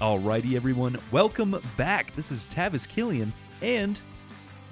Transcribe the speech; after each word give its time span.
Alrighty, 0.00 0.56
everyone, 0.56 0.98
welcome 1.10 1.58
back. 1.78 2.14
This 2.14 2.30
is 2.30 2.46
Tavis 2.48 2.86
Killian 2.86 3.32
and 3.62 3.98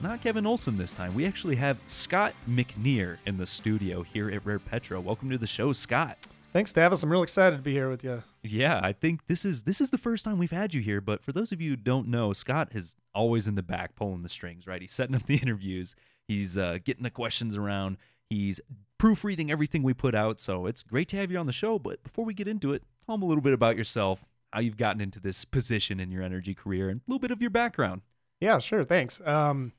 not 0.03 0.21
Kevin 0.21 0.45
Olson 0.45 0.77
this 0.77 0.93
time. 0.93 1.15
We 1.15 1.25
actually 1.25 1.57
have 1.57 1.79
Scott 1.87 2.35
McNear 2.47 3.17
in 3.25 3.39
the 3.39 3.47
studio 3.47 4.03
here 4.03 4.31
at 4.31 4.45
Rare 4.45 4.59
Petro. 4.59 5.01
Welcome 5.01 5.31
to 5.31 5.39
the 5.39 5.47
show, 5.47 5.73
Scott. 5.73 6.19
Thanks, 6.53 6.75
Tavis. 6.75 7.03
I'm 7.03 7.11
real 7.11 7.23
excited 7.23 7.57
to 7.57 7.63
be 7.63 7.73
here 7.73 7.89
with 7.89 8.05
you. 8.05 8.23
Yeah, 8.43 8.81
I 8.83 8.93
think 8.93 9.27
this 9.27 9.47
is 9.47 9.63
this 9.63 9.81
is 9.81 9.89
the 9.89 9.97
first 9.97 10.27
time 10.27 10.37
we've 10.37 10.51
had 10.51 10.75
you 10.75 10.83
here. 10.83 11.01
But 11.01 11.23
for 11.25 11.33
those 11.33 11.53
of 11.53 11.61
you 11.63 11.71
who 11.71 11.77
don't 11.77 12.09
know, 12.09 12.35
Scott 12.35 12.69
is 12.75 12.95
always 13.15 13.47
in 13.47 13.55
the 13.55 13.63
back 13.63 13.97
pulling 13.97 14.23
the 14.23 14.29
strings. 14.29 14.67
Right, 14.67 14.83
he's 14.83 14.93
setting 14.93 15.17
up 15.17 15.25
the 15.25 15.37
interviews. 15.43 15.95
He's 16.29 16.59
uh, 16.59 16.81
getting 16.85 17.03
the 17.03 17.09
questions 17.09 17.57
around. 17.57 17.97
He's 18.29 18.61
proofreading 18.99 19.51
everything 19.51 19.83
we 19.83 19.95
put 19.95 20.15
out. 20.15 20.39
So 20.39 20.67
it's 20.67 20.83
great 20.83 21.09
to 21.09 21.17
have 21.17 21.31
you 21.31 21.39
on 21.39 21.47
the 21.47 21.53
show. 21.53 21.79
But 21.79 22.03
before 22.03 22.27
we 22.27 22.35
get 22.35 22.47
into 22.47 22.75
it, 22.75 22.83
tell 23.07 23.15
him 23.15 23.23
a 23.23 23.27
little 23.27 23.43
bit 23.43 23.55
about 23.55 23.79
yourself, 23.79 24.27
how 24.55 24.61
you've 24.61 24.77
gotten 24.77 25.01
into 25.01 25.21
this 25.21 25.45
position 25.45 26.01
in 26.01 26.11
your 26.11 26.23
energy 26.23 26.55
career, 26.55 26.89
and 26.89 27.01
a 27.01 27.03
little 27.11 27.21
bit 27.21 27.31
of 27.31 27.41
your 27.41 27.51
background. 27.51 28.03
Yeah, 28.41 28.59
sure. 28.59 28.85
Thanks. 28.85 29.21
Um, 29.25 29.73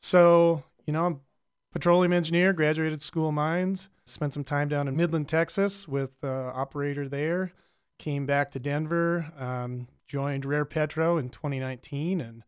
so, 0.00 0.62
you 0.86 0.92
know, 0.92 1.06
I'm 1.06 1.20
petroleum 1.72 2.12
engineer, 2.12 2.52
graduated 2.52 3.02
school 3.02 3.28
of 3.28 3.34
mines, 3.34 3.88
spent 4.04 4.34
some 4.34 4.44
time 4.44 4.68
down 4.68 4.88
in 4.88 4.96
Midland, 4.96 5.28
Texas 5.28 5.86
with 5.86 6.22
operator 6.22 7.08
there, 7.08 7.52
came 7.98 8.26
back 8.26 8.50
to 8.52 8.58
Denver, 8.58 9.32
um, 9.38 9.88
joined 10.06 10.44
Rare 10.44 10.64
Petro 10.64 11.18
in 11.18 11.28
2019 11.28 12.20
and 12.20 12.42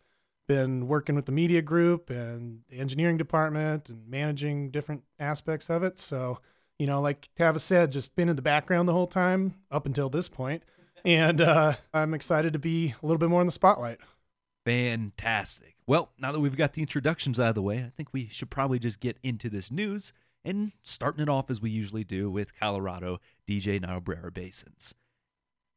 been 0.49 0.89
working 0.89 1.15
with 1.15 1.27
the 1.27 1.33
media 1.33 1.63
group 1.63 2.11
and 2.11 2.63
the 2.69 2.79
engineering 2.79 3.17
department 3.17 3.89
and 3.89 4.09
managing 4.09 4.71
different 4.71 5.03
aspects 5.19 5.71
of 5.71 5.83
it. 5.83 5.99
So, 5.99 6.41
you 6.79 6.87
know, 6.87 7.01
like 7.01 7.29
Tavis 7.39 7.61
said, 7.61 7.93
just 7.93 8.17
been 8.17 8.29
in 8.29 8.37
the 8.37 8.43
background 8.43 8.89
the 8.89 8.93
whole 8.93 9.07
time 9.07 9.55
up 9.71 9.87
until 9.87 10.11
this 10.11 10.29
point. 10.29 10.65
And 11.05 11.41
uh, 11.41 11.75
I'm 11.93 12.15
excited 12.15 12.53
to 12.53 12.59
be 12.59 12.95
a 13.03 13.07
little 13.07 13.19
bit 13.19 13.29
more 13.29 13.41
in 13.41 13.47
the 13.47 13.53
spotlight. 13.53 14.01
Fantastic. 14.65 15.77
Well, 15.87 16.11
now 16.19 16.31
that 16.31 16.41
we've 16.41 16.57
got 16.57 16.75
the 16.75 16.83
introductions 16.83 17.41
out 17.41 17.51
of 17.51 17.55
the 17.57 17.63
way, 17.63 17.79
I 17.79 17.91
think 17.97 18.11
we 18.13 18.29
should 18.31 18.51
probably 18.51 18.79
just 18.79 19.01
get 19.01 19.19
into 19.23 19.51
this 19.51 19.71
news 19.71 20.13
and 20.45 20.73
starting 20.83 21.23
it 21.23 21.29
off 21.29 21.51
as 21.51 21.61
we 21.61 21.71
usually 21.71 22.05
do 22.05 22.31
with 22.31 22.59
Colorado 22.59 23.21
DJ 23.49 23.81
Niobrara 23.81 24.31
basins. 24.31 24.95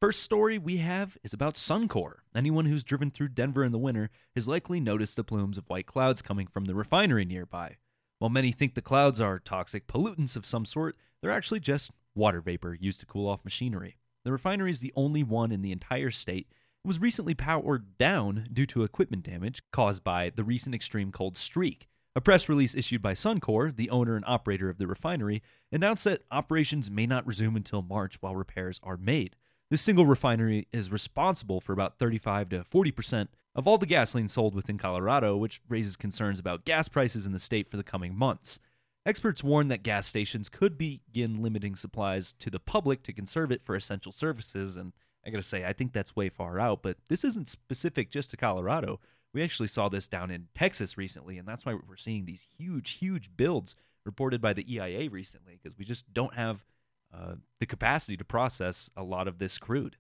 First 0.02 0.22
story 0.22 0.58
we 0.58 0.78
have 0.78 1.18
is 1.24 1.34
about 1.34 1.56
Suncor. 1.56 2.18
Anyone 2.36 2.66
who's 2.66 2.84
driven 2.84 3.10
through 3.10 3.30
Denver 3.30 3.64
in 3.64 3.72
the 3.72 3.80
winter 3.80 4.12
has 4.36 4.48
likely 4.48 4.80
noticed 4.80 5.16
the 5.16 5.24
plumes 5.24 5.58
of 5.58 5.68
white 5.68 5.88
clouds 5.88 6.22
coming 6.22 6.48
from 6.48 6.66
the 6.66 6.76
refinery 6.76 7.26
nearby. 7.26 7.78
While 8.20 8.30
many 8.30 8.52
think 8.52 8.76
the 8.76 8.82
clouds 8.82 9.20
are 9.20 9.40
toxic 9.40 9.88
pollutants 9.88 10.36
of 10.36 10.46
some 10.46 10.66
sort, 10.66 10.96
they're 11.22 11.32
actually 11.32 11.60
just 11.60 11.92
water 12.14 12.42
vapor 12.42 12.78
used 12.80 13.00
to 13.00 13.06
cool 13.06 13.28
off 13.28 13.44
machinery. 13.44 13.98
The 14.26 14.32
refinery 14.32 14.72
is 14.72 14.80
the 14.80 14.94
only 14.96 15.22
one 15.22 15.52
in 15.52 15.62
the 15.62 15.72
entire 15.72 16.10
state 16.10 16.48
was 16.84 17.00
recently 17.00 17.36
powered 17.36 17.98
down 18.00 18.48
due 18.52 18.66
to 18.66 18.84
equipment 18.84 19.24
damage 19.24 19.62
caused 19.72 20.04
by 20.04 20.32
the 20.36 20.44
recent 20.44 20.74
extreme 20.74 21.12
cold 21.12 21.38
streak. 21.38 21.88
A 22.16 22.22
press 22.22 22.50
release 22.50 22.74
issued 22.74 23.04
by 23.04 23.14
Suncor, 23.14 23.76
the 23.76 23.90
owner 23.92 24.16
and 24.16 24.26
operator 24.26 24.68
of 24.68 24.80
the 24.80 24.88
refinery, 24.88 25.44
announced 25.72 26.06
that 26.06 26.24
operations 26.32 26.90
may 26.90 27.06
not 27.06 27.28
resume 27.28 27.56
until 27.56 27.84
March 27.84 28.16
while 28.20 28.36
repairs 28.36 28.80
are 28.82 28.98
made. 28.98 29.36
This 29.70 29.82
single 29.82 30.08
refinery 30.08 30.68
is 30.72 30.92
responsible 30.92 31.62
for 31.62 31.74
about 31.74 32.00
35 32.00 32.50
to 32.50 32.64
40 32.64 32.92
percent 32.92 33.30
of 33.54 33.68
all 33.68 33.78
the 33.78 33.86
gasoline 33.86 34.28
sold 34.28 34.56
within 34.56 34.78
Colorado, 34.78 35.38
which 35.38 35.62
raises 35.70 35.96
concerns 35.96 36.40
about 36.40 36.66
gas 36.66 36.90
prices 36.90 37.26
in 37.26 37.32
the 37.32 37.40
state 37.40 37.68
for 37.68 37.78
the 37.78 37.84
coming 37.84 38.16
months. 38.18 38.60
Experts 39.06 39.44
warn 39.44 39.68
that 39.68 39.84
gas 39.84 40.08
stations 40.08 40.50
could 40.50 40.78
begin 40.78 41.42
limiting 41.42 41.76
supplies 41.76 42.34
to 42.34 42.50
the 42.50 42.60
public 42.60 43.04
to 43.04 43.14
conserve 43.14 43.52
it 43.52 43.64
for 43.64 43.76
essential 43.76 44.12
services, 44.12 44.78
and 44.78 44.94
I 45.26 45.30
gotta 45.30 45.44
say, 45.44 45.64
I 45.64 45.74
think 45.74 45.94
that's 45.94 46.16
way 46.16 46.30
far 46.30 46.60
out, 46.60 46.82
but 46.82 46.98
this 47.08 47.24
isn't 47.24 47.48
specific 47.48 48.10
just 48.10 48.32
to 48.32 48.38
Colorado. 48.38 49.00
We 49.32 49.44
actually 49.44 49.68
saw 49.68 49.90
this 49.90 50.08
down 50.08 50.32
in 50.32 50.48
Texas 50.56 50.98
recently, 50.98 51.38
and 51.38 51.48
that's 51.48 51.66
why 51.66 51.76
we're 51.76 51.98
seeing 51.98 52.26
these 52.26 52.46
huge, 52.58 52.92
huge 52.92 53.30
builds 53.36 53.76
reported 54.06 54.42
by 54.42 54.54
the 54.54 54.66
EIA 54.74 55.10
recently, 55.10 55.60
because 55.62 55.78
we 55.78 55.86
just 55.86 56.12
don't 56.14 56.34
have 56.34 56.66
uh, 57.14 57.36
the 57.60 57.66
capacity 57.66 58.18
to 58.18 58.26
process 58.26 58.90
a 58.96 59.04
lot 59.04 59.28
of 59.28 59.38
this 59.38 59.58
crude. 59.58 59.98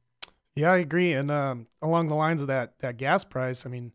Yeah, 0.55 0.71
I 0.71 0.77
agree. 0.77 1.13
And 1.13 1.29
um, 1.29 1.67
along 1.81 2.07
the 2.07 2.15
lines 2.15 2.41
of 2.41 2.47
that 2.47 2.79
that 2.79 2.97
gas 2.97 3.23
price, 3.23 3.65
I 3.65 3.69
mean, 3.69 3.91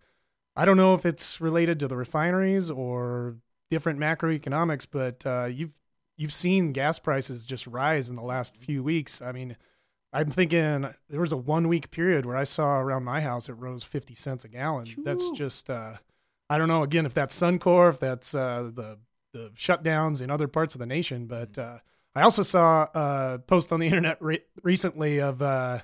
I 0.54 0.64
don't 0.64 0.76
know 0.76 0.94
if 0.94 1.06
it's 1.06 1.40
related 1.40 1.80
to 1.80 1.88
the 1.88 1.96
refineries 1.96 2.70
or 2.70 3.36
different 3.70 3.98
macroeconomics, 3.98 4.86
but 4.90 5.24
uh, 5.24 5.48
you've 5.50 5.72
you've 6.16 6.32
seen 6.32 6.72
gas 6.72 6.98
prices 6.98 7.44
just 7.44 7.66
rise 7.66 8.08
in 8.08 8.16
the 8.16 8.22
last 8.22 8.56
few 8.56 8.82
weeks. 8.82 9.22
I 9.22 9.32
mean, 9.32 9.56
I'm 10.12 10.30
thinking 10.30 10.88
there 11.08 11.20
was 11.20 11.32
a 11.32 11.36
one 11.36 11.68
week 11.68 11.90
period 11.90 12.26
where 12.26 12.36
I 12.36 12.44
saw 12.44 12.78
around 12.78 13.04
my 13.04 13.20
house 13.20 13.48
it 13.48 13.54
rose 13.54 13.84
50 13.84 14.14
cents 14.14 14.44
a 14.44 14.48
gallon. 14.48 14.94
That's 15.04 15.30
just, 15.30 15.70
uh, 15.70 15.94
I 16.48 16.58
don't 16.58 16.68
know, 16.68 16.82
again, 16.82 17.06
if 17.06 17.14
that's 17.14 17.38
Suncor, 17.38 17.90
if 17.90 18.00
that's 18.00 18.34
uh, 18.34 18.70
the, 18.74 18.98
the 19.32 19.50
shutdowns 19.56 20.20
in 20.20 20.30
other 20.30 20.48
parts 20.48 20.74
of 20.74 20.80
the 20.80 20.86
nation. 20.86 21.26
But 21.26 21.56
uh, 21.56 21.78
I 22.14 22.22
also 22.22 22.42
saw 22.42 22.86
a 22.92 23.38
post 23.38 23.72
on 23.72 23.80
the 23.80 23.86
internet 23.86 24.20
re- 24.20 24.44
recently 24.62 25.20
of 25.20 25.40
uh, 25.40 25.78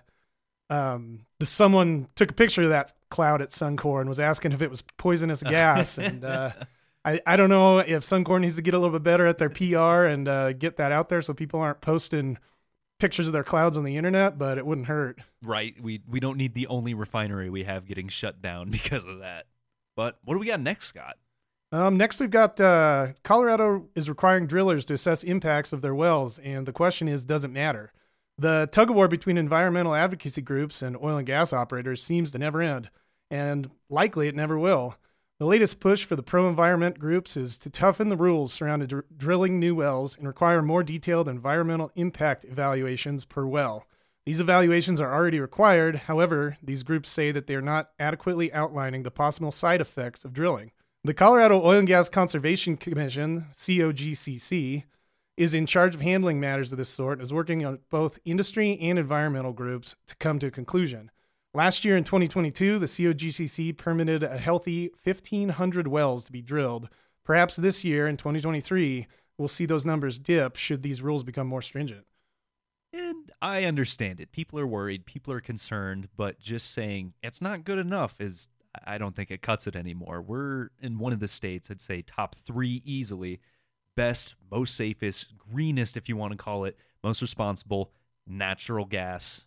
um, 0.69 1.21
the, 1.39 1.47
someone 1.47 2.09
took 2.17 2.31
a 2.33 2.35
picture 2.35 2.65
of 2.65 2.71
that 2.71 2.93
cloud 3.11 3.41
at 3.41 3.51
Suncor 3.51 4.01
and 4.01 4.09
was 4.09 4.21
asking 4.21 4.53
if 4.53 4.61
it 4.61 4.71
was 4.71 4.83
poisonous 4.83 5.43
gas. 5.45 5.99
and 5.99 6.25
uh, 6.25 6.51
I, 7.07 7.21
I 7.25 7.37
don't 7.37 7.49
know 7.49 7.79
if 7.79 8.03
Suncor 8.03 8.41
needs 8.41 8.57
to 8.57 8.63
get 8.63 8.75
a 8.75 8.79
little 8.79 8.93
bit 8.93 9.05
better 9.05 9.27
at 9.27 9.39
their 9.39 9.49
PR 9.49 10.07
and 10.07 10.29
uh, 10.29 10.53
get 10.53 10.77
that 10.77 10.93
out 10.93 11.09
there 11.09 11.23
so 11.23 11.33
people 11.33 11.61
aren't 11.61 11.81
posting– 11.81 12.37
pictures 12.99 13.27
of 13.27 13.33
their 13.33 13.45
clouds 13.45 13.77
on 13.77 13.85
the 13.85 13.97
internet, 13.97 14.39
but 14.39 14.59
it 14.59 14.67
wouldn't 14.67 14.87
hurt. 14.87 15.21
Right. 15.43 15.75
We 15.81 16.03
we 16.09 16.21
don't 16.21 16.37
need 16.37 16.55
the 16.55 16.67
only 16.69 16.95
refinery 16.95 17.51
we 17.51 17.65
have 17.65 17.87
getting 17.87 18.09
shut 18.09 18.41
down 18.41 18.71
because 18.71 19.05
of 19.05 19.21
that. 19.21 19.47
But 19.95 20.19
what 20.25 20.35
do 20.35 20.41
we 20.41 20.47
got 20.47 20.61
next, 20.61 20.87
Scott? 20.87 21.17
Um, 21.73 21.97
next, 21.97 22.21
we've 22.21 22.31
got 22.31 22.61
uh, 22.61 23.09
Colorado 23.25 23.89
is 23.97 24.09
requiring 24.09 24.47
drillers 24.47 24.85
to 24.87 24.95
assess 24.95 25.25
impacts 25.25 25.73
of 25.73 25.83
their 25.83 25.95
wells, 25.95 26.39
and 26.39 26.65
the 26.65 26.73
question 26.73 27.09
is, 27.09 27.25
does 27.25 27.45
it 27.45 27.51
matter? 27.51 27.93
The 28.39 28.69
tug 28.71 28.91
of 28.91 28.97
war 28.97 29.09
between 29.09 29.37
environmental 29.37 29.95
advocacy 29.95 30.43
groups 30.43 30.81
and 30.81 30.97
oil 30.97 31.17
and 31.17 31.27
gas 31.27 31.53
operators 31.53 32.03
seems 32.03 32.31
to 32.33 32.39
never 32.39 32.63
end, 32.63 32.89
and 33.31 33.69
likely 33.91 34.29
it 34.29 34.37
never 34.37 34.57
will. 34.57 34.97
The 35.39 35.45
latest 35.45 35.81
push 35.81 36.03
for 36.07 36.17
the 36.17 36.23
pro 36.23 36.49
environment 36.49 36.99
groups 36.99 37.37
is 37.37 37.59
to 37.59 37.69
toughen 37.69 38.09
the 38.09 38.17
rules 38.17 38.55
surrounding 38.55 38.89
dr- 38.89 39.05
drilling 39.19 39.61
new 39.61 39.75
wells 39.75 40.17
and 40.17 40.27
require 40.27 40.63
more 40.63 40.83
detailed 40.83 41.29
environmental 41.29 41.93
impact 41.95 42.47
evaluations 42.47 43.27
per 43.27 43.45
well. 43.45 43.85
These 44.25 44.41
evaluations 44.41 44.99
are 44.99 45.13
already 45.13 45.39
required, 45.39 45.97
however, 45.97 46.57
these 46.63 46.83
groups 46.83 47.11
say 47.11 47.33
that 47.33 47.47
they 47.47 47.55
are 47.55 47.61
not 47.61 47.91
adequately 47.99 48.51
outlining 48.55 49.03
the 49.03 49.11
possible 49.11 49.53
side 49.53 49.83
effects 49.83 50.25
of 50.25 50.33
drilling. 50.33 50.73
The 51.05 51.13
Colorado 51.13 51.63
Oil 51.63 51.81
and 51.81 51.87
Gas 51.87 52.09
Conservation 52.09 52.79
Commission, 52.79 53.49
COGCC, 53.53 54.85
is 55.37 55.53
in 55.53 55.67
charge 55.67 55.95
of 55.95 56.01
handling 56.01 56.41
matters 56.41 56.73
of 56.73 56.79
this 56.79 56.89
sort 56.89 57.19
and 57.19 57.23
is 57.23 57.33
working 57.33 57.63
on 57.63 57.81
both 57.91 58.19
industry 58.25 58.79
and 58.81 58.99
environmental 58.99 59.53
groups 59.53 59.97
to 60.07 60.17
come 60.17 60.39
to 60.39 60.47
a 60.47 60.51
conclusion. 60.51 61.11
Last 61.57 61.87
year 61.87 61.97
in 61.97 62.05
2022, 62.05 62.79
the 62.79 62.85
COGCC 62.85 63.79
permitted 63.79 64.23
a 64.23 64.37
healthy 64.37 64.91
1,500 65.03 65.89
wells 65.89 66.27
to 66.27 66.33
be 66.33 66.43
drilled. 66.43 66.91
Perhaps 67.25 67.57
this 67.57 67.83
year 67.83 68.07
in 68.07 68.19
2023, 68.19 69.07
we'll 69.39 69.49
see 69.49 69.65
those 69.65 69.87
numbers 69.87 70.19
dip 70.19 70.57
should 70.57 70.83
these 70.83 71.01
rules 71.01 71.23
become 71.23 71.47
more 71.47 71.63
stringent. 71.63 72.05
And 72.93 73.33
I 73.41 73.65
understand 73.65 74.21
it. 74.21 74.33
People 74.33 74.59
are 74.59 74.67
worried, 74.67 75.07
people 75.07 75.33
are 75.33 75.41
concerned, 75.41 76.11
but 76.15 76.39
just 76.39 76.75
saying 76.75 77.15
it's 77.23 77.41
not 77.41 77.65
good 77.65 77.79
enough 77.79 78.21
is, 78.21 78.49
I 78.85 78.99
don't 78.99 79.17
think 79.17 79.31
it 79.31 79.41
cuts 79.41 79.67
it 79.67 79.75
anymore. 79.75 80.21
We're 80.21 80.69
in 80.83 80.99
one 80.99 81.15
of 81.15 81.21
the 81.21 81.27
states, 81.27 81.71
I'd 81.71 81.81
say 81.81 82.03
top 82.03 82.35
three 82.35 82.83
easily 82.85 83.41
best, 83.95 84.35
most 84.51 84.75
safest, 84.75 85.33
greenest, 85.39 85.97
if 85.97 86.07
you 86.07 86.19
want 86.19 86.33
to 86.33 86.37
call 86.37 86.67
it, 86.67 86.77
most 87.03 87.23
responsible 87.23 87.93
natural 88.27 88.85
gas, 88.85 89.45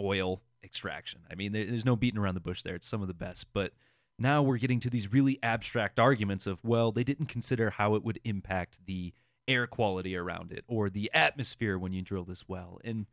oil, 0.00 0.40
extraction. 0.64 1.20
I 1.30 1.34
mean, 1.34 1.52
there's 1.52 1.84
no 1.84 1.96
beating 1.96 2.18
around 2.18 2.34
the 2.34 2.40
bush 2.40 2.62
there. 2.62 2.74
It's 2.74 2.86
some 2.86 3.02
of 3.02 3.08
the 3.08 3.14
best. 3.14 3.46
But 3.52 3.72
now 4.18 4.42
we're 4.42 4.58
getting 4.58 4.80
to 4.80 4.90
these 4.90 5.12
really 5.12 5.38
abstract 5.42 5.98
arguments 5.98 6.46
of, 6.46 6.64
well, 6.64 6.92
they 6.92 7.04
didn't 7.04 7.26
consider 7.26 7.70
how 7.70 7.94
it 7.94 8.04
would 8.04 8.20
impact 8.24 8.80
the 8.86 9.12
air 9.48 9.66
quality 9.66 10.16
around 10.16 10.52
it 10.52 10.64
or 10.68 10.90
the 10.90 11.10
atmosphere 11.12 11.78
when 11.78 11.92
you 11.92 12.02
drill 12.02 12.24
this 12.24 12.48
well. 12.48 12.80
And 12.84 13.06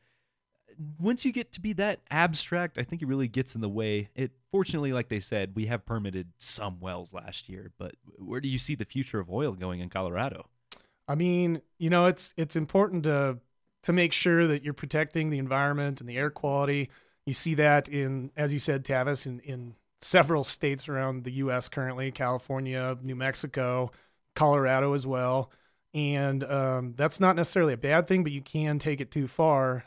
once 1.00 1.26
you 1.26 1.32
get 1.32 1.52
to 1.54 1.62
be 1.62 1.74
that 1.74 2.02
abstract, 2.12 2.78
I 2.78 2.84
think 2.84 3.02
it 3.02 3.08
really 3.08 3.28
gets 3.28 3.56
in 3.56 3.62
the 3.62 3.70
way. 3.70 4.10
It 4.16 4.32
fortunately, 4.52 4.94
like 4.94 5.10
they 5.10 5.20
said, 5.20 5.54
we 5.56 5.66
have 5.68 5.86
permitted 5.86 6.28
some 6.40 6.80
wells 6.80 7.14
last 7.14 7.50
year, 7.50 7.72
but 7.78 7.96
where 8.18 8.42
do 8.42 8.48
you 8.48 8.60
see 8.60 8.76
the 8.76 8.86
future 8.86 9.20
of 9.20 9.30
oil 9.32 9.54
going 9.54 9.80
in 9.80 9.90
Colorado? 9.90 10.48
I 11.08 11.16
mean, 11.16 11.62
you 11.80 11.90
know, 11.90 12.06
it's 12.06 12.34
it's 12.38 12.56
important 12.56 13.04
to 13.04 13.40
to 13.84 13.94
make 13.94 14.14
sure 14.14 14.46
that 14.48 14.64
you're 14.64 14.74
protecting 14.74 15.30
the 15.30 15.40
environment 15.40 16.02
and 16.02 16.10
the 16.10 16.18
air 16.18 16.30
quality. 16.30 16.90
You 17.28 17.34
see 17.34 17.56
that 17.56 17.90
in, 17.90 18.32
as 18.38 18.54
you 18.54 18.60
said, 18.60 18.86
Tavis, 18.86 19.26
in, 19.26 19.42
in 19.42 19.76
several 20.00 20.46
states 20.46 20.88
around 20.88 21.26
the 21.26 21.32
U.S. 21.34 21.68
currently 21.68 22.10
California, 22.10 22.98
New 23.04 23.18
Mexico, 23.18 23.92
Colorado 24.34 24.94
as 24.94 25.06
well. 25.06 25.52
And 25.94 26.42
um, 26.46 26.94
that's 26.96 27.20
not 27.20 27.36
necessarily 27.36 27.74
a 27.74 27.78
bad 27.78 28.08
thing, 28.08 28.24
but 28.24 28.32
you 28.32 28.42
can 28.42 28.80
take 28.80 29.02
it 29.02 29.12
too 29.12 29.28
far. 29.28 29.84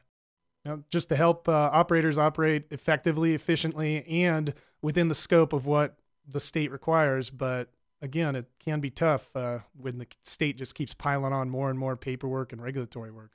Now, 0.66 0.80
just 0.90 1.08
to 1.08 1.16
help 1.16 1.48
uh, 1.48 1.70
operators 1.72 2.18
operate 2.18 2.66
effectively, 2.70 3.32
efficiently, 3.32 4.04
and 4.06 4.52
within 4.82 5.08
the 5.08 5.14
scope 5.14 5.54
of 5.54 5.64
what 5.64 5.96
the 6.28 6.40
state 6.40 6.70
requires. 6.70 7.30
But 7.30 7.70
again, 8.02 8.36
it 8.36 8.50
can 8.62 8.80
be 8.80 8.90
tough 8.90 9.34
uh, 9.34 9.60
when 9.74 9.96
the 9.96 10.06
state 10.24 10.58
just 10.58 10.74
keeps 10.74 10.92
piling 10.92 11.32
on 11.32 11.48
more 11.48 11.70
and 11.70 11.78
more 11.78 11.96
paperwork 11.96 12.52
and 12.52 12.62
regulatory 12.62 13.10
work. 13.10 13.32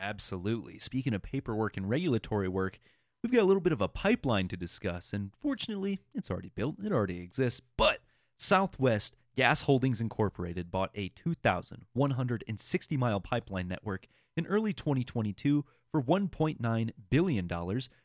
Absolutely. 0.00 0.78
Speaking 0.78 1.12
of 1.12 1.22
paperwork 1.22 1.76
and 1.76 1.86
regulatory 1.86 2.48
work, 2.48 2.80
we've 3.22 3.32
got 3.32 3.42
a 3.42 3.44
little 3.44 3.60
bit 3.60 3.72
of 3.72 3.80
a 3.80 3.88
pipeline 3.88 4.48
to 4.48 4.56
discuss, 4.56 5.12
and 5.12 5.30
fortunately, 5.40 6.00
it's 6.14 6.30
already 6.30 6.50
built, 6.54 6.76
it 6.84 6.92
already 6.92 7.20
exists. 7.20 7.60
But 7.76 8.00
Southwest 8.38 9.16
Gas 9.36 9.62
Holdings 9.62 10.00
Incorporated 10.00 10.70
bought 10.70 10.90
a 10.94 11.08
2,160 11.10 12.96
mile 12.96 13.20
pipeline 13.20 13.68
network 13.68 14.06
in 14.36 14.46
early 14.46 14.72
2022 14.72 15.64
for 15.90 16.02
$1.9 16.02 16.90
billion, 17.10 17.48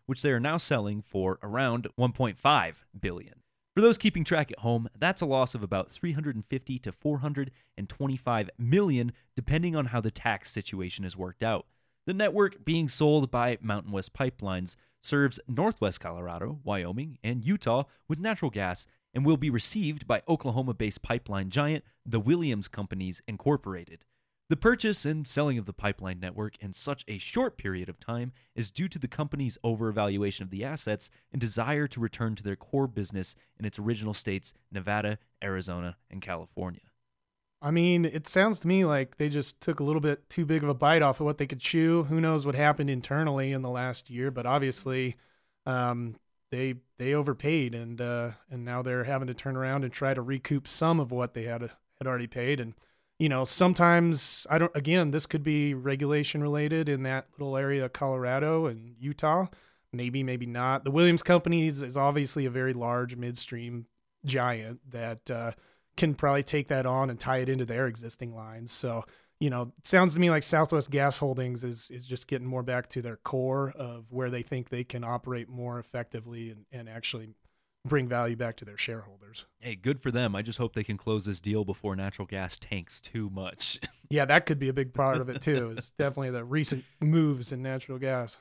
which 0.06 0.22
they 0.22 0.31
are 0.31 0.40
now 0.40 0.58
selling 0.58 1.02
for 1.02 1.40
around 1.42 1.88
$1.5 1.98 2.75
billion. 3.00 3.34
For 3.75 3.81
those 3.81 3.98
keeping 3.98 4.24
track 4.24 4.52
at 4.52 4.60
home, 4.60 4.90
that's 4.98 5.22
a 5.22 5.25
loss 5.25 5.54
of 5.54 5.64
about 5.64 5.92
350 5.92 6.80
to 6.80 6.92
425 6.92 8.50
million 8.58 9.12
depending 9.36 9.75
on 9.75 9.86
how 9.86 10.02
the 10.02 10.12
tax 10.12 10.52
situation 10.52 11.06
is 11.06 11.16
worked 11.16 11.44
out. 11.44 11.68
The 12.07 12.13
network 12.13 12.63
being 12.63 12.88
sold 12.88 13.30
by 13.30 13.57
Mountain 13.59 13.92
West 13.92 14.13
Pipelines 14.13 14.77
serves 15.01 15.42
northwest 15.45 16.00
Colorado, 16.00 16.62
Wyoming, 16.63 17.18
and 17.21 17.44
Utah 17.44 17.83
with 18.07 18.18
natural 18.18 18.50
gas 18.50 18.86
and 19.13 19.25
will 19.25 19.36
be 19.36 19.50
received 19.50 20.07
by 20.07 20.21
Oklahoma 20.25 20.74
based 20.74 21.01
pipeline 21.01 21.50
giant, 21.50 21.83
the 22.06 22.21
Williams 22.21 22.69
Companies 22.69 23.21
Incorporated. 23.27 24.06
The 24.48 24.56
purchase 24.56 25.04
and 25.06 25.27
selling 25.27 25.57
of 25.57 25.65
the 25.65 25.74
pipeline 25.74 26.21
network 26.21 26.56
in 26.62 26.71
such 26.71 27.04
a 27.09 27.18
short 27.18 27.57
period 27.57 27.89
of 27.89 28.00
time 28.00 28.31
is 28.56 28.71
due 28.71 28.88
to 28.88 29.00
the 29.00 29.09
company's 29.09 29.57
overvaluation 29.65 30.44
of 30.44 30.50
the 30.50 30.63
assets 30.63 31.09
and 31.33 31.42
desire 31.42 31.88
to 31.88 32.00
return 32.00 32.36
to 32.36 32.44
their 32.44 32.56
core 32.56 32.88
business 32.88 33.36
in 33.59 33.65
its 33.65 33.80
original 33.80 34.13
states, 34.13 34.54
Nevada, 34.71 35.19
Arizona, 35.44 35.98
and 36.09 36.21
California. 36.21 36.80
I 37.62 37.71
mean, 37.71 38.06
it 38.06 38.27
sounds 38.27 38.59
to 38.59 38.68
me 38.68 38.86
like 38.86 39.18
they 39.18 39.30
just 39.30 39.59
took 39.62 39.80
a 39.80 39.83
little 39.83 40.01
bit 40.01 40.30
too 40.30 40.45
big 40.45 40.63
of 40.63 40.69
a 40.69 40.75
bite 40.75 41.01
off 41.01 41.19
of 41.19 41.25
what 41.25 41.39
they 41.39 41.48
could 41.48 41.59
chew. 41.59 42.04
Who 42.04 42.21
knows 42.21 42.45
what 42.45 42.56
happened 42.56 42.89
internally 42.89 43.51
in 43.51 43.63
the 43.63 43.69
last 43.69 44.09
year, 44.09 44.30
but 44.30 44.45
obviously, 44.45 45.15
um, 45.65 46.15
they 46.51 46.75
they 46.98 47.13
overpaid, 47.13 47.74
and 47.74 48.00
uh, 48.00 48.31
and 48.51 48.63
now 48.63 48.81
they're 48.81 49.06
having 49.06 49.27
to 49.27 49.33
turn 49.33 49.57
around 49.57 49.83
and 49.83 49.92
try 49.92 50.13
to 50.13 50.21
recoup 50.21 50.68
some 50.68 51.00
of 51.00 51.12
what 51.12 51.33
they 51.33 51.44
had 51.44 51.62
had 51.62 52.07
already 52.07 52.27
paid. 52.27 52.59
And 52.59 52.75
you 53.18 53.27
know, 53.27 53.44
sometimes 53.44 54.45
I 54.50 54.59
don't. 54.59 54.75
Again, 54.75 55.09
this 55.09 55.25
could 55.25 55.44
be 55.44 55.74
regulation 55.74 56.42
related 56.44 56.88
in 56.88 57.04
that 57.04 57.27
little 57.39 57.57
area 57.57 57.86
of 57.86 57.94
Colorado 57.94 58.68
and 58.68 58.95
Utah. 59.00 59.48
Maybe, 59.92 60.21
maybe 60.21 60.45
not. 60.45 60.83
The 60.83 60.92
Williams 60.92 61.24
Company 61.24 61.68
is, 61.68 61.98
obviously 61.98 62.45
a 62.45 62.51
very 62.51 62.74
large 62.74 63.15
midstream 63.15 63.88
giant 64.25 64.80
that. 64.92 65.31
Uh, 65.31 65.51
can 65.97 66.15
probably 66.15 66.44
take 66.44 66.69
that 66.69 66.85
on 66.85 67.09
and 67.09 67.19
tie 67.19 67.39
it 67.39 67.49
into 67.49 67.65
their 67.65 67.88
existing 67.88 68.33
lines. 68.33 68.71
So, 68.71 69.03
you 69.39 69.49
know, 69.49 69.73
it 69.77 69.88
sounds 69.88 70.13
to 70.13 70.19
me 70.19 70.29
like 70.29 70.44
Southwest 70.44 70.89
Gas 70.89 71.17
Holdings 71.17 71.63
is 71.63 71.91
is 71.91 72.07
just 72.07 72.27
getting 72.27 72.47
more 72.47 72.63
back 72.63 72.88
to 72.89 73.01
their 73.01 73.17
core 73.17 73.73
of 73.75 74.11
where 74.11 74.29
they 74.29 74.44
think 74.44 74.69
they 74.69 74.83
can 74.83 75.03
operate 75.03 75.49
more 75.49 75.79
effectively 75.79 76.51
and, 76.51 76.65
and 76.71 76.88
actually 76.88 77.29
bring 77.85 78.07
value 78.07 78.35
back 78.35 78.57
to 78.57 78.65
their 78.65 78.77
shareholders. 78.77 79.45
Hey, 79.59 79.75
good 79.75 80.01
for 80.01 80.11
them. 80.11 80.35
I 80.35 80.41
just 80.41 80.59
hope 80.59 80.73
they 80.73 80.83
can 80.83 80.97
close 80.97 81.25
this 81.25 81.39
deal 81.39 81.63
before 81.63 81.95
natural 81.95 82.25
gas 82.25 82.57
tanks 82.57 82.99
too 82.99 83.29
much. 83.29 83.79
yeah, 84.09 84.25
that 84.25 84.45
could 84.45 84.59
be 84.59 84.69
a 84.69 84.73
big 84.73 84.94
part 84.94 85.17
of 85.17 85.29
it 85.29 85.41
too. 85.41 85.75
It's 85.77 85.91
definitely 85.97 86.31
the 86.31 86.45
recent 86.45 86.85
moves 87.01 87.51
in 87.51 87.61
natural 87.61 87.97
gas. 87.97 88.38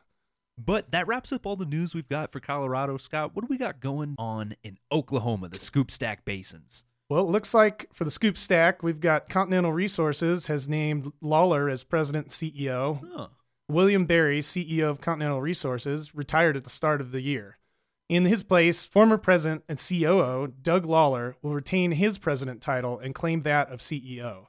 But 0.59 0.91
that 0.93 1.07
wraps 1.07 1.33
up 1.33 1.45
all 1.45 1.57
the 1.57 1.67
news 1.67 1.95
we've 1.95 2.09
got 2.09 2.33
for 2.33 2.41
Colorado. 2.41 2.97
Scott, 2.97 3.33
what 3.35 3.43
do 3.43 3.49
we 3.49 3.59
got 3.59 3.81
going 3.81 4.15
on 4.19 4.57
in 4.63 4.79
Oklahoma, 4.91 5.51
the 5.51 5.59
Scoop 5.59 5.91
Stack 5.91 6.25
Basins? 6.25 6.85
Well, 7.09 7.21
it 7.21 7.31
looks 7.31 7.55
like 7.55 7.89
for 7.93 8.03
the 8.03 8.11
Scoop 8.11 8.37
Stack, 8.37 8.83
we've 8.83 9.01
got 9.01 9.29
Continental 9.29 9.73
Resources 9.73 10.49
has 10.49 10.69
named 10.69 11.13
Lawler 11.21 11.69
as 11.69 11.85
president 11.85 12.27
and 12.27 12.35
CEO. 12.35 13.01
Huh. 13.15 13.29
William 13.69 14.07
Berry, 14.07 14.41
CEO 14.41 14.91
of 14.91 15.01
Continental 15.01 15.41
Resources, 15.41 16.15
retired 16.15 16.57
at 16.57 16.65
the 16.65 16.71
start 16.71 17.01
of 17.01 17.13
the 17.13 17.21
year. 17.21 17.59
In 18.09 18.25
his 18.25 18.43
place, 18.43 18.85
former 18.85 19.19
president 19.19 19.65
and 19.69 19.79
COO 19.79 20.53
Doug 20.63 20.85
Lawler 20.85 21.37
will 21.43 21.55
retain 21.55 21.93
his 21.93 22.19
president 22.19 22.61
title 22.61 22.99
and 22.99 23.15
claim 23.15 23.43
that 23.43 23.71
of 23.71 23.81
CEO. 23.81 24.47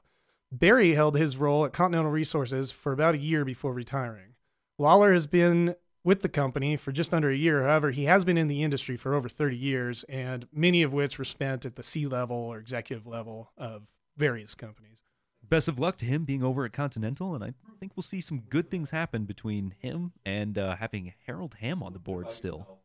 Berry 0.50 0.94
held 0.94 1.16
his 1.16 1.36
role 1.36 1.64
at 1.64 1.72
Continental 1.72 2.10
Resources 2.10 2.70
for 2.70 2.92
about 2.92 3.14
a 3.14 3.18
year 3.18 3.44
before 3.44 3.72
retiring. 3.72 4.34
Lawler 4.78 5.12
has 5.12 5.26
been 5.26 5.74
with 6.08 6.22
the 6.22 6.28
company 6.30 6.74
for 6.74 6.90
just 6.90 7.12
under 7.12 7.28
a 7.28 7.36
year. 7.36 7.64
However, 7.64 7.90
he 7.90 8.06
has 8.06 8.24
been 8.24 8.38
in 8.38 8.48
the 8.48 8.62
industry 8.62 8.96
for 8.96 9.12
over 9.12 9.28
30 9.28 9.54
years, 9.54 10.04
and 10.04 10.48
many 10.50 10.82
of 10.82 10.94
which 10.94 11.18
were 11.18 11.24
spent 11.26 11.66
at 11.66 11.76
the 11.76 11.82
C 11.82 12.06
level 12.06 12.34
or 12.34 12.56
executive 12.56 13.06
level 13.06 13.52
of 13.58 13.88
various 14.16 14.54
companies. 14.54 15.02
Best 15.46 15.68
of 15.68 15.78
luck 15.78 15.98
to 15.98 16.06
him 16.06 16.24
being 16.24 16.42
over 16.42 16.64
at 16.64 16.72
Continental, 16.72 17.34
and 17.34 17.44
I 17.44 17.52
think 17.78 17.92
we'll 17.94 18.02
see 18.02 18.22
some 18.22 18.40
good 18.40 18.70
things 18.70 18.88
happen 18.88 19.26
between 19.26 19.74
him 19.80 20.12
and 20.24 20.56
uh, 20.56 20.76
having 20.76 21.12
Harold 21.26 21.56
Hamm 21.60 21.82
on 21.82 21.92
the 21.92 21.98
board 21.98 22.30
still. 22.30 22.78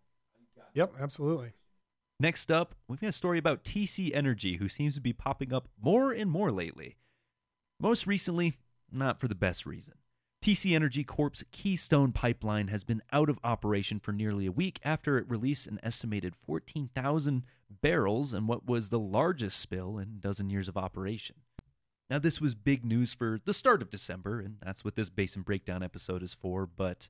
Yep, 0.74 0.96
absolutely. 1.00 1.54
Next 2.20 2.52
up, 2.52 2.76
we've 2.90 3.00
got 3.00 3.08
a 3.08 3.14
story 3.14 3.38
about 3.38 3.64
TC 3.64 4.14
Energy, 4.14 4.58
who 4.58 4.68
seems 4.68 4.96
to 4.96 5.02
be 5.02 5.14
popping 5.14 5.54
up 5.54 5.70
more 5.82 6.12
and 6.12 6.30
more 6.30 6.52
lately. 6.52 6.98
Most 7.80 8.06
recently, 8.06 8.58
not 8.92 9.22
for 9.22 9.30
the 9.30 9.36
best 9.36 9.66
reason. 9.66 9.94
TC 10.44 10.76
Energy 10.76 11.06
Corp's 11.06 11.42
Keystone 11.54 12.12
Pipeline 12.12 12.68
has 12.68 12.84
been 12.84 13.02
out 13.14 13.30
of 13.30 13.40
operation 13.46 13.98
for 13.98 14.12
nearly 14.12 14.46
a 14.46 14.52
week 14.52 14.78
after 14.84 15.18
it 15.18 15.30
released 15.30 15.68
an 15.68 15.80
estimated 15.82 16.36
14,000 16.36 17.44
barrels 17.82 18.34
in 18.34 18.46
what 18.46 18.66
was 18.66 18.90
the 18.90 19.00
largest 19.00 19.58
spill 19.58 19.98
in 19.98 20.04
a 20.04 20.20
dozen 20.20 20.50
years 20.50 20.68
of 20.68 20.76
operation. 20.76 21.38
Now, 22.10 22.20
this 22.20 22.42
was 22.42 22.56
big 22.56 22.84
news 22.84 23.14
for 23.14 23.40
the 23.46 23.54
start 23.54 23.82
of 23.82 23.90
December, 23.90 24.42
and 24.42 24.58
that's 24.62 24.84
what 24.84 24.96
this 24.96 25.08
Basin 25.08 25.44
Breakdown 25.44 25.82
episode 25.82 26.22
is 26.22 26.34
for, 26.34 26.66
but 26.66 27.08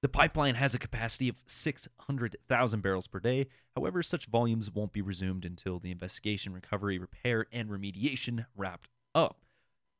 the 0.00 0.08
pipeline 0.08 0.54
has 0.54 0.72
a 0.72 0.78
capacity 0.78 1.28
of 1.28 1.42
600,000 1.46 2.82
barrels 2.84 3.08
per 3.08 3.18
day. 3.18 3.48
However, 3.74 4.00
such 4.00 4.26
volumes 4.26 4.70
won't 4.70 4.92
be 4.92 5.02
resumed 5.02 5.44
until 5.44 5.80
the 5.80 5.90
investigation, 5.90 6.52
recovery, 6.52 6.98
repair, 7.00 7.46
and 7.50 7.68
remediation 7.68 8.46
wrapped 8.56 8.90
up. 9.12 9.38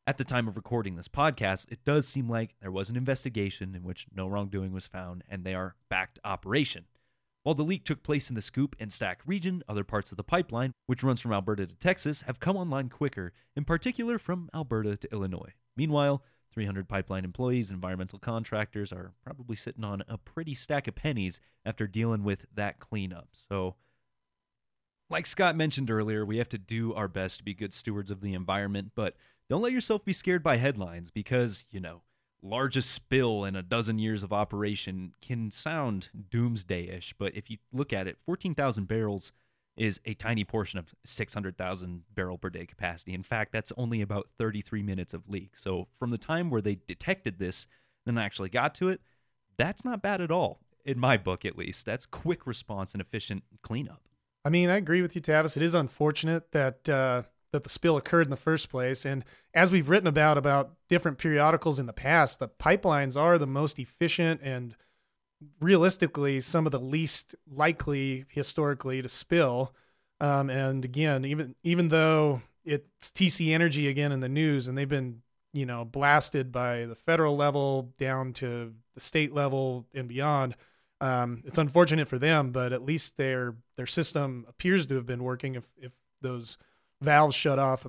At 0.06 0.16
the 0.16 0.24
time 0.24 0.48
of 0.48 0.56
recording 0.56 0.96
this 0.96 1.08
podcast, 1.08 1.70
it 1.70 1.84
does 1.84 2.08
seem 2.08 2.28
like 2.28 2.56
there 2.60 2.72
was 2.72 2.88
an 2.88 2.96
investigation 2.96 3.74
in 3.74 3.84
which 3.84 4.06
no 4.12 4.26
wrongdoing 4.26 4.72
was 4.72 4.86
found 4.86 5.22
and 5.28 5.44
they 5.44 5.54
are 5.54 5.76
back 5.90 6.14
to 6.14 6.20
operation. 6.26 6.86
While 7.42 7.54
the 7.54 7.62
leak 7.64 7.84
took 7.84 8.02
place 8.02 8.28
in 8.28 8.34
the 8.34 8.42
Scoop 8.42 8.74
and 8.80 8.90
Stack 8.90 9.20
region, 9.26 9.62
other 9.68 9.84
parts 9.84 10.10
of 10.10 10.16
the 10.16 10.24
pipeline, 10.24 10.72
which 10.86 11.02
runs 11.02 11.20
from 11.20 11.32
Alberta 11.32 11.66
to 11.66 11.74
Texas, 11.74 12.22
have 12.22 12.40
come 12.40 12.56
online 12.56 12.88
quicker, 12.88 13.32
in 13.54 13.64
particular 13.64 14.18
from 14.18 14.48
Alberta 14.54 14.96
to 14.96 15.12
Illinois. 15.12 15.52
Meanwhile, 15.76 16.22
300 16.50 16.88
pipeline 16.88 17.24
employees 17.24 17.70
environmental 17.70 18.18
contractors 18.18 18.92
are 18.92 19.12
probably 19.22 19.54
sitting 19.54 19.84
on 19.84 20.02
a 20.08 20.18
pretty 20.18 20.54
stack 20.54 20.88
of 20.88 20.94
pennies 20.94 21.40
after 21.64 21.86
dealing 21.86 22.24
with 22.24 22.46
that 22.54 22.80
cleanup. 22.80 23.28
So, 23.32 23.76
like 25.08 25.26
Scott 25.26 25.56
mentioned 25.56 25.90
earlier, 25.90 26.24
we 26.24 26.38
have 26.38 26.48
to 26.48 26.58
do 26.58 26.94
our 26.94 27.08
best 27.08 27.38
to 27.38 27.44
be 27.44 27.54
good 27.54 27.74
stewards 27.74 28.10
of 28.10 28.22
the 28.22 28.34
environment, 28.34 28.92
but 28.94 29.14
don't 29.50 29.62
let 29.62 29.72
yourself 29.72 30.04
be 30.04 30.12
scared 30.12 30.44
by 30.44 30.56
headlines 30.58 31.10
because, 31.10 31.64
you 31.70 31.80
know, 31.80 32.02
largest 32.40 32.90
spill 32.90 33.44
in 33.44 33.56
a 33.56 33.62
dozen 33.62 33.98
years 33.98 34.22
of 34.22 34.32
operation 34.32 35.12
can 35.20 35.50
sound 35.50 36.08
doomsday-ish, 36.30 37.14
but 37.18 37.34
if 37.34 37.50
you 37.50 37.58
look 37.72 37.92
at 37.92 38.06
it, 38.06 38.16
14,000 38.24 38.86
barrels 38.86 39.32
is 39.76 40.00
a 40.04 40.14
tiny 40.14 40.44
portion 40.44 40.78
of 40.78 40.94
600,000 41.04 42.02
barrel 42.14 42.38
per 42.38 42.48
day 42.48 42.64
capacity. 42.64 43.12
In 43.12 43.24
fact, 43.24 43.50
that's 43.50 43.72
only 43.76 44.00
about 44.00 44.28
33 44.38 44.82
minutes 44.82 45.12
of 45.12 45.28
leak. 45.28 45.56
So 45.56 45.88
from 45.92 46.10
the 46.10 46.18
time 46.18 46.48
where 46.48 46.62
they 46.62 46.78
detected 46.86 47.38
this 47.40 47.66
and 48.06 48.18
actually 48.18 48.50
got 48.50 48.74
to 48.76 48.88
it, 48.88 49.00
that's 49.58 49.84
not 49.84 50.00
bad 50.00 50.20
at 50.20 50.30
all 50.30 50.60
in 50.84 50.98
my 50.98 51.16
book 51.16 51.44
at 51.44 51.58
least. 51.58 51.86
That's 51.86 52.06
quick 52.06 52.46
response 52.46 52.92
and 52.92 53.00
efficient 53.00 53.42
cleanup. 53.62 54.02
I 54.44 54.48
mean, 54.48 54.70
I 54.70 54.76
agree 54.76 55.02
with 55.02 55.14
you, 55.16 55.20
Tavis. 55.20 55.56
It 55.56 55.62
is 55.62 55.74
unfortunate 55.74 56.52
that 56.52 56.88
uh, 56.88 57.24
that 57.52 57.64
the 57.64 57.70
spill 57.70 57.96
occurred 57.96 58.26
in 58.26 58.30
the 58.30 58.36
first 58.36 58.70
place. 58.70 59.04
And 59.04 59.24
as 59.54 59.70
we've 59.70 59.88
written 59.88 60.06
about 60.06 60.38
about 60.38 60.72
different 60.88 61.18
periodicals 61.18 61.78
in 61.78 61.86
the 61.86 61.92
past, 61.92 62.38
the 62.38 62.48
pipelines 62.48 63.16
are 63.16 63.38
the 63.38 63.46
most 63.46 63.78
efficient 63.78 64.40
and 64.42 64.74
realistically 65.60 66.40
some 66.40 66.66
of 66.66 66.72
the 66.72 66.80
least 66.80 67.34
likely 67.50 68.26
historically 68.28 69.02
to 69.02 69.08
spill. 69.08 69.74
Um, 70.20 70.50
and 70.50 70.84
again, 70.84 71.24
even 71.24 71.54
even 71.62 71.88
though 71.88 72.42
it's 72.64 73.10
TC 73.10 73.52
Energy 73.54 73.88
again 73.88 74.12
in 74.12 74.20
the 74.20 74.28
news, 74.28 74.68
and 74.68 74.76
they've 74.76 74.88
been 74.88 75.22
you 75.52 75.66
know 75.66 75.84
blasted 75.84 76.52
by 76.52 76.86
the 76.86 76.94
federal 76.94 77.36
level 77.36 77.92
down 77.98 78.32
to 78.34 78.74
the 78.94 79.00
state 79.00 79.32
level 79.32 79.86
and 79.94 80.08
beyond. 80.08 80.56
Um, 81.00 81.42
it's 81.46 81.58
unfortunate 81.58 82.08
for 82.08 82.18
them, 82.18 82.52
but 82.52 82.72
at 82.72 82.84
least 82.84 83.16
their 83.16 83.54
their 83.76 83.86
system 83.86 84.44
appears 84.48 84.86
to 84.86 84.96
have 84.96 85.06
been 85.06 85.24
working. 85.24 85.54
If 85.54 85.64
if 85.80 85.92
those 86.20 86.58
valves 87.00 87.34
shut 87.34 87.58
off 87.58 87.86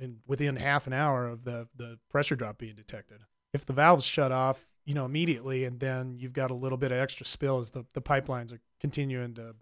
in 0.00 0.18
within 0.26 0.56
half 0.56 0.86
an 0.86 0.92
hour 0.92 1.26
of 1.26 1.44
the 1.44 1.68
the 1.76 1.98
pressure 2.10 2.36
drop 2.36 2.58
being 2.58 2.74
detected. 2.74 3.22
If 3.52 3.64
the 3.64 3.72
valves 3.72 4.04
shut 4.04 4.32
off, 4.32 4.64
you 4.84 4.94
know, 4.94 5.04
immediately, 5.04 5.64
and 5.64 5.78
then 5.78 6.16
you've 6.18 6.32
got 6.32 6.50
a 6.50 6.54
little 6.54 6.78
bit 6.78 6.92
of 6.92 6.98
extra 6.98 7.24
spill 7.24 7.60
as 7.60 7.70
the, 7.70 7.84
the 7.92 8.02
pipelines 8.02 8.52
are 8.52 8.60
continuing 8.80 9.34
to 9.34 9.54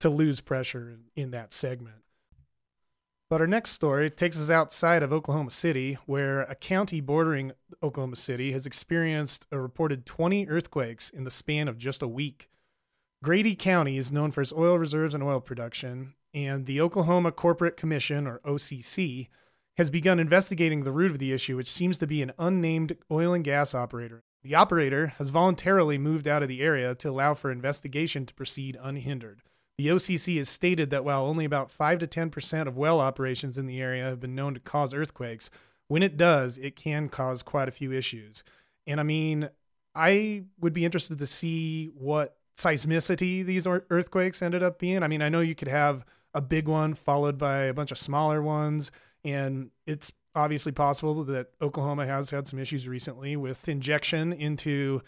to 0.00 0.08
lose 0.08 0.40
pressure 0.40 0.90
in, 0.90 1.22
in 1.22 1.30
that 1.30 1.52
segment. 1.52 2.02
But 3.28 3.40
our 3.40 3.46
next 3.46 3.70
story 3.70 4.10
takes 4.10 4.36
us 4.36 4.50
outside 4.50 5.04
of 5.04 5.12
Oklahoma 5.12 5.52
City, 5.52 5.96
where 6.06 6.40
a 6.42 6.56
county 6.56 7.00
bordering 7.00 7.52
Oklahoma 7.80 8.16
City 8.16 8.50
has 8.50 8.66
experienced 8.66 9.46
a 9.52 9.60
reported 9.60 10.04
20 10.04 10.48
earthquakes 10.48 11.10
in 11.10 11.22
the 11.22 11.30
span 11.30 11.68
of 11.68 11.78
just 11.78 12.02
a 12.02 12.08
week. 12.08 12.50
Grady 13.22 13.54
County 13.54 13.98
is 13.98 14.10
known 14.10 14.32
for 14.32 14.40
its 14.40 14.52
oil 14.52 14.78
reserves 14.78 15.14
and 15.14 15.22
oil 15.22 15.40
production, 15.40 16.14
and 16.32 16.66
the 16.66 16.80
Oklahoma 16.80 17.32
Corporate 17.32 17.76
Commission, 17.76 18.26
or 18.26 18.40
OCC, 18.40 19.28
has 19.76 19.90
begun 19.90 20.20
investigating 20.20 20.80
the 20.80 20.92
root 20.92 21.10
of 21.10 21.18
the 21.18 21.32
issue, 21.32 21.56
which 21.56 21.70
seems 21.70 21.98
to 21.98 22.06
be 22.06 22.22
an 22.22 22.32
unnamed 22.38 22.96
oil 23.10 23.32
and 23.32 23.44
gas 23.44 23.74
operator. 23.74 24.22
The 24.42 24.54
operator 24.54 25.08
has 25.18 25.30
voluntarily 25.30 25.98
moved 25.98 26.26
out 26.26 26.42
of 26.42 26.48
the 26.48 26.62
area 26.62 26.94
to 26.96 27.10
allow 27.10 27.34
for 27.34 27.50
investigation 27.50 28.26
to 28.26 28.34
proceed 28.34 28.78
unhindered. 28.80 29.42
The 29.78 29.88
OCC 29.88 30.36
has 30.38 30.48
stated 30.48 30.90
that 30.90 31.04
while 31.04 31.24
only 31.24 31.44
about 31.44 31.70
5 31.70 32.00
to 32.00 32.06
10% 32.06 32.66
of 32.66 32.76
well 32.76 33.00
operations 33.00 33.56
in 33.56 33.66
the 33.66 33.80
area 33.80 34.04
have 34.04 34.20
been 34.20 34.34
known 34.34 34.54
to 34.54 34.60
cause 34.60 34.92
earthquakes, 34.92 35.50
when 35.88 36.02
it 36.02 36.16
does, 36.16 36.58
it 36.58 36.76
can 36.76 37.08
cause 37.08 37.42
quite 37.42 37.68
a 37.68 37.72
few 37.72 37.92
issues. 37.92 38.44
And 38.86 39.00
I 39.00 39.02
mean, 39.02 39.48
I 39.94 40.44
would 40.60 40.72
be 40.72 40.84
interested 40.84 41.18
to 41.18 41.26
see 41.26 41.86
what 41.94 42.36
seismicity 42.56 43.44
these 43.44 43.66
earthquakes 43.66 44.42
ended 44.42 44.62
up 44.62 44.78
being. 44.78 45.02
I 45.02 45.08
mean, 45.08 45.22
I 45.22 45.28
know 45.30 45.40
you 45.40 45.54
could 45.54 45.68
have 45.68 46.04
a 46.34 46.40
big 46.40 46.68
one 46.68 46.94
followed 46.94 47.38
by 47.38 47.64
a 47.64 47.74
bunch 47.74 47.90
of 47.90 47.98
smaller 47.98 48.42
ones, 48.42 48.90
and 49.24 49.70
it's 49.86 50.12
obviously 50.34 50.72
possible 50.72 51.24
that 51.24 51.48
Oklahoma 51.60 52.06
has 52.06 52.30
had 52.30 52.46
some 52.46 52.58
issues 52.58 52.86
recently 52.86 53.36
with 53.36 53.68
injection 53.68 54.32
into 54.32 55.02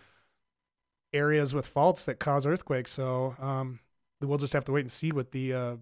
areas 1.13 1.55
with 1.55 1.67
faults 1.67 2.05
that 2.05 2.19
cause 2.19 2.47
earthquakes. 2.47 2.91
So 2.91 3.37
um, 3.39 3.81
we'll 4.21 4.39
just 4.39 4.53
have 4.53 4.65
to 4.67 4.73
wait 4.73 4.81
and 4.81 4.93
see 4.93 5.13
what 5.13 5.33
the 5.33 5.53
uh, 5.53 5.77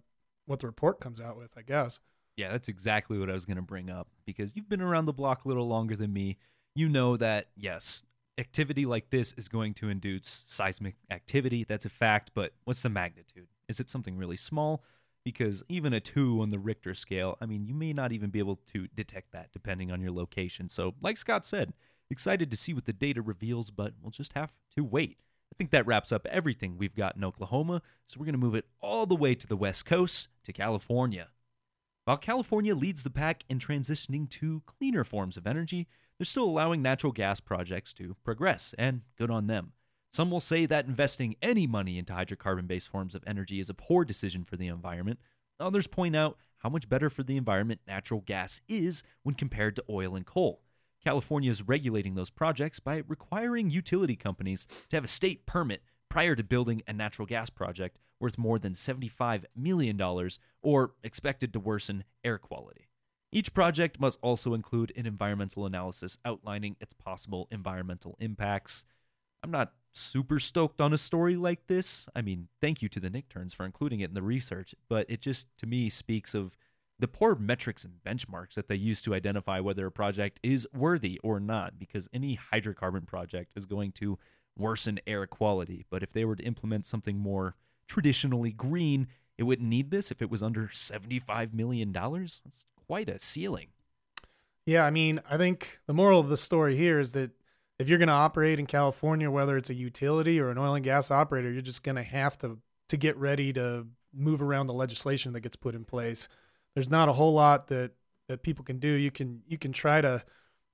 what 0.47 0.61
the 0.61 0.67
report 0.67 1.01
comes 1.01 1.21
out 1.21 1.37
with, 1.37 1.51
I 1.57 1.63
guess. 1.63 2.01
Yeah, 2.37 2.51
that's 2.53 2.69
exactly 2.69 3.19
what 3.19 3.31
I 3.31 3.35
was 3.35 3.45
going 3.45 3.57
to 3.57 3.63
bring 3.63 3.91
up 3.91 4.09
because 4.25 4.53
you've 4.55 4.69
been 4.69 4.81
around 4.81 5.07
the 5.07 5.13
block 5.13 5.45
a 5.45 5.49
little 5.49 5.69
longer 5.69 5.97
than 5.97 6.13
me. 6.13 6.39
You 6.75 6.89
know 6.89 7.17
that 7.17 7.49
yes, 7.57 8.03
activity 8.39 8.87
like 8.87 9.11
this 9.11 9.33
is 9.37 9.49
going 9.49 9.75
to 9.75 9.89
induce 9.89 10.45
seismic 10.47 10.97
activity. 11.11 11.65
That's 11.65 11.85
a 11.85 11.91
fact. 11.91 12.31
But 12.35 12.53
what's 12.65 12.83
the 12.83 12.89
magnitude? 12.89 13.49
Is 13.69 13.81
it 13.81 13.91
something 13.91 14.17
really 14.17 14.37
small? 14.37 14.83
Because 15.25 15.63
even 15.69 15.93
a 15.93 16.01
two 16.01 16.41
on 16.41 16.49
the 16.49 16.59
Richter 16.59 16.95
scale, 16.95 17.37
I 17.41 17.47
mean, 17.47 17.67
you 17.67 17.75
may 17.75 17.93
not 17.93 18.13
even 18.13 18.31
be 18.31 18.39
able 18.39 18.61
to 18.73 18.89
detect 18.89 19.33
that 19.33 19.53
depending 19.53 19.93
on 19.93 20.01
your 20.01 20.13
location. 20.13 20.69
So, 20.69 20.95
like 21.03 21.19
Scott 21.19 21.45
said, 21.45 21.75
excited 22.11 22.51
to 22.51 22.57
see 22.57 22.73
what 22.73 22.87
the 22.87 22.93
data 22.93 23.21
reveals, 23.21 23.71
but 23.71 23.93
we'll 24.01 24.11
just 24.11 24.33
have 24.33 24.53
to 24.77 24.83
wait. 24.83 25.19
I 25.53 25.57
think 25.57 25.71
that 25.71 25.87
wraps 25.87 26.13
up 26.13 26.27
everything 26.27 26.79
we've 26.79 26.95
got 26.95 27.17
in 27.17 27.25
Oklahoma, 27.25 27.83
so 28.07 28.19
we're 28.19 28.27
going 28.27 28.35
to 28.35 28.39
move 28.39 28.55
it 28.55 28.67
all 28.81 29.05
the 29.05 29.17
way 29.17 29.35
to 29.35 29.47
the 29.47 29.57
West 29.57 29.85
Coast, 29.85 30.29
to 30.45 30.53
California. 30.53 31.29
While 32.05 32.17
California 32.17 32.75
leads 32.75 33.03
the 33.03 33.11
pack 33.11 33.45
in 33.49 33.59
transitioning 33.59 34.29
to 34.31 34.63
cleaner 34.67 35.05
forms 35.05 35.37
of 35.37 35.47
energy, 35.47 35.87
they're 36.19 36.25
still 36.25 36.45
allowing 36.45 36.83
natural 36.83 37.13
gas 37.13 37.41
projects 37.41 37.93
to 37.95 38.17
progress, 38.25 38.75
and 38.79 39.03
good 39.17 39.31
on 39.31 39.47
them. 39.47 39.73
Some 40.13 40.31
will 40.31 40.41
say 40.41 40.67
that 40.67 40.87
investing 40.87 41.37
any 41.41 41.67
money 41.67 41.99
into 41.99 42.13
hydrocarbon 42.13 42.67
based 42.67 42.89
forms 42.89 43.15
of 43.15 43.23
energy 43.27 43.61
is 43.61 43.71
a 43.71 43.75
poor 43.75 44.05
decision 44.05 44.45
for 44.45 44.57
the 44.57 44.67
environment. 44.67 45.21
Others 45.61 45.87
point 45.87 46.17
out 46.17 46.37
how 46.59 46.69
much 46.69 46.89
better 46.89 47.09
for 47.11 47.23
the 47.23 47.37
environment 47.37 47.81
natural 47.87 48.21
gas 48.21 48.61
is 48.69 49.03
when 49.23 49.35
compared 49.35 49.77
to 49.77 49.85
oil 49.89 50.17
and 50.17 50.27
coal. 50.27 50.63
California 51.05 51.51
is 51.51 51.67
regulating 51.67 52.15
those 52.15 52.31
projects 52.31 52.81
by 52.81 53.03
requiring 53.09 53.71
utility 53.71 54.17
companies 54.17 54.67
to 54.89 54.97
have 54.97 55.05
a 55.05 55.09
state 55.09 55.47
permit 55.47 55.83
prior 56.09 56.35
to 56.35 56.45
building 56.45 56.83
a 56.87 56.93
natural 56.93 57.25
gas 57.25 57.49
project 57.49 57.99
worth 58.19 58.37
more 58.37 58.59
than 58.59 58.75
$75 58.75 59.45
million 59.57 59.99
or 60.63 60.93
expected 61.03 61.53
to 61.53 61.61
worsen 61.61 62.05
air 62.23 62.37
quality. 62.37 62.89
Each 63.33 63.55
project 63.55 64.01
must 64.01 64.19
also 64.23 64.55
include 64.55 64.93
an 64.97 65.07
environmental 65.07 65.65
analysis 65.65 66.19
outlining 66.25 66.77
its 66.81 66.93
possible 66.93 67.49
environmental 67.51 68.17
impacts. 68.21 68.85
I'm 69.43 69.51
not 69.51 69.73
super 69.93 70.39
stoked 70.39 70.81
on 70.81 70.93
a 70.93 70.99
story 70.99 71.37
like 71.37 71.67
this. 71.67 72.07
I 72.15 72.23
mean, 72.23 72.49
thank 72.61 72.83
you 72.83 72.89
to 72.91 73.01
the 73.01 73.11
Nickturns 73.11 73.55
for 73.55 73.65
including 73.65 74.01
it 74.01 74.11
in 74.11 74.15
the 74.15 74.23
research, 74.23 74.75
but 74.89 75.07
it 75.09 75.21
just, 75.21 75.47
to 75.59 75.67
me, 75.67 75.91
speaks 75.91 76.35
of 76.35 76.57
the 76.99 77.09
poor 77.09 77.35
metrics 77.35 77.85
and 77.85 77.95
benchmarks 78.07 78.55
that 78.55 78.69
they 78.69 78.75
use 78.75 79.01
to 79.03 79.15
identify 79.15 79.59
whether 79.59 79.87
a 79.87 79.93
project 79.93 80.39
is 80.43 80.69
worthy 80.75 81.19
or 81.23 81.41
not, 81.41 81.79
because 81.79 82.09
any 82.13 82.39
hydrocarbon 82.53 83.07
project 83.07 83.55
is 83.57 83.65
going 83.65 83.93
to 83.93 84.19
worsen 84.57 85.01
air 85.07 85.27
quality. 85.27 85.87
But 85.91 86.03
if 86.03 86.13
they 86.13 86.25
were 86.25 86.37
to 86.37 86.45
implement 86.45 86.85
something 86.85 87.19
more 87.19 87.57
traditionally 87.89 88.53
green, 88.53 89.09
it 89.39 89.45
wouldn't 89.45 89.69
need 89.69 89.91
this 89.91 90.11
if 90.11 90.21
it 90.21 90.31
was 90.31 90.43
under 90.43 90.69
$75 90.69 91.55
million. 91.55 91.91
That's 91.93 92.67
quite 92.87 93.09
a 93.09 93.19
ceiling. 93.19 93.69
Yeah, 94.67 94.85
I 94.85 94.91
mean, 94.91 95.21
I 95.29 95.39
think 95.39 95.81
the 95.87 95.95
moral 95.95 96.21
of 96.21 96.29
the 96.29 96.37
story 96.37 96.77
here 96.77 97.01
is 97.01 97.13
that 97.13 97.31
if 97.81 97.89
you're 97.89 97.99
going 97.99 98.09
to 98.09 98.15
operate 98.15 98.61
in 98.61 98.67
California, 98.67 99.31
whether 99.31 99.57
it's 99.57 99.71
a 99.71 99.75
utility 99.75 100.39
or 100.39 100.51
an 100.51 100.59
oil 100.59 100.75
and 100.75 100.85
gas 100.85 101.11
operator, 101.11 101.51
you're 101.51 101.63
just 101.63 101.83
going 101.83 101.97
to 101.97 102.03
have 102.03 102.37
to 102.39 102.59
to 102.91 102.97
get 102.97 103.17
ready 103.17 103.53
to 103.55 103.87
move 104.13 104.43
around 104.43 104.67
the 104.67 104.75
legislation 104.75 105.33
that 105.33 105.41
gets 105.41 105.57
put 105.57 105.75
in 105.75 105.85
place. 105.85 106.29
There's 106.75 106.91
not 106.91 107.09
a 107.09 107.13
whole 107.13 107.33
lot 107.33 107.69
that 107.69 107.93
that 108.29 108.43
people 108.43 108.65
can 108.65 108.79
do. 108.79 108.89
You 108.89 109.11
can 109.11 109.43
you 109.47 109.57
can 109.57 109.73
try 109.73 110.03
to, 110.03 110.23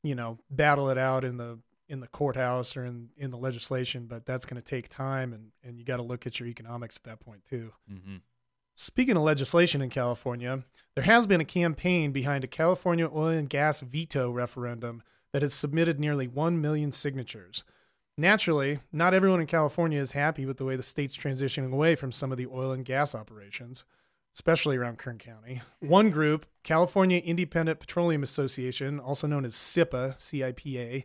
you 0.03 0.17
know, 0.17 0.39
battle 0.51 0.89
it 0.91 0.99
out 0.99 1.25
in 1.25 1.37
the 1.37 1.61
in 1.89 2.01
the 2.01 2.09
courthouse 2.09 2.77
or 2.77 2.85
in 2.85 3.11
in 3.17 3.31
the 3.31 3.39
legislation, 3.39 4.07
but 4.07 4.27
that's 4.27 4.45
going 4.45 4.61
to 4.61 4.67
take 4.67 4.89
time, 4.89 5.33
and 5.33 5.53
and 5.63 5.79
you 5.79 5.85
got 5.85 5.99
to 5.99 6.03
look 6.03 6.27
at 6.27 6.41
your 6.41 6.49
economics 6.49 6.97
at 6.97 7.05
that 7.05 7.21
point 7.21 7.45
too. 7.49 7.73
Mm-hmm. 7.91 8.17
Speaking 8.75 9.17
of 9.17 9.23
legislation 9.23 9.81
in 9.81 9.91
California, 9.91 10.65
there 10.97 11.05
has 11.05 11.27
been 11.29 11.41
a 11.41 11.47
campaign 11.47 12.11
behind 12.11 12.43
a 12.43 12.49
California 12.49 13.09
oil 13.09 13.29
and 13.29 13.49
gas 13.49 13.81
veto 13.81 14.31
referendum 14.31 15.05
that 15.33 15.42
has 15.42 15.54
submitted 15.54 15.99
nearly 15.99 16.26
1 16.26 16.61
million 16.61 16.92
signatures. 16.92 17.64
Naturally, 18.18 18.80
not 18.92 19.12
everyone 19.12 19.40
in 19.40 19.47
California 19.47 20.00
is 20.00 20.12
happy 20.12 20.47
with 20.47 20.56
the 20.56 20.64
way 20.64 20.76
the 20.76 20.83
state's 20.83 21.16
transitioning 21.16 21.73
away 21.73 21.95
from 21.95 22.12
some 22.12 22.33
of 22.33 22.38
the 22.38 22.47
oil 22.47 22.73
and 22.73 22.85
gas 22.85 23.14
operations, 23.14 23.85
especially 24.33 24.76
around 24.76 24.99
Kern 24.99 25.18
County. 25.18 25.61
One 25.80 26.11
group, 26.11 26.47
California 26.62 27.18
Independent 27.18 27.78
Petroleum 27.78 28.23
Association, 28.23 28.99
also 28.99 29.26
known 29.26 29.45
as 29.45 29.54
CIPA, 29.54 30.18
C-I-P-A, 30.18 31.04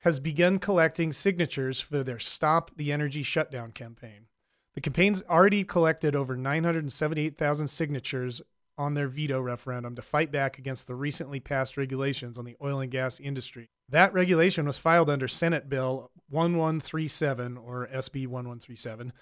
has 0.00 0.20
begun 0.20 0.58
collecting 0.58 1.12
signatures 1.12 1.80
for 1.80 2.02
their 2.02 2.18
Stop 2.18 2.70
the 2.76 2.92
Energy 2.92 3.22
Shutdown 3.22 3.72
campaign. 3.72 4.26
The 4.74 4.80
campaign's 4.80 5.22
already 5.28 5.64
collected 5.64 6.16
over 6.16 6.36
978,000 6.36 7.68
signatures 7.68 8.42
on 8.78 8.94
their 8.94 9.08
veto 9.08 9.40
referendum 9.40 9.94
to 9.96 10.02
fight 10.02 10.32
back 10.32 10.58
against 10.58 10.86
the 10.86 10.94
recently 10.94 11.40
passed 11.40 11.76
regulations 11.76 12.38
on 12.38 12.44
the 12.44 12.56
oil 12.62 12.80
and 12.80 12.90
gas 12.90 13.20
industry. 13.20 13.68
That 13.88 14.12
regulation 14.14 14.66
was 14.66 14.78
filed 14.78 15.10
under 15.10 15.28
Senate 15.28 15.68
Bill 15.68 16.10
1137 16.30 17.58
or 17.58 17.86
SB 17.88 18.26
1137. 18.26 19.12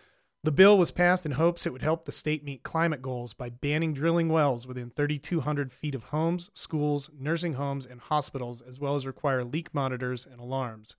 The 0.42 0.52
bill 0.52 0.78
was 0.78 0.90
passed 0.90 1.26
in 1.26 1.32
hopes 1.32 1.66
it 1.66 1.72
would 1.72 1.82
help 1.82 2.04
the 2.06 2.12
state 2.12 2.42
meet 2.42 2.62
climate 2.62 3.02
goals 3.02 3.34
by 3.34 3.50
banning 3.50 3.92
drilling 3.92 4.30
wells 4.30 4.66
within 4.66 4.88
3,200 4.88 5.70
feet 5.70 5.94
of 5.94 6.04
homes, 6.04 6.50
schools, 6.54 7.10
nursing 7.18 7.54
homes, 7.54 7.84
and 7.84 8.00
hospitals, 8.00 8.62
as 8.62 8.80
well 8.80 8.96
as 8.96 9.06
require 9.06 9.44
leak 9.44 9.74
monitors 9.74 10.24
and 10.24 10.40
alarms. 10.40 10.96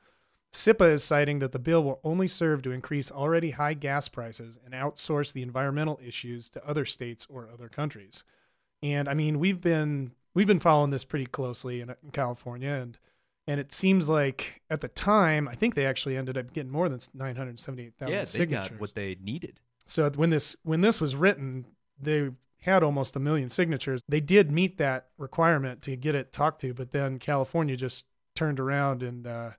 CIPA 0.53 0.91
is 0.91 1.03
citing 1.03 1.39
that 1.39 1.53
the 1.53 1.60
bill 1.60 1.84
will 1.84 2.01
only 2.03 2.27
serve 2.27 2.62
to 2.62 2.72
increase 2.72 3.10
already 3.10 3.51
high 3.51 3.74
gas 3.74 4.10
prices 4.10 4.60
and 4.63 4.74
outsource 4.74 5.31
the 5.34 5.41
environmental 5.41 6.00
issues 6.05 6.50
to 6.50 6.67
other 6.67 6.86
states 6.86 7.25
or 7.29 7.50
other 7.51 7.70
countries. 7.70 8.24
And 8.84 9.08
I 9.08 9.14
mean, 9.14 9.40
we've 9.40 9.62
been 9.62 10.12
we've 10.34 10.48
been 10.48 10.60
following 10.60 10.92
this 10.92 11.04
pretty 11.04 11.28
closely 11.28 11.82
in, 11.82 11.90
in 12.04 12.12
California, 12.12 12.72
and 12.72 12.98
and 13.48 13.60
it 13.60 13.74
seems 13.74 14.10
like 14.10 14.62
at 14.70 14.82
the 14.82 14.88
time, 14.88 15.48
I 15.48 15.56
think 15.56 15.76
they 15.76 15.86
actually 15.86 16.18
ended 16.18 16.38
up 16.38 16.54
getting 16.54 16.72
more 16.72 16.90
than 16.90 17.00
nine 17.14 17.36
hundred 17.36 17.60
seventy-eight 17.60 17.96
thousand. 17.98 18.14
Yeah, 18.14 18.20
they 18.22 18.26
signatures. 18.26 18.70
got 18.70 18.80
what 18.80 18.96
they 18.96 19.18
needed. 19.22 19.60
So 19.88 20.10
when 20.12 20.30
this 20.30 20.56
when 20.64 20.82
this 20.82 21.02
was 21.02 21.16
written, 21.16 21.66
they 22.00 22.30
had 22.62 22.84
almost 22.84 23.16
a 23.16 23.20
million 23.20 23.50
signatures. 23.50 24.02
They 24.08 24.20
did 24.20 24.52
meet 24.52 24.78
that 24.78 25.08
requirement 25.18 25.82
to 25.84 25.96
get 25.96 26.16
it 26.16 26.32
talked 26.32 26.62
to, 26.62 26.74
but 26.74 26.92
then 26.92 27.20
California 27.20 27.76
just 27.76 28.06
turned 28.36 28.60
around 28.60 29.04
and 29.04 29.28
uh, 29.28 29.52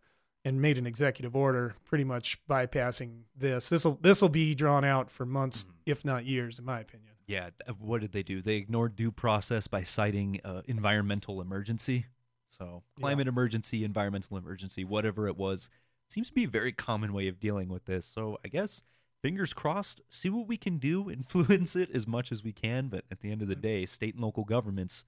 and 0.44 0.60
made 0.60 0.78
an 0.78 0.86
executive 0.86 1.36
order 1.36 1.74
pretty 1.84 2.04
much 2.04 2.38
bypassing 2.48 3.22
this. 3.36 3.68
This 3.68 3.84
will 3.84 3.98
this 4.00 4.22
will 4.22 4.28
be 4.28 4.54
drawn 4.54 4.84
out 4.84 5.10
for 5.10 5.26
months, 5.26 5.64
mm-hmm. 5.64 5.72
if 5.86 6.04
not 6.04 6.24
years, 6.24 6.58
in 6.58 6.64
my 6.64 6.80
opinion. 6.80 7.11
Yeah, 7.26 7.50
what 7.78 8.00
did 8.00 8.12
they 8.12 8.22
do? 8.22 8.42
They 8.42 8.56
ignored 8.56 8.96
due 8.96 9.12
process 9.12 9.66
by 9.66 9.84
citing 9.84 10.40
uh, 10.44 10.62
environmental 10.66 11.40
emergency. 11.40 12.06
So 12.48 12.82
climate 12.98 13.26
yeah. 13.26 13.30
emergency, 13.30 13.84
environmental 13.84 14.36
emergency, 14.36 14.84
whatever 14.84 15.26
it 15.28 15.36
was, 15.36 15.68
seems 16.08 16.28
to 16.28 16.34
be 16.34 16.44
a 16.44 16.48
very 16.48 16.72
common 16.72 17.12
way 17.12 17.28
of 17.28 17.40
dealing 17.40 17.68
with 17.68 17.86
this. 17.86 18.04
So 18.06 18.38
I 18.44 18.48
guess 18.48 18.82
fingers 19.22 19.52
crossed, 19.54 20.00
see 20.08 20.28
what 20.28 20.46
we 20.48 20.56
can 20.56 20.78
do, 20.78 21.10
influence 21.18 21.74
it 21.76 21.90
as 21.94 22.06
much 22.06 22.30
as 22.32 22.44
we 22.44 22.52
can. 22.52 22.88
But 22.88 23.04
at 23.10 23.20
the 23.20 23.30
end 23.32 23.40
of 23.42 23.48
the 23.48 23.56
day, 23.56 23.86
state 23.86 24.14
and 24.14 24.22
local 24.22 24.44
governments 24.44 25.04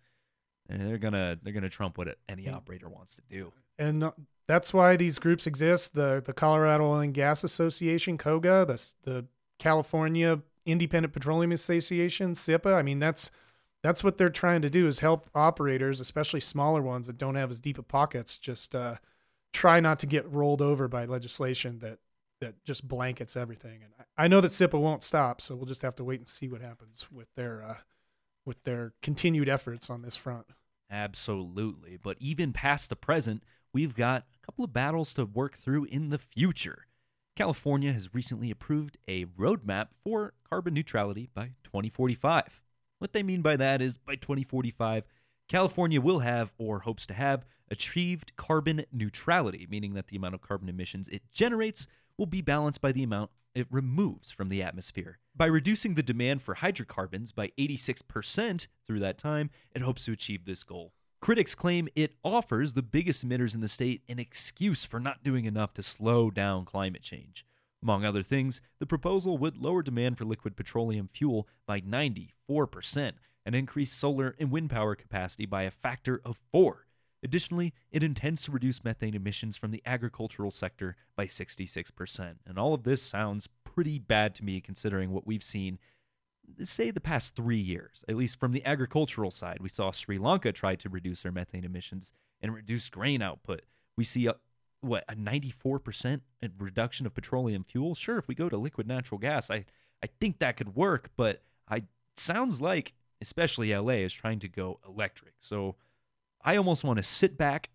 And 0.68 0.80
they're 0.88 0.99
gonna 0.99 1.38
they're 1.42 1.52
gonna 1.52 1.68
trump 1.68 1.99
what 1.99 2.16
any 2.28 2.49
operator 2.49 2.88
wants 2.88 3.16
to 3.16 3.23
do. 3.28 3.52
and 3.78 4.04
uh, 4.04 4.12
that's 4.47 4.73
why 4.73 4.97
these 4.97 5.18
groups 5.18 5.47
exist. 5.47 5.94
The 5.94 6.23
the 6.25 6.33
Colorado 6.33 6.85
Oil 6.87 7.00
and 7.00 7.14
Gas 7.14 7.44
Association, 7.44 8.16
COGA, 8.18 8.64
the 8.66 8.92
the 9.11 9.26
California 9.59 10.40
Independent 10.66 11.12
Petroleum 11.12 11.52
Association, 11.52 12.33
CIPA. 12.33 12.75
I 12.75 12.83
mean, 12.83 12.99
that's 12.99 13.30
that's 13.83 14.02
what 14.02 14.16
they're 14.16 14.30
trying 14.30 14.62
to 14.62 14.71
do 14.71 14.87
is 14.87 15.00
help 15.00 15.28
operators, 15.35 16.00
especially 16.00 16.40
smaller 16.40 16.80
ones 16.80 17.06
that 17.06 17.18
don't 17.18 17.35
have 17.35 17.50
as 17.50 17.61
deep 17.61 17.78
of 17.78 17.87
pockets, 17.87 18.38
just 18.38 18.75
uh, 18.75 18.97
try 19.52 19.78
not 19.78 19.99
to 19.99 20.06
get 20.06 20.30
rolled 20.30 20.62
over 20.62 20.88
by 20.88 21.04
legislation 21.04 21.80
that 21.80 21.99
that 22.40 22.64
just 22.64 22.87
blankets 22.88 23.37
everything. 23.37 23.83
And 23.83 23.92
I, 23.99 24.25
I 24.25 24.28
know 24.28 24.40
that 24.40 24.52
CIPA 24.52 24.80
won't 24.80 25.02
stop, 25.02 25.40
so 25.40 25.54
we'll 25.54 25.66
just 25.66 25.83
have 25.83 25.97
to 25.97 26.04
wait 26.04 26.21
and 26.21 26.28
see 26.28 26.49
what 26.49 26.61
happens 26.61 27.06
with 27.11 27.28
their 27.37 27.62
uh, 27.62 27.76
with 28.44 28.62
their 28.64 28.92
continued 29.02 29.49
efforts 29.49 29.90
on 29.90 30.02
this 30.02 30.16
front. 30.16 30.47
Absolutely. 30.90 31.99
But 32.02 32.16
even 32.21 32.52
past 32.52 32.88
the 32.88 32.97
present, 32.97 33.42
we've 33.73 33.94
got 33.94 34.25
a 34.42 34.47
couple 34.47 34.64
of 34.64 34.73
battles 34.73 35.12
to 35.14 35.25
work 35.25 35.56
through 35.56 35.85
in 35.85 36.11
the 36.11 36.18
future. 36.18 36.87
California 37.36 37.92
has 37.92 38.14
recently 38.14 38.50
approved 38.50 38.96
a 39.08 39.24
roadmap 39.24 39.88
for 39.92 40.34
carbon 40.48 40.72
neutrality 40.72 41.28
by 41.34 41.50
2045. 41.64 42.60
What 42.98 43.12
they 43.12 43.24
mean 43.24 43.42
by 43.42 43.56
that 43.56 43.82
is 43.82 43.98
by 43.98 44.14
2045, 44.14 45.04
California 45.48 46.00
will 46.00 46.20
have, 46.20 46.52
or 46.58 46.80
hopes 46.80 47.06
to 47.08 47.14
have, 47.14 47.44
achieved 47.70 48.36
carbon 48.36 48.84
neutrality, 48.92 49.66
meaning 49.68 49.94
that 49.94 50.06
the 50.08 50.16
amount 50.16 50.34
of 50.34 50.42
carbon 50.42 50.68
emissions 50.68 51.08
it 51.08 51.22
generates 51.32 51.88
will 52.16 52.26
be 52.26 52.40
balanced 52.40 52.80
by 52.80 52.92
the 52.92 53.02
amount 53.02 53.30
it 53.54 53.66
removes 53.70 54.30
from 54.30 54.48
the 54.48 54.62
atmosphere. 54.62 55.18
By 55.34 55.46
reducing 55.46 55.94
the 55.94 56.02
demand 56.02 56.42
for 56.42 56.54
hydrocarbons 56.54 57.32
by 57.32 57.50
86% 57.58 58.68
through 58.86 59.00
that 59.00 59.18
time, 59.18 59.50
it 59.74 59.82
hopes 59.82 60.04
to 60.04 60.12
achieve 60.12 60.44
this 60.44 60.62
goal. 60.62 60.92
Critics 61.24 61.54
claim 61.54 61.88
it 61.94 62.12
offers 62.22 62.74
the 62.74 62.82
biggest 62.82 63.26
emitters 63.26 63.54
in 63.54 63.62
the 63.62 63.66
state 63.66 64.02
an 64.10 64.18
excuse 64.18 64.84
for 64.84 65.00
not 65.00 65.24
doing 65.24 65.46
enough 65.46 65.72
to 65.72 65.82
slow 65.82 66.30
down 66.30 66.66
climate 66.66 67.00
change. 67.00 67.46
Among 67.82 68.04
other 68.04 68.22
things, 68.22 68.60
the 68.78 68.84
proposal 68.84 69.38
would 69.38 69.56
lower 69.56 69.82
demand 69.82 70.18
for 70.18 70.26
liquid 70.26 70.54
petroleum 70.54 71.08
fuel 71.10 71.48
by 71.66 71.80
94% 71.80 73.12
and 73.46 73.54
increase 73.54 73.90
solar 73.90 74.36
and 74.38 74.50
wind 74.50 74.68
power 74.68 74.94
capacity 74.94 75.46
by 75.46 75.62
a 75.62 75.70
factor 75.70 76.20
of 76.26 76.42
four. 76.52 76.88
Additionally, 77.22 77.72
it 77.90 78.02
intends 78.02 78.42
to 78.42 78.52
reduce 78.52 78.84
methane 78.84 79.14
emissions 79.14 79.56
from 79.56 79.70
the 79.70 79.80
agricultural 79.86 80.50
sector 80.50 80.94
by 81.16 81.24
66%. 81.24 82.34
And 82.46 82.58
all 82.58 82.74
of 82.74 82.82
this 82.82 83.00
sounds 83.00 83.48
pretty 83.64 83.98
bad 83.98 84.34
to 84.34 84.44
me 84.44 84.60
considering 84.60 85.10
what 85.10 85.26
we've 85.26 85.42
seen, 85.42 85.78
say, 86.62 86.90
the 86.90 87.00
past 87.00 87.34
three 87.34 87.58
years. 87.58 88.04
At 88.08 88.16
least 88.16 88.38
from 88.38 88.52
the 88.52 88.64
agricultural 88.64 89.30
side, 89.30 89.58
we 89.60 89.68
saw 89.68 89.90
Sri 89.90 90.18
Lanka 90.18 90.52
try 90.52 90.74
to 90.76 90.88
reduce 90.88 91.22
their 91.22 91.32
methane 91.32 91.64
emissions 91.64 92.12
and 92.40 92.54
reduce 92.54 92.88
grain 92.88 93.22
output. 93.22 93.62
We 93.96 94.04
see 94.04 94.26
a 94.26 94.36
what 94.80 95.04
a 95.08 95.14
94% 95.14 96.20
reduction 96.58 97.06
of 97.06 97.14
petroleum 97.14 97.64
fuel. 97.64 97.94
Sure, 97.94 98.18
if 98.18 98.28
we 98.28 98.34
go 98.34 98.50
to 98.50 98.56
liquid 98.58 98.86
natural 98.86 99.18
gas, 99.18 99.50
I 99.50 99.64
I 100.02 100.08
think 100.20 100.38
that 100.38 100.58
could 100.58 100.76
work, 100.76 101.10
but 101.16 101.42
I 101.68 101.84
sounds 102.16 102.60
like 102.60 102.92
especially 103.20 103.74
LA 103.74 104.04
is 104.04 104.12
trying 104.12 104.38
to 104.40 104.48
go 104.48 104.78
electric. 104.86 105.34
So 105.40 105.76
I 106.44 106.56
almost 106.56 106.84
want 106.84 106.98
to 106.98 107.02
sit 107.02 107.38
back, 107.38 107.70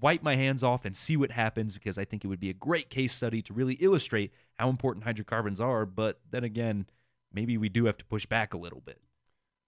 wipe 0.00 0.22
my 0.22 0.36
hands 0.36 0.62
off, 0.62 0.86
and 0.86 0.96
see 0.96 1.16
what 1.16 1.32
happens 1.32 1.74
because 1.74 1.98
I 1.98 2.06
think 2.06 2.24
it 2.24 2.28
would 2.28 2.40
be 2.40 2.48
a 2.48 2.54
great 2.54 2.88
case 2.88 3.12
study 3.12 3.42
to 3.42 3.52
really 3.52 3.74
illustrate 3.74 4.32
how 4.54 4.70
important 4.70 5.04
hydrocarbons 5.04 5.60
are. 5.60 5.84
But 5.84 6.20
then 6.30 6.44
again, 6.44 6.86
maybe 7.32 7.56
we 7.56 7.68
do 7.68 7.86
have 7.86 7.96
to 7.98 8.04
push 8.04 8.26
back 8.26 8.54
a 8.54 8.58
little 8.58 8.80
bit. 8.80 9.00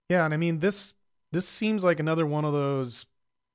Yeah, 0.09 0.25
and 0.25 0.35
I 0.35 0.37
mean 0.37 0.59
this 0.59 0.94
this 1.33 1.49
seems 1.49 1.84
like 1.84 2.00
another 2.00 2.26
one 2.26 2.45
of 2.45 2.52
those 2.52 3.06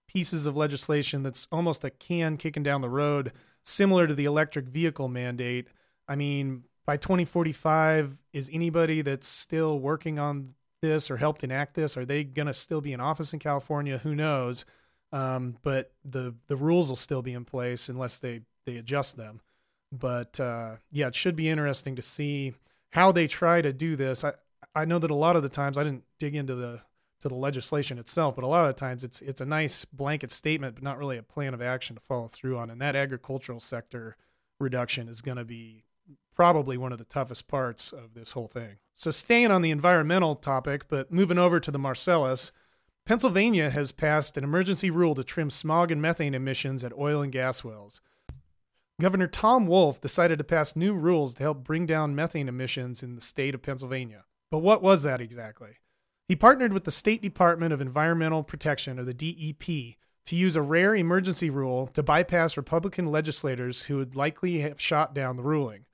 pieces 0.07 0.45
of 0.45 0.57
legislation 0.57 1.23
that's 1.23 1.47
almost 1.51 1.84
a 1.84 1.89
can 1.89 2.36
kicking 2.36 2.63
down 2.63 2.81
the 2.81 2.89
road, 2.89 3.31
similar 3.63 4.07
to 4.07 4.15
the 4.15 4.25
electric 4.25 4.65
vehicle 4.65 5.07
mandate. 5.07 5.67
I 6.07 6.15
mean, 6.15 6.63
by 6.86 6.97
2045, 6.97 8.17
is 8.34 8.49
anybody 8.51 9.01
that's 9.01 9.27
still 9.27 9.79
working 9.79 10.17
on 10.17 10.55
this 10.81 11.12
or 11.12 11.17
helped 11.17 11.43
enact 11.43 11.75
this? 11.75 11.95
Are 11.95 12.05
they 12.05 12.23
going 12.23 12.47
to 12.47 12.53
still 12.53 12.81
be 12.81 12.93
in 12.93 12.99
office 12.99 13.34
in 13.34 13.39
California? 13.39 13.99
Who 13.99 14.15
knows? 14.15 14.65
Um, 15.12 15.57
but 15.62 15.91
the 16.03 16.36
the 16.47 16.55
rules 16.55 16.89
will 16.89 16.95
still 16.95 17.21
be 17.21 17.34
in 17.34 17.45
place 17.45 17.89
unless 17.89 18.19
they 18.19 18.41
they 18.65 18.77
adjust 18.77 19.17
them. 19.17 19.41
But 19.91 20.39
uh, 20.39 20.77
yeah, 20.91 21.07
it 21.07 21.15
should 21.15 21.36
be 21.36 21.49
interesting 21.49 21.95
to 21.95 22.01
see 22.01 22.53
how 22.91 23.12
they 23.12 23.28
try 23.28 23.62
to 23.62 23.73
do 23.73 23.95
this. 23.95 24.23
I 24.23 24.34
I 24.75 24.86
know 24.86 24.99
that 24.99 25.12
a 25.12 25.15
lot 25.15 25.36
of 25.36 25.43
the 25.43 25.49
times 25.49 25.78
I 25.78 25.84
didn't 25.84 26.04
dig 26.19 26.36
into 26.36 26.56
the 26.56 26.82
to 27.21 27.28
the 27.28 27.36
legislation 27.36 27.97
itself, 27.97 28.36
but 28.36 28.45
a 28.45 28.47
lot 28.47 28.69
of 28.69 28.75
times 28.75 29.04
it's 29.04 29.21
it's 29.21 29.41
a 29.41 29.45
nice 29.45 29.86
blanket 29.86 30.32
statement, 30.32 30.75
but 30.75 30.84
not 30.84 30.97
really 30.97 31.17
a 31.17 31.23
plan 31.23 31.54
of 31.54 31.62
action 31.62 31.95
to 31.95 32.02
follow 32.02 32.28
through 32.28 32.58
on. 32.58 32.69
And 32.69 32.82
that 32.82 32.95
agricultural 32.95 33.60
sector 33.60 34.15
reduction 34.60 35.08
is 35.08 35.21
going 35.21 35.38
to 35.38 35.45
be 35.45 35.84
probably 36.36 36.78
one 36.78 36.91
of 36.91 36.97
the 36.97 37.06
toughest 37.06 37.47
parts 37.47 37.91
of 37.91 38.13
this 38.13 38.32
whole 38.32 38.47
thing. 38.47 38.78
So, 38.93 39.12
staying 39.12 39.52
on 39.52 39.62
the 39.62 39.71
environmental 39.71 40.36
topic, 40.36 40.88
but 40.88 41.12
moving 41.12 41.38
over 41.38 41.60
to 41.60 41.71
the 41.71 41.80
Marcellus, 41.80 42.52
Pennsylvania 43.06 43.69
has 43.69 43.91
passed 43.91 44.38
an 44.38 44.43
emergency 44.43 44.89
rule 44.89 45.15
to 45.15 45.23
trim 45.23 45.49
smog 45.49 45.91
and 45.91 46.02
methane 46.02 46.34
emissions 46.34 46.84
at 46.84 46.97
oil 46.97 47.21
and 47.21 47.32
gas 47.32 47.63
wells. 47.63 48.02
Governor 48.99 49.27
Tom 49.27 49.65
Wolf 49.65 50.01
decided 50.01 50.38
to 50.39 50.43
pass 50.43 50.75
new 50.75 50.93
rules 50.93 51.35
to 51.35 51.43
help 51.43 51.63
bring 51.63 51.85
down 51.85 52.15
methane 52.15 52.49
emissions 52.49 53.01
in 53.01 53.15
the 53.15 53.21
state 53.21 53.55
of 53.55 53.62
Pennsylvania. 53.62 54.25
But 54.51 54.59
what 54.59 54.81
was 54.81 55.03
that 55.03 55.21
exactly? 55.21 55.77
He 56.27 56.35
partnered 56.35 56.73
with 56.73 56.83
the 56.83 56.91
State 56.91 57.21
Department 57.21 57.73
of 57.73 57.79
Environmental 57.79 58.43
Protection, 58.43 58.99
or 58.99 59.03
the 59.03 59.13
DEP, 59.13 59.95
to 60.25 60.35
use 60.35 60.55
a 60.55 60.62
rare 60.62 60.95
emergency 60.95 61.49
rule 61.49 61.88
to 61.88 62.03
bypass 62.03 62.57
Republican 62.57 63.07
legislators 63.07 63.83
who 63.83 63.97
would 63.97 64.17
likely 64.17 64.59
have 64.59 64.81
shot 64.81 65.15
down 65.15 65.38
the 65.38 65.43
ruling. 65.43 65.85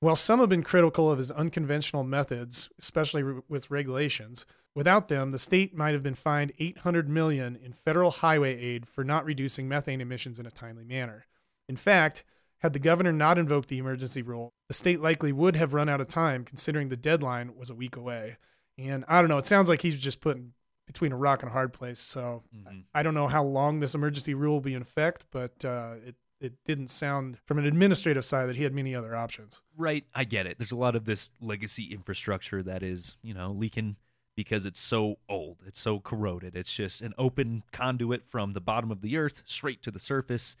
While 0.00 0.16
some 0.16 0.40
have 0.40 0.48
been 0.48 0.62
critical 0.62 1.10
of 1.10 1.18
his 1.18 1.30
unconventional 1.30 2.02
methods, 2.02 2.70
especially 2.78 3.22
re- 3.22 3.42
with 3.48 3.70
regulations, 3.70 4.46
without 4.74 5.08
them, 5.08 5.32
the 5.32 5.38
state 5.38 5.76
might 5.76 5.92
have 5.92 6.02
been 6.02 6.14
fined 6.14 6.52
800 6.58 7.08
million 7.08 7.56
in 7.62 7.72
federal 7.72 8.10
highway 8.10 8.58
aid 8.58 8.88
for 8.88 9.04
not 9.04 9.26
reducing 9.26 9.68
methane 9.68 10.00
emissions 10.00 10.38
in 10.38 10.46
a 10.46 10.50
timely 10.50 10.84
manner. 10.84 11.26
In 11.68 11.76
fact, 11.76 12.24
had 12.58 12.72
the 12.72 12.78
governor 12.78 13.12
not 13.12 13.38
invoked 13.38 13.68
the 13.68 13.78
emergency 13.78 14.22
rule, 14.22 14.52
the 14.68 14.74
state 14.74 15.00
likely 15.00 15.32
would 15.32 15.56
have 15.56 15.74
run 15.74 15.88
out 15.88 16.00
of 16.00 16.08
time 16.08 16.44
considering 16.44 16.88
the 16.88 16.96
deadline 16.96 17.56
was 17.56 17.70
a 17.70 17.74
week 17.74 17.96
away. 17.96 18.36
And 18.76 19.04
I 19.08 19.20
don't 19.20 19.28
know, 19.28 19.38
it 19.38 19.46
sounds 19.46 19.68
like 19.68 19.82
he's 19.82 19.98
just 19.98 20.20
putting 20.20 20.52
between 20.86 21.12
a 21.12 21.16
rock 21.16 21.42
and 21.42 21.50
a 21.50 21.52
hard 21.52 21.72
place. 21.72 22.00
So 22.00 22.42
mm-hmm. 22.54 22.80
I 22.94 23.02
don't 23.02 23.14
know 23.14 23.28
how 23.28 23.44
long 23.44 23.80
this 23.80 23.94
emergency 23.94 24.34
rule 24.34 24.54
will 24.54 24.60
be 24.60 24.74
in 24.74 24.82
effect, 24.82 25.26
but 25.30 25.64
uh, 25.64 25.94
it 26.04 26.16
it 26.40 26.54
didn't 26.64 26.88
sound 26.88 27.38
from 27.46 27.58
an 27.58 27.66
administrative 27.66 28.24
side 28.24 28.46
that 28.46 28.56
he 28.56 28.62
had 28.62 28.72
many 28.72 28.94
other 28.94 29.14
options. 29.14 29.60
Right, 29.76 30.04
I 30.14 30.24
get 30.24 30.46
it. 30.46 30.56
There's 30.58 30.72
a 30.72 30.76
lot 30.76 30.94
of 30.94 31.04
this 31.04 31.30
legacy 31.40 31.92
infrastructure 31.92 32.62
that 32.62 32.82
is, 32.82 33.16
you 33.22 33.34
know, 33.34 33.50
leaking 33.50 33.96
because 34.36 34.64
it's 34.64 34.78
so 34.78 35.16
old, 35.28 35.56
it's 35.66 35.80
so 35.80 35.98
corroded. 35.98 36.54
It's 36.54 36.72
just 36.72 37.00
an 37.00 37.12
open 37.18 37.64
conduit 37.72 38.22
from 38.28 38.52
the 38.52 38.60
bottom 38.60 38.92
of 38.92 39.00
the 39.00 39.16
earth 39.16 39.42
straight 39.46 39.82
to 39.82 39.90
the 39.90 39.98
surface. 39.98 40.54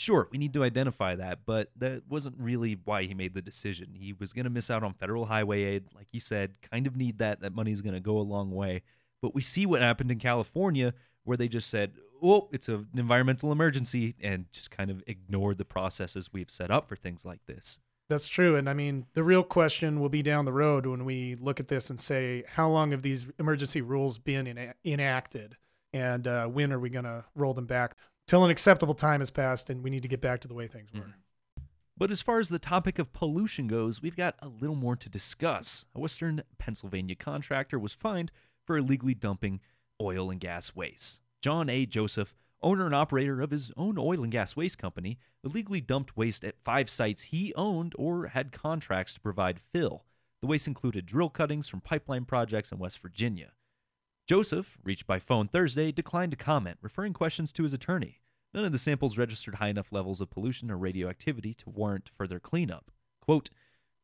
Sure, 0.00 0.28
we 0.32 0.38
need 0.38 0.54
to 0.54 0.64
identify 0.64 1.14
that, 1.14 1.40
but 1.44 1.70
that 1.76 2.04
wasn't 2.08 2.34
really 2.38 2.78
why 2.86 3.02
he 3.02 3.12
made 3.12 3.34
the 3.34 3.42
decision. 3.42 3.88
He 3.92 4.14
was 4.14 4.32
going 4.32 4.44
to 4.44 4.50
miss 4.50 4.70
out 4.70 4.82
on 4.82 4.94
federal 4.94 5.26
highway 5.26 5.62
aid, 5.62 5.88
like 5.94 6.06
he 6.10 6.18
said, 6.18 6.54
kind 6.72 6.86
of 6.86 6.96
need 6.96 7.18
that. 7.18 7.42
That 7.42 7.54
money's 7.54 7.82
going 7.82 7.92
to 7.92 8.00
go 8.00 8.16
a 8.16 8.22
long 8.22 8.50
way. 8.50 8.80
But 9.20 9.34
we 9.34 9.42
see 9.42 9.66
what 9.66 9.82
happened 9.82 10.10
in 10.10 10.18
California 10.18 10.94
where 11.24 11.36
they 11.36 11.48
just 11.48 11.68
said, 11.68 11.92
oh, 12.22 12.48
it's 12.50 12.66
an 12.66 12.88
environmental 12.96 13.52
emergency 13.52 14.14
and 14.22 14.46
just 14.52 14.70
kind 14.70 14.90
of 14.90 15.04
ignored 15.06 15.58
the 15.58 15.66
processes 15.66 16.32
we've 16.32 16.50
set 16.50 16.70
up 16.70 16.88
for 16.88 16.96
things 16.96 17.26
like 17.26 17.44
this. 17.44 17.78
That's 18.08 18.26
true. 18.26 18.56
And 18.56 18.70
I 18.70 18.72
mean, 18.72 19.04
the 19.12 19.22
real 19.22 19.44
question 19.44 20.00
will 20.00 20.08
be 20.08 20.22
down 20.22 20.46
the 20.46 20.52
road 20.54 20.86
when 20.86 21.04
we 21.04 21.34
look 21.34 21.60
at 21.60 21.68
this 21.68 21.90
and 21.90 22.00
say, 22.00 22.44
how 22.48 22.70
long 22.70 22.92
have 22.92 23.02
these 23.02 23.26
emergency 23.38 23.82
rules 23.82 24.16
been 24.16 24.46
in, 24.46 24.72
enacted? 24.82 25.58
And 25.92 26.26
uh, 26.26 26.46
when 26.46 26.72
are 26.72 26.78
we 26.78 26.88
going 26.88 27.04
to 27.04 27.26
roll 27.34 27.52
them 27.52 27.66
back? 27.66 27.96
Till 28.30 28.44
an 28.44 28.50
acceptable 28.52 28.94
time 28.94 29.22
has 29.22 29.32
passed 29.32 29.70
and 29.70 29.82
we 29.82 29.90
need 29.90 30.02
to 30.02 30.08
get 30.08 30.20
back 30.20 30.38
to 30.42 30.46
the 30.46 30.54
way 30.54 30.68
things 30.68 30.92
were. 30.94 31.00
Mm-hmm. 31.00 31.64
But 31.98 32.12
as 32.12 32.22
far 32.22 32.38
as 32.38 32.48
the 32.48 32.60
topic 32.60 33.00
of 33.00 33.12
pollution 33.12 33.66
goes, 33.66 34.00
we've 34.00 34.14
got 34.14 34.36
a 34.38 34.46
little 34.46 34.76
more 34.76 34.94
to 34.94 35.08
discuss. 35.08 35.84
A 35.96 36.00
Western 36.00 36.44
Pennsylvania 36.56 37.16
contractor 37.16 37.76
was 37.76 37.92
fined 37.92 38.30
for 38.64 38.76
illegally 38.76 39.14
dumping 39.14 39.58
oil 40.00 40.30
and 40.30 40.38
gas 40.38 40.76
waste. 40.76 41.18
John 41.42 41.68
A. 41.68 41.86
Joseph, 41.86 42.36
owner 42.62 42.86
and 42.86 42.94
operator 42.94 43.40
of 43.40 43.50
his 43.50 43.72
own 43.76 43.98
oil 43.98 44.22
and 44.22 44.30
gas 44.30 44.54
waste 44.54 44.78
company, 44.78 45.18
illegally 45.42 45.80
dumped 45.80 46.16
waste 46.16 46.44
at 46.44 46.62
five 46.64 46.88
sites 46.88 47.22
he 47.22 47.52
owned 47.54 47.94
or 47.98 48.28
had 48.28 48.52
contracts 48.52 49.12
to 49.14 49.20
provide 49.20 49.58
fill. 49.58 50.04
The 50.40 50.46
waste 50.46 50.68
included 50.68 51.04
drill 51.04 51.30
cuttings 51.30 51.68
from 51.68 51.80
pipeline 51.80 52.26
projects 52.26 52.70
in 52.70 52.78
West 52.78 53.00
Virginia. 53.00 53.50
Joseph, 54.30 54.78
reached 54.84 55.08
by 55.08 55.18
phone 55.18 55.48
Thursday, 55.48 55.90
declined 55.90 56.30
to 56.30 56.36
comment, 56.36 56.78
referring 56.82 57.12
questions 57.12 57.52
to 57.52 57.64
his 57.64 57.72
attorney. 57.72 58.20
None 58.54 58.64
of 58.64 58.70
the 58.70 58.78
samples 58.78 59.18
registered 59.18 59.56
high 59.56 59.70
enough 59.70 59.90
levels 59.90 60.20
of 60.20 60.30
pollution 60.30 60.70
or 60.70 60.78
radioactivity 60.78 61.52
to 61.54 61.68
warrant 61.68 62.12
further 62.16 62.38
cleanup. 62.38 62.92
Quote, 63.20 63.50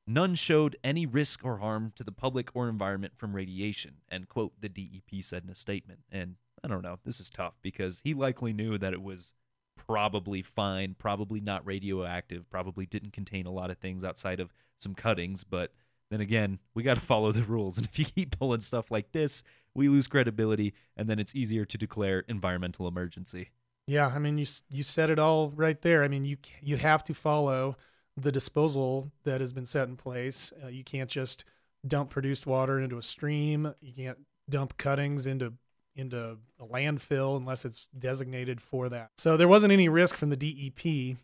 None 0.05 0.35
showed 0.35 0.75
any 0.83 1.07
risk 1.07 1.45
or 1.45 1.59
harm 1.59 1.93
to 1.95 2.03
the 2.03 2.11
public 2.11 2.51
or 2.55 2.69
environment 2.69 3.13
from 3.17 3.37
radiation, 3.37 3.99
end 4.11 4.29
quote, 4.29 4.55
the 4.61 4.69
DEP 4.69 5.23
said 5.23 5.45
in 5.45 5.51
a 5.51 5.55
statement. 5.55 6.01
And 6.11 6.35
I 6.65 6.67
don't 6.67 6.83
know. 6.83 6.99
This 7.05 7.21
is 7.21 7.31
tough 7.31 7.55
because 7.63 8.01
he 8.03 8.13
likely 8.13 8.53
knew 8.53 8.79
that 8.79 8.93
it 8.93 9.03
was 9.03 9.31
probably 9.77 10.43
fine, 10.43 10.97
probably 10.99 11.41
not 11.41 11.65
radioactive, 11.65 12.51
probably 12.51 12.85
didn't 12.85 13.13
contain 13.13 13.47
a 13.47 13.53
lot 13.53 13.71
of 13.71 13.79
things 13.79 14.03
outside 14.03 14.41
of 14.41 14.53
some 14.77 14.97
cuttings. 14.97 15.45
But 15.45 15.71
then 16.11 16.21
again, 16.21 16.59
we 16.75 16.83
got 16.83 16.95
to 16.95 17.01
follow 17.01 17.33
the 17.33 17.43
rules. 17.43 17.79
And 17.79 17.87
if 17.93 17.99
you 17.99 18.05
keep 18.05 18.39
pulling 18.39 18.61
stuff 18.61 18.91
like 18.91 19.13
this, 19.13 19.43
we 19.75 19.89
lose 19.89 20.09
credibility, 20.09 20.75
and 20.97 21.09
then 21.09 21.19
it's 21.19 21.35
easier 21.35 21.65
to 21.65 21.79
declare 21.79 22.21
environmental 22.29 22.89
emergency. 22.89 23.51
Yeah, 23.87 24.09
I 24.09 24.19
mean, 24.19 24.39
you 24.39 24.47
you 24.69 24.83
said 24.83 25.11
it 25.11 25.19
all 25.19 25.51
right 25.51 25.81
there. 25.81 26.03
I 26.03 26.09
mean, 26.09 26.25
you 26.25 26.39
you 26.61 26.77
have 26.77 27.05
to 27.05 27.15
follow 27.15 27.77
the 28.17 28.33
disposal 28.33 29.13
that 29.25 29.41
has 29.41 29.53
been 29.53 29.67
set 29.67 29.89
in 29.89 29.97
place. 29.97 30.53
Uh, 30.65 30.69
you 30.69 30.83
can't 30.83 31.11
just 31.11 31.45
dump 31.87 32.11
produced 32.11 32.47
water 32.47 32.81
into 32.81 32.99
a 32.99 33.03
stream. 33.03 33.73
You 33.81 33.93
can't 33.93 34.19
dump 34.49 34.77
cuttings 34.77 35.27
into 35.27 35.53
into 35.95 36.39
a 36.61 36.67
landfill 36.67 37.37
unless 37.37 37.65
it's 37.65 37.89
designated 37.99 38.61
for 38.61 38.89
that. 38.89 39.11
So 39.17 39.37
there 39.37 39.49
wasn't 39.49 39.73
any 39.73 39.89
risk 39.89 40.17
from 40.17 40.31
the 40.31 40.37
DEP, 40.37 41.17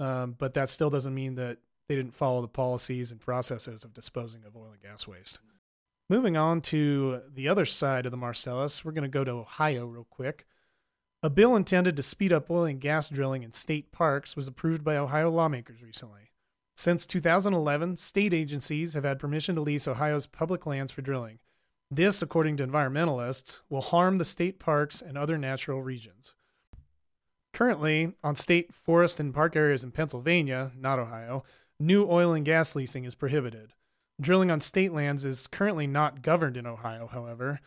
um, 0.00 0.34
but 0.36 0.54
that 0.54 0.68
still 0.68 0.90
doesn't 0.90 1.14
mean 1.14 1.36
that 1.36 1.58
they 1.88 1.96
didn't 1.96 2.14
follow 2.14 2.40
the 2.40 2.48
policies 2.48 3.10
and 3.10 3.20
processes 3.20 3.84
of 3.84 3.94
disposing 3.94 4.44
of 4.44 4.56
oil 4.56 4.70
and 4.72 4.82
gas 4.82 5.06
waste. 5.06 5.38
Moving 6.10 6.36
on 6.36 6.60
to 6.62 7.22
the 7.34 7.48
other 7.48 7.64
side 7.64 8.06
of 8.06 8.12
the 8.12 8.16
Marcellus, 8.16 8.84
we're 8.84 8.92
going 8.92 9.02
to 9.02 9.08
go 9.08 9.24
to 9.24 9.30
Ohio 9.32 9.86
real 9.86 10.06
quick. 10.08 10.46
A 11.22 11.30
bill 11.30 11.56
intended 11.56 11.96
to 11.96 12.02
speed 12.02 12.32
up 12.32 12.50
oil 12.50 12.64
and 12.64 12.80
gas 12.80 13.08
drilling 13.08 13.42
in 13.42 13.52
state 13.52 13.90
parks 13.90 14.36
was 14.36 14.46
approved 14.46 14.84
by 14.84 14.96
Ohio 14.96 15.30
lawmakers 15.30 15.82
recently. 15.82 16.30
Since 16.76 17.06
2011, 17.06 17.96
state 17.96 18.32
agencies 18.32 18.94
have 18.94 19.04
had 19.04 19.18
permission 19.18 19.56
to 19.56 19.60
lease 19.60 19.88
Ohio's 19.88 20.26
public 20.26 20.64
lands 20.64 20.92
for 20.92 21.02
drilling. 21.02 21.40
This, 21.90 22.22
according 22.22 22.58
to 22.58 22.66
environmentalists, 22.66 23.62
will 23.68 23.80
harm 23.80 24.18
the 24.18 24.24
state 24.24 24.58
parks 24.58 25.02
and 25.02 25.18
other 25.18 25.36
natural 25.36 25.82
regions. 25.82 26.34
Currently, 27.52 28.12
on 28.22 28.36
state 28.36 28.72
forest 28.72 29.18
and 29.18 29.34
park 29.34 29.56
areas 29.56 29.82
in 29.82 29.90
Pennsylvania, 29.90 30.70
not 30.78 30.98
Ohio, 30.98 31.42
new 31.78 32.06
oil 32.08 32.32
and 32.32 32.44
gas 32.44 32.74
leasing 32.74 33.04
is 33.04 33.14
prohibited. 33.14 33.72
Drilling 34.20 34.50
on 34.50 34.60
state 34.60 34.92
lands 34.92 35.24
is 35.24 35.46
currently 35.46 35.86
not 35.86 36.22
governed 36.22 36.56
in 36.56 36.66
Ohio, 36.66 37.06
however, 37.06 37.60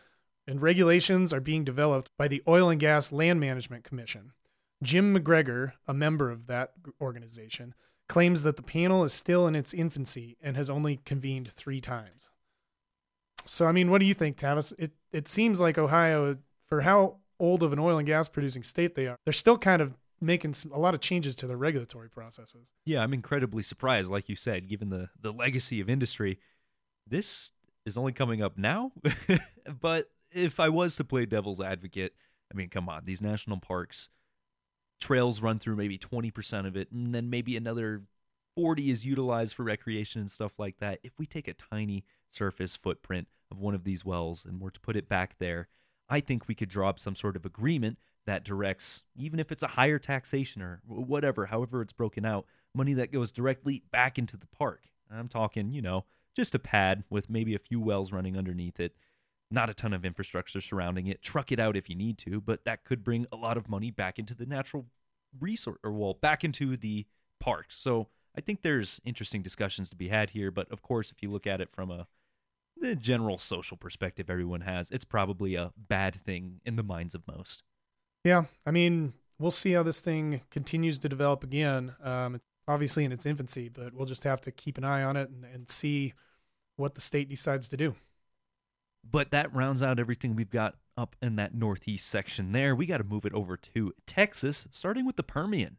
and 0.46 0.60
regulations 0.60 1.32
are 1.32 1.40
being 1.40 1.64
developed 1.64 2.10
by 2.18 2.28
the 2.28 2.42
Oil 2.46 2.68
and 2.68 2.80
Gas 2.80 3.12
Land 3.12 3.40
Management 3.40 3.84
Commission. 3.84 4.32
Jim 4.82 5.16
McGregor, 5.16 5.72
a 5.86 5.94
member 5.94 6.30
of 6.30 6.46
that 6.48 6.72
organization, 7.00 7.74
claims 8.08 8.42
that 8.42 8.56
the 8.56 8.62
panel 8.62 9.04
is 9.04 9.12
still 9.12 9.46
in 9.46 9.54
its 9.54 9.72
infancy 9.72 10.36
and 10.42 10.56
has 10.56 10.68
only 10.68 10.98
convened 11.04 11.50
three 11.52 11.80
times. 11.80 12.28
So, 13.46 13.64
I 13.64 13.72
mean, 13.72 13.90
what 13.90 14.00
do 14.00 14.06
you 14.06 14.14
think, 14.14 14.36
Tavis? 14.36 14.72
It 14.78 14.92
it 15.12 15.28
seems 15.28 15.60
like 15.60 15.78
Ohio, 15.78 16.36
for 16.66 16.82
how 16.82 17.16
old 17.38 17.62
of 17.62 17.72
an 17.72 17.78
oil 17.78 17.98
and 17.98 18.06
gas 18.06 18.28
producing 18.28 18.62
state 18.62 18.94
they 18.94 19.06
are, 19.06 19.16
they're 19.24 19.32
still 19.32 19.58
kind 19.58 19.82
of 19.82 19.94
making 20.22 20.54
a 20.72 20.78
lot 20.78 20.94
of 20.94 21.00
changes 21.00 21.34
to 21.36 21.46
the 21.46 21.56
regulatory 21.56 22.08
processes. 22.08 22.68
Yeah, 22.84 23.02
I'm 23.02 23.12
incredibly 23.12 23.62
surprised, 23.62 24.10
like 24.10 24.28
you 24.28 24.36
said, 24.36 24.68
given 24.68 24.88
the 24.90 25.10
the 25.20 25.32
legacy 25.32 25.80
of 25.80 25.90
industry. 25.90 26.38
This 27.06 27.52
is 27.84 27.96
only 27.96 28.12
coming 28.12 28.42
up 28.42 28.56
now, 28.56 28.92
but 29.80 30.10
if 30.30 30.60
I 30.60 30.68
was 30.68 30.96
to 30.96 31.04
play 31.04 31.26
devil's 31.26 31.60
advocate, 31.60 32.14
I 32.52 32.56
mean, 32.56 32.68
come 32.68 32.88
on, 32.88 33.02
these 33.04 33.20
national 33.20 33.58
parks 33.58 34.08
trails 35.00 35.42
run 35.42 35.58
through 35.58 35.74
maybe 35.74 35.98
20% 35.98 36.66
of 36.66 36.76
it, 36.76 36.90
and 36.92 37.12
then 37.12 37.28
maybe 37.28 37.56
another 37.56 38.02
40 38.54 38.90
is 38.90 39.04
utilized 39.04 39.54
for 39.54 39.64
recreation 39.64 40.20
and 40.20 40.30
stuff 40.30 40.52
like 40.58 40.78
that. 40.78 41.00
If 41.02 41.18
we 41.18 41.26
take 41.26 41.48
a 41.48 41.54
tiny 41.54 42.04
surface 42.30 42.76
footprint 42.76 43.26
of 43.50 43.58
one 43.58 43.74
of 43.74 43.82
these 43.84 44.04
wells 44.04 44.44
and 44.44 44.60
were 44.60 44.70
to 44.70 44.80
put 44.80 44.96
it 44.96 45.08
back 45.08 45.38
there, 45.38 45.68
I 46.08 46.20
think 46.20 46.46
we 46.46 46.54
could 46.54 46.68
draw 46.68 46.88
up 46.88 47.00
some 47.00 47.16
sort 47.16 47.36
of 47.36 47.44
agreement 47.44 47.98
that 48.26 48.44
directs, 48.44 49.02
even 49.16 49.40
if 49.40 49.50
it's 49.50 49.62
a 49.62 49.68
higher 49.68 49.98
taxation 49.98 50.62
or 50.62 50.80
whatever, 50.86 51.46
however 51.46 51.82
it's 51.82 51.92
broken 51.92 52.24
out, 52.24 52.46
money 52.74 52.94
that 52.94 53.12
goes 53.12 53.32
directly 53.32 53.82
back 53.90 54.18
into 54.18 54.36
the 54.36 54.46
park. 54.46 54.86
I'm 55.10 55.28
talking, 55.28 55.72
you 55.72 55.82
know, 55.82 56.04
just 56.34 56.54
a 56.54 56.58
pad 56.58 57.04
with 57.10 57.28
maybe 57.28 57.54
a 57.54 57.58
few 57.58 57.80
wells 57.80 58.12
running 58.12 58.38
underneath 58.38 58.80
it, 58.80 58.94
not 59.50 59.68
a 59.68 59.74
ton 59.74 59.92
of 59.92 60.04
infrastructure 60.04 60.60
surrounding 60.60 61.06
it. 61.06 61.20
Truck 61.20 61.52
it 61.52 61.60
out 61.60 61.76
if 61.76 61.90
you 61.90 61.94
need 61.94 62.16
to, 62.18 62.40
but 62.40 62.64
that 62.64 62.84
could 62.84 63.04
bring 63.04 63.26
a 63.30 63.36
lot 63.36 63.58
of 63.58 63.68
money 63.68 63.90
back 63.90 64.18
into 64.18 64.34
the 64.34 64.46
natural 64.46 64.86
resource, 65.38 65.78
or 65.84 65.92
well, 65.92 66.14
back 66.14 66.44
into 66.44 66.76
the 66.76 67.06
park. 67.40 67.66
So 67.70 68.08
I 68.36 68.40
think 68.40 68.62
there's 68.62 69.00
interesting 69.04 69.42
discussions 69.42 69.90
to 69.90 69.96
be 69.96 70.08
had 70.08 70.30
here. 70.30 70.50
But 70.50 70.70
of 70.70 70.80
course, 70.80 71.10
if 71.10 71.22
you 71.22 71.30
look 71.30 71.46
at 71.46 71.60
it 71.60 71.70
from 71.70 71.90
a 71.90 72.06
the 72.76 72.96
general 72.96 73.38
social 73.38 73.76
perspective 73.76 74.30
everyone 74.30 74.62
has, 74.62 74.90
it's 74.90 75.04
probably 75.04 75.54
a 75.54 75.72
bad 75.76 76.14
thing 76.14 76.60
in 76.64 76.76
the 76.76 76.82
minds 76.82 77.14
of 77.14 77.22
most. 77.28 77.62
Yeah, 78.24 78.44
I 78.64 78.70
mean, 78.70 79.14
we'll 79.38 79.50
see 79.50 79.72
how 79.72 79.82
this 79.82 80.00
thing 80.00 80.42
continues 80.50 80.98
to 81.00 81.08
develop 81.08 81.42
again. 81.42 81.94
Um, 82.02 82.36
it's 82.36 82.44
obviously 82.68 83.04
in 83.04 83.12
its 83.12 83.26
infancy, 83.26 83.68
but 83.68 83.94
we'll 83.94 84.06
just 84.06 84.24
have 84.24 84.40
to 84.42 84.52
keep 84.52 84.78
an 84.78 84.84
eye 84.84 85.02
on 85.02 85.16
it 85.16 85.28
and, 85.28 85.44
and 85.44 85.68
see 85.68 86.14
what 86.76 86.94
the 86.94 87.00
state 87.00 87.28
decides 87.28 87.68
to 87.68 87.76
do. 87.76 87.96
But 89.08 89.32
that 89.32 89.52
rounds 89.52 89.82
out 89.82 89.98
everything 89.98 90.36
we've 90.36 90.50
got 90.50 90.76
up 90.96 91.16
in 91.20 91.36
that 91.36 91.54
northeast 91.54 92.06
section 92.08 92.52
there. 92.52 92.76
We 92.76 92.86
got 92.86 92.98
to 92.98 93.04
move 93.04 93.24
it 93.24 93.34
over 93.34 93.56
to 93.56 93.92
Texas, 94.06 94.66
starting 94.70 95.04
with 95.04 95.16
the 95.16 95.22
Permian. 95.22 95.78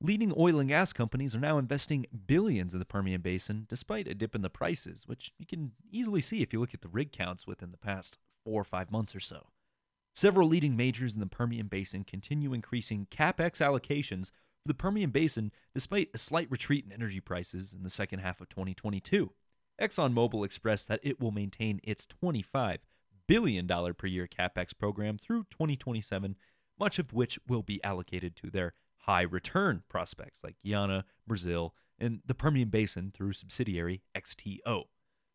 Leading 0.00 0.32
oil 0.34 0.58
and 0.58 0.68
gas 0.70 0.94
companies 0.94 1.34
are 1.34 1.40
now 1.40 1.58
investing 1.58 2.06
billions 2.26 2.72
in 2.72 2.78
the 2.78 2.86
Permian 2.86 3.20
Basin 3.20 3.66
despite 3.68 4.08
a 4.08 4.14
dip 4.14 4.34
in 4.34 4.40
the 4.40 4.48
prices, 4.48 5.02
which 5.06 5.32
you 5.38 5.44
can 5.44 5.72
easily 5.90 6.22
see 6.22 6.40
if 6.40 6.54
you 6.54 6.60
look 6.60 6.72
at 6.72 6.80
the 6.80 6.88
rig 6.88 7.12
counts 7.12 7.46
within 7.46 7.70
the 7.70 7.76
past 7.76 8.16
four 8.42 8.62
or 8.62 8.64
five 8.64 8.90
months 8.90 9.14
or 9.14 9.20
so. 9.20 9.48
Several 10.20 10.48
leading 10.48 10.76
majors 10.76 11.14
in 11.14 11.20
the 11.20 11.26
Permian 11.26 11.68
Basin 11.68 12.04
continue 12.04 12.52
increasing 12.52 13.06
capex 13.10 13.52
allocations 13.62 14.26
for 14.26 14.68
the 14.68 14.74
Permian 14.74 15.08
Basin 15.08 15.50
despite 15.72 16.10
a 16.12 16.18
slight 16.18 16.46
retreat 16.50 16.84
in 16.84 16.92
energy 16.92 17.20
prices 17.20 17.72
in 17.72 17.84
the 17.84 17.88
second 17.88 18.18
half 18.18 18.38
of 18.42 18.50
2022. 18.50 19.32
ExxonMobil 19.80 20.44
expressed 20.44 20.88
that 20.88 21.00
it 21.02 21.20
will 21.20 21.30
maintain 21.30 21.80
its 21.82 22.06
$25 22.22 22.80
billion 23.28 23.66
per 23.66 24.06
year 24.06 24.28
capex 24.28 24.76
program 24.78 25.16
through 25.16 25.44
2027, 25.44 26.36
much 26.78 26.98
of 26.98 27.14
which 27.14 27.38
will 27.48 27.62
be 27.62 27.82
allocated 27.82 28.36
to 28.36 28.50
their 28.50 28.74
high 28.98 29.22
return 29.22 29.84
prospects 29.88 30.40
like 30.44 30.56
Guyana, 30.62 31.06
Brazil, 31.26 31.74
and 31.98 32.20
the 32.26 32.34
Permian 32.34 32.68
Basin 32.68 33.10
through 33.10 33.32
subsidiary 33.32 34.02
XTO. 34.14 34.82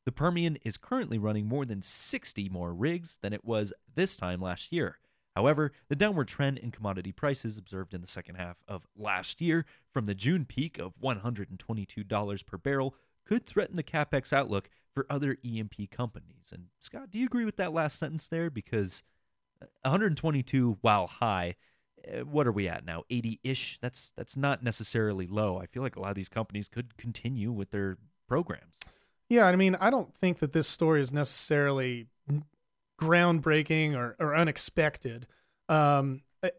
The 0.05 0.11
Permian 0.11 0.57
is 0.63 0.77
currently 0.77 1.17
running 1.17 1.47
more 1.47 1.65
than 1.65 1.81
60 1.81 2.47
more 2.49 2.73
rigs 2.73 3.17
than 3.21 3.33
it 3.33 3.43
was 3.43 3.73
this 3.95 4.15
time 4.15 4.39
last 4.39 4.71
year. 4.71 4.99
However, 5.35 5.73
the 5.89 5.95
downward 5.95 6.27
trend 6.27 6.59
in 6.59 6.71
commodity 6.71 7.11
prices 7.11 7.57
observed 7.57 7.93
in 7.93 8.01
the 8.01 8.07
second 8.07 8.35
half 8.35 8.57
of 8.67 8.87
last 8.95 9.41
year 9.41 9.65
from 9.91 10.05
the 10.05 10.15
June 10.15 10.45
peak 10.45 10.77
of 10.77 10.93
$122 11.03 12.45
per 12.45 12.57
barrel 12.57 12.95
could 13.25 13.45
threaten 13.45 13.75
the 13.75 13.83
capex 13.83 14.31
outlook 14.31 14.69
for 14.93 15.07
other 15.09 15.37
E&P 15.43 15.87
companies. 15.87 16.51
And 16.53 16.67
Scott, 16.79 17.11
do 17.11 17.17
you 17.17 17.25
agree 17.25 17.43
with 17.43 17.57
that 17.57 17.73
last 17.73 17.99
sentence 17.99 18.27
there? 18.27 18.49
Because 18.49 19.03
122 19.81 20.77
while 20.81 21.07
high 21.07 21.55
uh, 22.07 22.19
what 22.19 22.45
are 22.45 22.51
we 22.51 22.67
at 22.67 22.85
now? 22.85 23.03
80ish 23.09 23.79
that's 23.81 24.13
that's 24.15 24.37
not 24.37 24.61
necessarily 24.63 25.25
low. 25.25 25.57
I 25.57 25.65
feel 25.65 25.81
like 25.81 25.95
a 25.95 25.99
lot 25.99 26.11
of 26.11 26.15
these 26.15 26.29
companies 26.29 26.69
could 26.69 26.97
continue 26.97 27.51
with 27.51 27.71
their 27.71 27.97
programs 28.27 28.75
yeah 29.29 29.45
i 29.45 29.55
mean 29.55 29.75
i 29.75 29.89
don't 29.89 30.13
think 30.13 30.39
that 30.39 30.53
this 30.53 30.67
story 30.67 31.01
is 31.01 31.11
necessarily 31.11 32.07
groundbreaking 32.99 33.95
or, 33.95 34.15
or 34.19 34.35
unexpected 34.35 35.27
um 35.69 36.21
uh, 36.43 36.49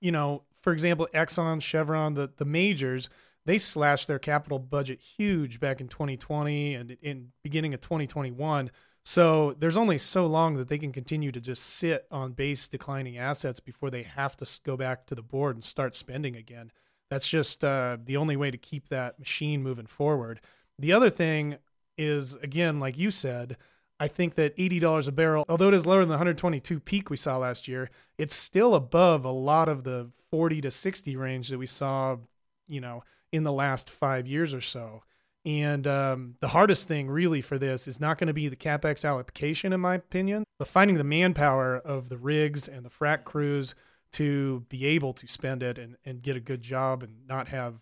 you 0.00 0.12
know 0.12 0.42
for 0.60 0.72
example 0.72 1.08
exxon 1.14 1.60
chevron 1.60 2.14
the 2.14 2.30
the 2.36 2.44
majors 2.44 3.08
they 3.44 3.58
slashed 3.58 4.08
their 4.08 4.18
capital 4.18 4.58
budget 4.58 5.00
huge 5.00 5.60
back 5.60 5.80
in 5.80 5.88
2020 5.88 6.74
and 6.74 6.96
in 7.00 7.32
beginning 7.42 7.72
of 7.72 7.80
2021 7.80 8.70
so 9.08 9.54
there's 9.60 9.76
only 9.76 9.98
so 9.98 10.26
long 10.26 10.54
that 10.56 10.66
they 10.66 10.78
can 10.78 10.90
continue 10.90 11.30
to 11.30 11.40
just 11.40 11.62
sit 11.62 12.08
on 12.10 12.32
base 12.32 12.66
declining 12.66 13.16
assets 13.16 13.60
before 13.60 13.88
they 13.88 14.02
have 14.02 14.36
to 14.38 14.60
go 14.64 14.76
back 14.76 15.06
to 15.06 15.14
the 15.14 15.22
board 15.22 15.54
and 15.54 15.64
start 15.64 15.94
spending 15.94 16.34
again. 16.34 16.72
That's 17.08 17.28
just 17.28 17.62
uh, 17.62 17.98
the 18.04 18.16
only 18.16 18.34
way 18.34 18.50
to 18.50 18.58
keep 18.58 18.88
that 18.88 19.20
machine 19.20 19.62
moving 19.62 19.86
forward. 19.86 20.40
The 20.76 20.92
other 20.92 21.08
thing 21.08 21.58
is, 21.98 22.34
again, 22.36 22.80
like 22.80 22.98
you 22.98 23.10
said, 23.10 23.56
I 23.98 24.08
think 24.08 24.34
that 24.34 24.56
$80 24.56 25.08
a 25.08 25.12
barrel, 25.12 25.44
although 25.48 25.68
it 25.68 25.74
is 25.74 25.86
lower 25.86 26.00
than 26.00 26.08
the 26.08 26.14
122 26.14 26.80
peak 26.80 27.08
we 27.08 27.16
saw 27.16 27.38
last 27.38 27.66
year, 27.66 27.90
it's 28.18 28.34
still 28.34 28.74
above 28.74 29.24
a 29.24 29.30
lot 29.30 29.68
of 29.68 29.84
the 29.84 30.10
40 30.30 30.60
to 30.62 30.70
60 30.70 31.16
range 31.16 31.48
that 31.48 31.58
we 31.58 31.66
saw, 31.66 32.16
you 32.68 32.80
know, 32.80 33.02
in 33.32 33.44
the 33.44 33.52
last 33.52 33.88
five 33.88 34.26
years 34.26 34.52
or 34.52 34.60
so. 34.60 35.02
And 35.46 35.86
um, 35.86 36.34
the 36.40 36.48
hardest 36.48 36.88
thing 36.88 37.08
really 37.08 37.40
for 37.40 37.56
this 37.56 37.86
is 37.86 38.00
not 38.00 38.18
going 38.18 38.26
to 38.26 38.34
be 38.34 38.48
the 38.48 38.56
capex 38.56 39.08
allocation, 39.08 39.72
in 39.72 39.80
my 39.80 39.94
opinion, 39.94 40.44
but 40.58 40.68
finding 40.68 40.96
the 40.96 41.04
manpower 41.04 41.76
of 41.76 42.08
the 42.08 42.18
rigs 42.18 42.68
and 42.68 42.84
the 42.84 42.90
frac 42.90 43.24
crews 43.24 43.74
to 44.12 44.64
be 44.68 44.84
able 44.86 45.12
to 45.14 45.28
spend 45.28 45.62
it 45.62 45.78
and, 45.78 45.96
and 46.04 46.22
get 46.22 46.36
a 46.36 46.40
good 46.40 46.62
job 46.62 47.02
and 47.02 47.26
not 47.28 47.48
have 47.48 47.74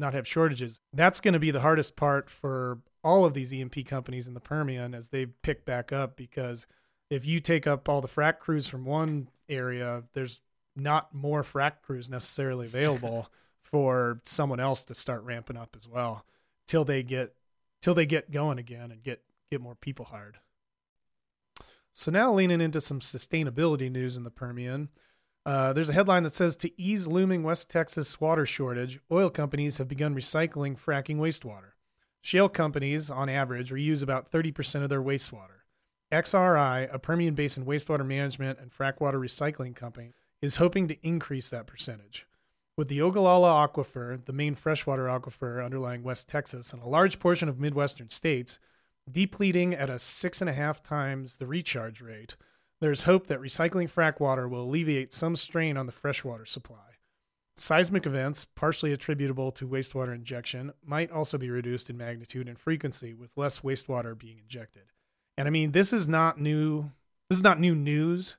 not 0.00 0.14
have 0.14 0.26
shortages. 0.26 0.80
That's 0.92 1.20
going 1.20 1.34
to 1.34 1.40
be 1.40 1.50
the 1.50 1.60
hardest 1.60 1.94
part 1.94 2.28
for 2.28 2.78
all 3.04 3.24
of 3.24 3.34
these 3.34 3.52
E&P 3.52 3.84
companies 3.84 4.26
in 4.26 4.34
the 4.34 4.40
Permian 4.40 4.94
as 4.94 5.10
they 5.10 5.26
pick 5.26 5.64
back 5.64 5.92
up 5.92 6.16
because 6.16 6.66
if 7.10 7.26
you 7.26 7.40
take 7.40 7.66
up 7.66 7.88
all 7.88 8.00
the 8.00 8.08
frac 8.08 8.38
crews 8.38 8.66
from 8.66 8.84
one 8.84 9.28
area, 9.48 10.04
there's 10.12 10.40
not 10.76 11.14
more 11.14 11.42
frac 11.42 11.82
crews 11.82 12.08
necessarily 12.08 12.66
available 12.66 13.30
for 13.62 14.20
someone 14.24 14.60
else 14.60 14.84
to 14.84 14.94
start 14.94 15.22
ramping 15.22 15.56
up 15.56 15.76
as 15.76 15.86
well 15.86 16.24
till 16.66 16.84
they 16.84 17.02
get 17.02 17.34
till 17.80 17.94
they 17.94 18.06
get 18.06 18.30
going 18.30 18.58
again 18.58 18.90
and 18.90 19.02
get 19.02 19.22
get 19.50 19.60
more 19.60 19.74
people 19.74 20.06
hired. 20.06 20.38
So 21.92 22.10
now 22.10 22.32
leaning 22.32 22.60
into 22.60 22.80
some 22.80 23.00
sustainability 23.00 23.90
news 23.90 24.16
in 24.16 24.24
the 24.24 24.30
Permian. 24.30 24.88
Uh, 25.50 25.72
there's 25.72 25.88
a 25.88 25.92
headline 25.92 26.22
that 26.22 26.32
says 26.32 26.54
to 26.54 26.70
ease 26.80 27.08
looming 27.08 27.42
West 27.42 27.68
Texas 27.68 28.20
water 28.20 28.46
shortage, 28.46 29.00
oil 29.10 29.28
companies 29.28 29.78
have 29.78 29.88
begun 29.88 30.14
recycling 30.14 30.78
fracking 30.78 31.16
wastewater. 31.16 31.72
Shale 32.20 32.48
companies, 32.48 33.10
on 33.10 33.28
average, 33.28 33.72
reuse 33.72 34.00
about 34.00 34.30
30% 34.30 34.84
of 34.84 34.88
their 34.88 35.02
wastewater. 35.02 35.64
XRI, 36.12 36.88
a 36.94 37.00
Permian 37.00 37.34
Basin 37.34 37.66
wastewater 37.66 38.06
management 38.06 38.60
and 38.60 38.70
frack 38.70 39.00
water 39.00 39.18
recycling 39.18 39.74
company, 39.74 40.12
is 40.40 40.58
hoping 40.58 40.86
to 40.86 41.04
increase 41.04 41.48
that 41.48 41.66
percentage. 41.66 42.28
With 42.76 42.86
the 42.86 43.02
Ogallala 43.02 43.66
Aquifer, 43.66 44.24
the 44.24 44.32
main 44.32 44.54
freshwater 44.54 45.06
aquifer 45.06 45.64
underlying 45.64 46.04
West 46.04 46.28
Texas, 46.28 46.72
and 46.72 46.80
a 46.80 46.88
large 46.88 47.18
portion 47.18 47.48
of 47.48 47.58
Midwestern 47.58 48.10
states, 48.10 48.60
depleting 49.10 49.74
at 49.74 49.90
a 49.90 49.98
six 49.98 50.40
and 50.40 50.48
a 50.48 50.52
half 50.52 50.80
times 50.80 51.38
the 51.38 51.48
recharge 51.48 52.00
rate, 52.00 52.36
there's 52.80 53.02
hope 53.02 53.26
that 53.26 53.40
recycling 53.40 53.90
frac 53.90 54.20
water 54.20 54.48
will 54.48 54.62
alleviate 54.62 55.12
some 55.12 55.36
strain 55.36 55.76
on 55.76 55.86
the 55.86 55.92
freshwater 55.92 56.46
supply. 56.46 56.76
Seismic 57.56 58.06
events, 58.06 58.46
partially 58.46 58.92
attributable 58.92 59.50
to 59.52 59.68
wastewater 59.68 60.14
injection, 60.14 60.72
might 60.84 61.10
also 61.10 61.36
be 61.36 61.50
reduced 61.50 61.90
in 61.90 61.96
magnitude 61.96 62.48
and 62.48 62.58
frequency 62.58 63.12
with 63.12 63.36
less 63.36 63.60
wastewater 63.60 64.18
being 64.18 64.38
injected. 64.38 64.84
And 65.36 65.46
I 65.46 65.50
mean, 65.50 65.72
this 65.72 65.92
is 65.92 66.08
not 66.08 66.40
new. 66.40 66.90
This 67.28 67.38
is 67.38 67.44
not 67.44 67.60
new 67.60 67.74
news. 67.74 68.36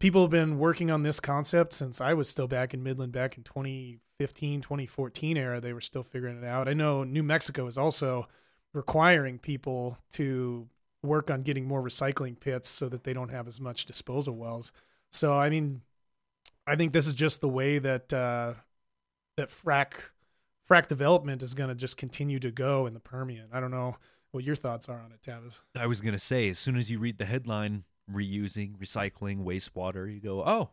People 0.00 0.22
have 0.22 0.30
been 0.30 0.58
working 0.58 0.90
on 0.90 1.04
this 1.04 1.20
concept 1.20 1.72
since 1.72 2.00
I 2.00 2.12
was 2.14 2.28
still 2.28 2.48
back 2.48 2.74
in 2.74 2.82
Midland 2.82 3.12
back 3.12 3.36
in 3.36 3.44
2015, 3.44 4.62
2014 4.62 5.36
era. 5.36 5.60
They 5.60 5.72
were 5.72 5.80
still 5.80 6.02
figuring 6.02 6.38
it 6.38 6.44
out. 6.44 6.68
I 6.68 6.72
know 6.72 7.04
New 7.04 7.22
Mexico 7.22 7.68
is 7.68 7.78
also 7.78 8.26
requiring 8.74 9.38
people 9.38 9.96
to 10.14 10.68
work 11.02 11.30
on 11.30 11.42
getting 11.42 11.66
more 11.66 11.82
recycling 11.82 12.38
pits 12.38 12.68
so 12.68 12.88
that 12.88 13.04
they 13.04 13.12
don't 13.12 13.30
have 13.30 13.46
as 13.46 13.60
much 13.60 13.84
disposal 13.84 14.34
wells. 14.34 14.72
So 15.12 15.32
I 15.32 15.50
mean, 15.50 15.82
I 16.66 16.76
think 16.76 16.92
this 16.92 17.06
is 17.06 17.14
just 17.14 17.40
the 17.40 17.48
way 17.48 17.78
that 17.78 18.12
uh, 18.12 18.54
that 19.36 19.50
frac 19.50 19.92
frac 20.68 20.88
development 20.88 21.42
is 21.42 21.54
going 21.54 21.68
to 21.68 21.74
just 21.74 21.96
continue 21.96 22.38
to 22.40 22.50
go 22.50 22.86
in 22.86 22.94
the 22.94 23.00
Permian. 23.00 23.48
I 23.52 23.60
don't 23.60 23.70
know 23.70 23.96
what 24.32 24.44
your 24.44 24.56
thoughts 24.56 24.88
are 24.88 25.00
on 25.00 25.12
it, 25.12 25.22
Tavis. 25.22 25.60
I 25.74 25.86
was 25.86 26.00
going 26.00 26.12
to 26.12 26.18
say, 26.18 26.48
as 26.48 26.58
soon 26.58 26.76
as 26.76 26.90
you 26.90 26.98
read 26.98 27.18
the 27.18 27.24
headline, 27.24 27.84
reusing, 28.12 28.76
recycling 28.76 29.44
wastewater, 29.44 30.12
you 30.12 30.20
go, 30.20 30.42
oh, 30.42 30.70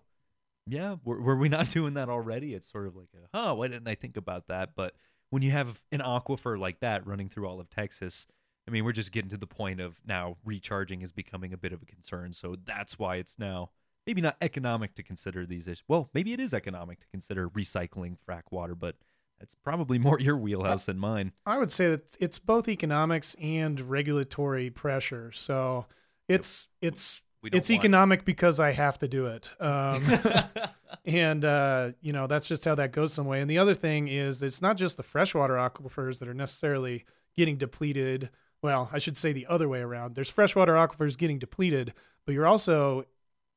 yeah, 0.68 0.96
were, 1.04 1.22
were 1.22 1.36
we 1.36 1.50
not 1.50 1.70
doing 1.74 1.94
that 1.96 2.10
already? 2.10 2.54
It's 2.54 2.72
sort 2.72 2.88
of 2.88 2.96
like, 2.96 3.10
a, 3.16 3.38
huh, 3.38 3.56
why 3.56 3.68
didn't 3.68 3.88
I 3.88 3.96
think 3.96 4.18
about 4.18 4.48
that? 4.48 4.72
But 4.76 4.96
when 5.30 5.42
you 5.42 5.52
have 5.52 5.80
an 5.92 6.00
aquifer 6.00 6.60
like 6.60 6.80
that 6.82 7.06
running 7.08 7.30
through 7.30 7.48
all 7.48 7.60
of 7.60 7.70
Texas, 7.70 8.26
I 8.68 8.72
mean, 8.72 8.86
we're 8.86 8.94
just 8.94 9.12
getting 9.12 9.30
to 9.30 9.38
the 9.38 9.48
point 9.48 9.82
of 9.82 9.96
now 10.06 10.38
recharging 10.46 11.02
is 11.02 11.12
becoming 11.12 11.54
a 11.54 11.58
bit 11.58 11.74
of 11.74 11.82
a 11.82 11.86
concern. 11.86 12.34
So 12.34 12.56
that's 12.66 12.98
why 12.98 13.18
it's 13.18 13.36
now 13.38 13.72
maybe 14.08 14.22
not 14.22 14.38
economic 14.42 14.96
to 14.96 15.04
consider 15.04 15.46
these 15.46 15.68
issues. 15.68 15.84
Well, 15.88 16.10
maybe 16.14 16.34
it 16.34 16.40
is 16.40 16.54
economic 16.54 17.00
to 17.02 17.08
consider 17.08 17.50
recycling 17.50 18.18
frac 18.28 18.44
water, 18.52 18.76
but 18.76 18.96
that's 19.40 19.56
probably 19.64 20.00
more 20.00 20.20
your 20.20 20.38
wheelhouse 20.38 20.86
than 20.86 20.98
mine. 20.98 21.34
I 21.46 21.58
would 21.58 21.72
say 21.72 21.90
that 21.90 22.16
it's 22.20 22.40
both 22.40 22.68
economics 22.68 23.36
and 23.42 23.80
regulatory 23.82 24.70
pressure. 24.70 25.32
So 25.32 25.86
it's 26.28 26.70
it's 26.82 27.22
it's 27.44 27.70
economic 27.70 28.24
because 28.24 28.62
I 28.62 28.72
have 28.72 28.98
to 29.00 29.08
do 29.08 29.26
it. 29.26 29.52
Um, 29.60 30.06
and 31.06 31.44
uh, 31.44 31.92
you 32.02 32.14
know 32.14 32.28
that's 32.28 32.48
just 32.48 32.64
how 32.64 32.76
that 32.76 32.94
goes 32.94 33.14
some 33.14 33.26
way. 33.26 33.42
And 33.42 33.50
the 33.50 33.58
other 33.58 33.74
thing 33.74 34.08
is, 34.08 34.42
it's 34.42 34.62
not 34.62 34.78
just 34.78 34.96
the 34.98 35.04
freshwater 35.04 35.56
aquifers 35.56 36.20
that 36.20 36.30
are 36.30 36.34
necessarily 36.34 37.06
getting 37.36 37.58
depleted 37.58 38.30
well, 38.64 38.90
I 38.94 38.98
should 38.98 39.18
say 39.18 39.34
the 39.34 39.46
other 39.46 39.68
way 39.68 39.82
around. 39.82 40.16
There's 40.16 40.30
freshwater 40.30 40.74
aquifers 40.74 41.18
getting 41.18 41.38
depleted, 41.38 41.94
but 42.26 42.34
you're 42.34 42.48
also 42.48 43.04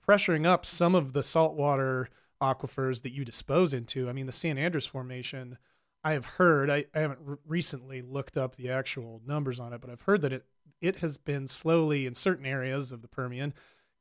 pressuring 0.07 0.45
up 0.45 0.67
some 0.67 0.97
of 0.97 1.13
the 1.13 1.23
saltwater 1.23 2.09
aquifers 2.43 3.03
that 3.03 3.13
you 3.13 3.25
dispose 3.25 3.73
into. 3.73 4.09
I 4.09 4.13
mean, 4.13 4.27
the 4.27 4.33
San 4.33 4.59
Andres 4.59 4.85
Formation, 4.85 5.59
I 6.03 6.13
have 6.13 6.25
heard, 6.25 6.69
I, 6.69 6.87
I 6.93 6.99
haven't 6.99 7.21
re- 7.23 7.37
recently 7.47 8.03
looked 8.03 8.37
up 8.37 8.57
the 8.57 8.69
actual 8.69 9.23
numbers 9.25 9.61
on 9.61 9.73
it, 9.73 9.81
but 9.81 9.91
I've 9.91 10.03
heard 10.03 10.23
that 10.23 10.33
it, 10.33 10.45
it 10.81 10.97
has 10.97 11.19
been 11.19 11.47
slowly 11.47 12.05
in 12.05 12.17
certain 12.17 12.45
areas 12.45 12.91
of 12.91 13.01
the 13.01 13.09
Permian 13.09 13.55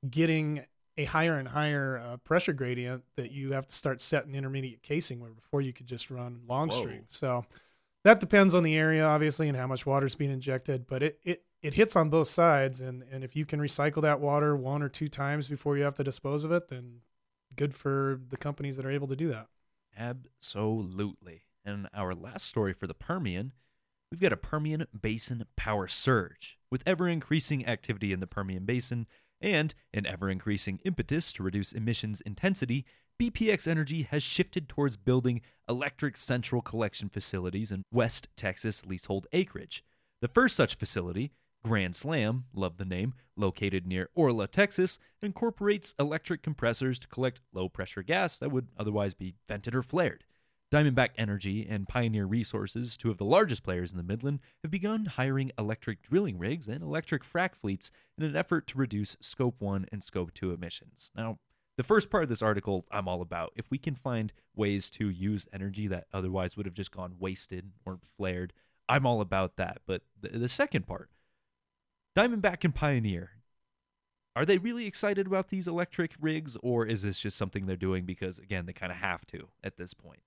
getting 0.10 0.66
a 0.98 1.06
higher 1.06 1.38
and 1.38 1.50
higher 1.50 2.02
uh, 2.04 2.18
pressure 2.18 2.54
gradient 2.54 3.04
that 3.16 3.32
you 3.32 3.52
have 3.52 3.68
to 3.68 3.76
start 3.76 4.02
setting 4.02 4.34
intermediate 4.34 4.82
casing 4.82 5.20
where 5.20 5.32
before 5.32 5.62
you 5.62 5.72
could 5.72 5.88
just 5.88 6.10
run 6.10 6.40
long 6.48 6.70
Whoa. 6.70 6.78
string. 6.80 7.06
So 7.10 7.46
that 8.06 8.20
depends 8.20 8.54
on 8.54 8.62
the 8.62 8.78
area, 8.78 9.04
obviously, 9.04 9.50
and 9.50 9.58
how 9.58 9.66
much 9.66 9.84
water 9.86 10.06
is 10.06 10.14
being 10.14 10.32
injected. 10.32 10.86
But 10.88 11.02
it, 11.02 11.20
it 11.24 11.44
it 11.64 11.74
hits 11.74 11.96
on 11.96 12.12
both 12.12 12.28
sides, 12.28 12.80
and 12.80 13.04
and 13.12 13.24
if 13.24 13.36
you 13.36 13.46
can 13.46 13.60
recycle 13.60 14.04
that 14.04 14.22
water 14.22 14.56
one 14.56 14.84
or 14.84 14.90
two 14.90 15.10
times 15.10 15.50
before 15.50 15.76
you 15.76 15.84
have 15.84 15.96
to 15.96 16.04
dispose 16.04 16.44
of 16.44 16.52
it, 16.52 16.70
then 16.70 17.02
good 17.56 17.74
for 17.74 18.22
the 18.30 18.38
companies 18.38 18.78
that 18.78 18.86
are 18.86 18.92
able 18.92 19.08
to 19.08 19.16
do 19.16 19.30
that. 19.30 19.48
Absolutely. 19.98 21.46
And 21.66 21.90
our 21.96 22.14
last 22.14 22.46
story 22.46 22.74
for 22.74 22.86
the 22.86 22.94
Permian, 22.94 23.54
we've 24.12 24.20
got 24.20 24.34
a 24.34 24.38
Permian 24.38 24.86
Basin 25.00 25.46
power 25.56 25.88
surge 25.88 26.60
with 26.70 26.84
ever 26.86 27.08
increasing 27.08 27.66
activity 27.66 28.14
in 28.14 28.20
the 28.20 28.28
Permian 28.28 28.66
Basin 28.66 29.08
and 29.42 29.74
an 29.94 30.06
ever 30.06 30.30
increasing 30.30 30.80
impetus 30.86 31.34
to 31.34 31.44
reduce 31.44 31.72
emissions 31.72 32.22
intensity. 32.22 32.86
BPX 33.18 33.66
Energy 33.66 34.04
has 34.04 34.24
shifted 34.24 34.68
towards 34.68 34.98
building 34.98 35.40
electric 35.70 36.18
central 36.18 36.62
collection 36.62 37.08
facilities 37.08 37.72
in 37.72 37.84
West 37.90 38.28
Texas 38.36 38.86
leasehold 38.86 39.26
acreage. 39.32 39.86
The 40.20 40.28
first 40.28 40.58
such 40.58 40.76
facility, 40.76 41.32
Grand 41.64 41.96
Slam, 41.96 42.44
love 42.54 42.76
the 42.76 42.84
name, 42.84 43.14
located 43.38 43.88
near 43.88 44.10
Orla, 44.16 44.48
Texas, 44.48 45.00
incorporates 45.22 45.96
electric 45.98 46.44
compressors 46.44 47.00
to 47.00 47.08
collect 47.08 47.40
low 47.54 47.70
pressure 47.70 48.04
gas 48.04 48.38
that 48.40 48.52
would 48.52 48.68
otherwise 48.78 49.14
be 49.14 49.36
vented 49.48 49.76
or 49.76 49.82
flared. 49.82 50.26
Diamondback 50.70 51.12
Energy 51.18 51.66
and 51.70 51.88
Pioneer 51.88 52.26
Resources, 52.26 52.98
two 52.98 53.12
of 53.12 53.18
the 53.18 53.24
largest 53.24 53.64
players 53.64 53.92
in 53.92 53.98
the 53.98 54.04
Midland, 54.04 54.42
have 54.62 54.72
begun 54.72 55.06
hiring 55.06 55.54
electric 55.58 56.02
drilling 56.02 56.38
rigs 56.38 56.68
and 56.68 56.84
electric 56.84 57.24
frac 57.24 57.56
fleets 57.56 57.92
in 58.18 58.26
an 58.26 58.36
effort 58.36 58.68
to 58.68 58.78
reduce 58.78 59.16
Scope 59.22 59.56
1 59.60 59.86
and 59.94 60.04
Scope 60.04 60.34
2 60.34 60.52
emissions. 60.52 61.12
Now, 61.16 61.38
the 61.78 61.84
first 61.84 62.10
part 62.10 62.24
of 62.24 62.30
this 62.30 62.42
article 62.42 62.86
I'm 62.92 63.08
all 63.08 63.22
about. 63.22 63.54
If 63.56 63.70
we 63.70 63.78
can 63.78 63.96
find 63.96 64.32
ways 64.56 64.90
to 64.92 65.10
use 65.10 65.48
energy 65.54 65.88
that 65.88 66.08
otherwise 66.14 66.56
would 66.56 66.66
have 66.66 66.76
just 66.76 66.92
gone 66.92 67.16
wasted 67.20 67.72
or 67.86 68.00
flared, 68.18 68.54
I'm 68.88 69.06
all 69.06 69.22
about 69.22 69.58
that. 69.58 69.82
But 69.86 70.04
the, 70.20 70.30
the 70.30 70.48
second 70.48 70.88
part, 70.88 71.10
Diamondback 72.16 72.64
and 72.64 72.74
Pioneer, 72.74 73.32
are 74.36 74.46
they 74.46 74.58
really 74.58 74.86
excited 74.86 75.28
about 75.28 75.50
these 75.50 75.68
electric 75.68 76.12
rigs, 76.20 76.58
or 76.62 76.86
is 76.86 77.02
this 77.04 77.20
just 77.20 77.38
something 77.38 77.66
they're 77.66 77.78
doing 77.78 78.06
because, 78.06 78.38
again, 78.38 78.66
they 78.66 78.74
kind 78.74 78.92
of 78.92 78.98
have 78.98 79.26
to 79.28 79.48
at 79.64 79.78
this 79.78 79.94
point? 79.94 80.20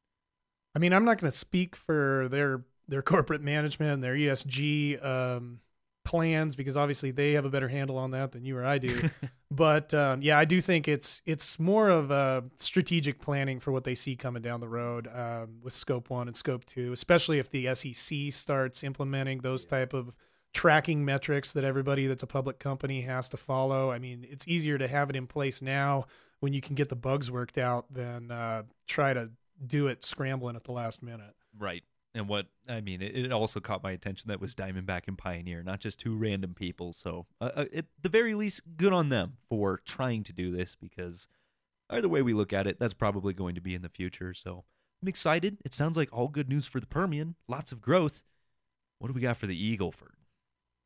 I 0.75 0.79
mean, 0.79 0.93
I'm 0.93 1.05
not 1.05 1.19
going 1.19 1.31
to 1.31 1.37
speak 1.37 1.77
for 1.77 2.29
their 2.31 2.65
their 2.87 3.03
corporate 3.15 3.43
management 3.43 3.93
and 3.93 4.03
their 4.03 4.15
ESG 4.15 5.05
um, 5.05 5.61
plans 6.09 6.57
because 6.57 6.75
obviously 6.75 7.11
they 7.11 7.33
have 7.33 7.45
a 7.45 7.51
better 7.51 7.69
handle 7.69 7.99
on 7.99 8.13
that 8.13 8.33
than 8.33 8.43
you 8.43 8.57
or 8.57 8.65
I 8.65 8.79
do. 8.79 9.11
but 9.51 9.93
um, 9.93 10.23
yeah, 10.23 10.39
I 10.39 10.47
do 10.47 10.63
think 10.63 10.89
it's 10.89 11.21
it's 11.27 11.61
more 11.61 11.91
of 11.91 12.11
a 12.11 12.45
strategic 12.57 13.21
planning 13.21 13.61
for 13.61 13.73
what 13.73 13.85
they 13.85 13.95
see 13.95 14.17
coming 14.17 14.41
down 14.41 14.61
the 14.61 14.69
road 14.69 15.07
um, 15.15 15.59
with 15.63 15.75
Scope 15.75 16.09
One 16.09 16.27
and 16.27 16.35
Scope 16.35 16.65
Two, 16.65 16.93
especially 16.93 17.39
if 17.39 17.51
the 17.51 17.75
SEC 17.75 18.33
starts 18.33 18.83
implementing 18.83 19.41
those 19.41 19.67
type 19.67 19.93
of 19.93 20.17
tracking 20.55 21.05
metrics 21.05 21.53
that 21.53 21.63
everybody 21.63 22.07
that's 22.07 22.23
a 22.23 22.27
public 22.27 22.59
company 22.59 23.03
has 23.03 23.29
to 23.29 23.37
follow. 23.37 23.91
I 23.91 23.99
mean, 23.99 24.27
it's 24.31 24.49
easier 24.49 24.79
to 24.79 24.89
have 24.89 25.11
it 25.11 25.17
in 25.17 25.27
place 25.27 25.61
now 25.61 26.07
when 26.41 26.55
you 26.55 26.63
can 26.63 26.75
get 26.75 26.89
the 26.89 26.97
bugs 26.97 27.31
worked 27.31 27.59
out 27.59 27.93
than 27.93 28.31
uh, 28.31 28.63
try 28.87 29.13
to 29.13 29.31
do 29.67 29.89
it 29.89 30.03
scrambling 30.05 30.57
at 30.57 30.65
the 30.65 30.73
last 30.73 31.03
minute. 31.03 31.35
Right 31.59 31.85
and 32.15 32.29
what 32.29 32.47
I 32.69 32.81
mean, 32.81 33.03
it, 33.03 33.17
it, 33.17 33.33
also 33.33 33.61
caught 33.61 33.83
my 33.83 33.93
attention 33.93 34.29
that 34.29 34.41
was 34.41 34.55
Diamondback 34.55 35.03
and 35.07 35.19
Pioneer, 35.19 35.63
not 35.63 35.81
just 35.81 36.01
two 36.01 36.17
random 36.17 36.55
people. 36.55 36.93
So, 36.93 37.27
uh, 37.41 37.51
uh, 37.55 37.65
at 37.75 37.87
the 38.01 38.09
very 38.09 38.35
least, 38.35 38.63
good 38.77 38.93
on 38.93 39.09
them 39.09 39.37
for 39.49 39.81
trying 39.85 40.25
to 40.25 40.33
do 40.33 40.55
this 40.55 40.77
because 40.81 41.27
either 41.91 42.09
way 42.09 42.23
we 42.23 42.35
look 42.35 42.53
at 42.53 42.67
it, 42.67 42.79
that's 42.79 42.95
probably 42.95 43.35
going 43.35 43.55
to 43.55 43.61
be 43.61 43.75
in 43.75 43.83
the 43.83 43.89
future. 43.89 44.33
So, 44.35 44.65
I'm 45.03 45.09
excited. 45.09 45.59
It 45.65 45.75
sounds 45.75 45.97
like 45.97 46.09
all 46.13 46.29
good 46.29 46.49
news 46.49 46.67
for 46.67 46.81
the 46.81 46.87
Permian, 46.87 47.37
lots 47.47 47.73
of 47.73 47.81
growth. 47.81 48.23
What 48.99 49.09
do 49.09 49.15
we 49.15 49.21
got 49.21 49.37
for 49.37 49.47
the 49.47 49.77
Eagleford? 49.77 50.17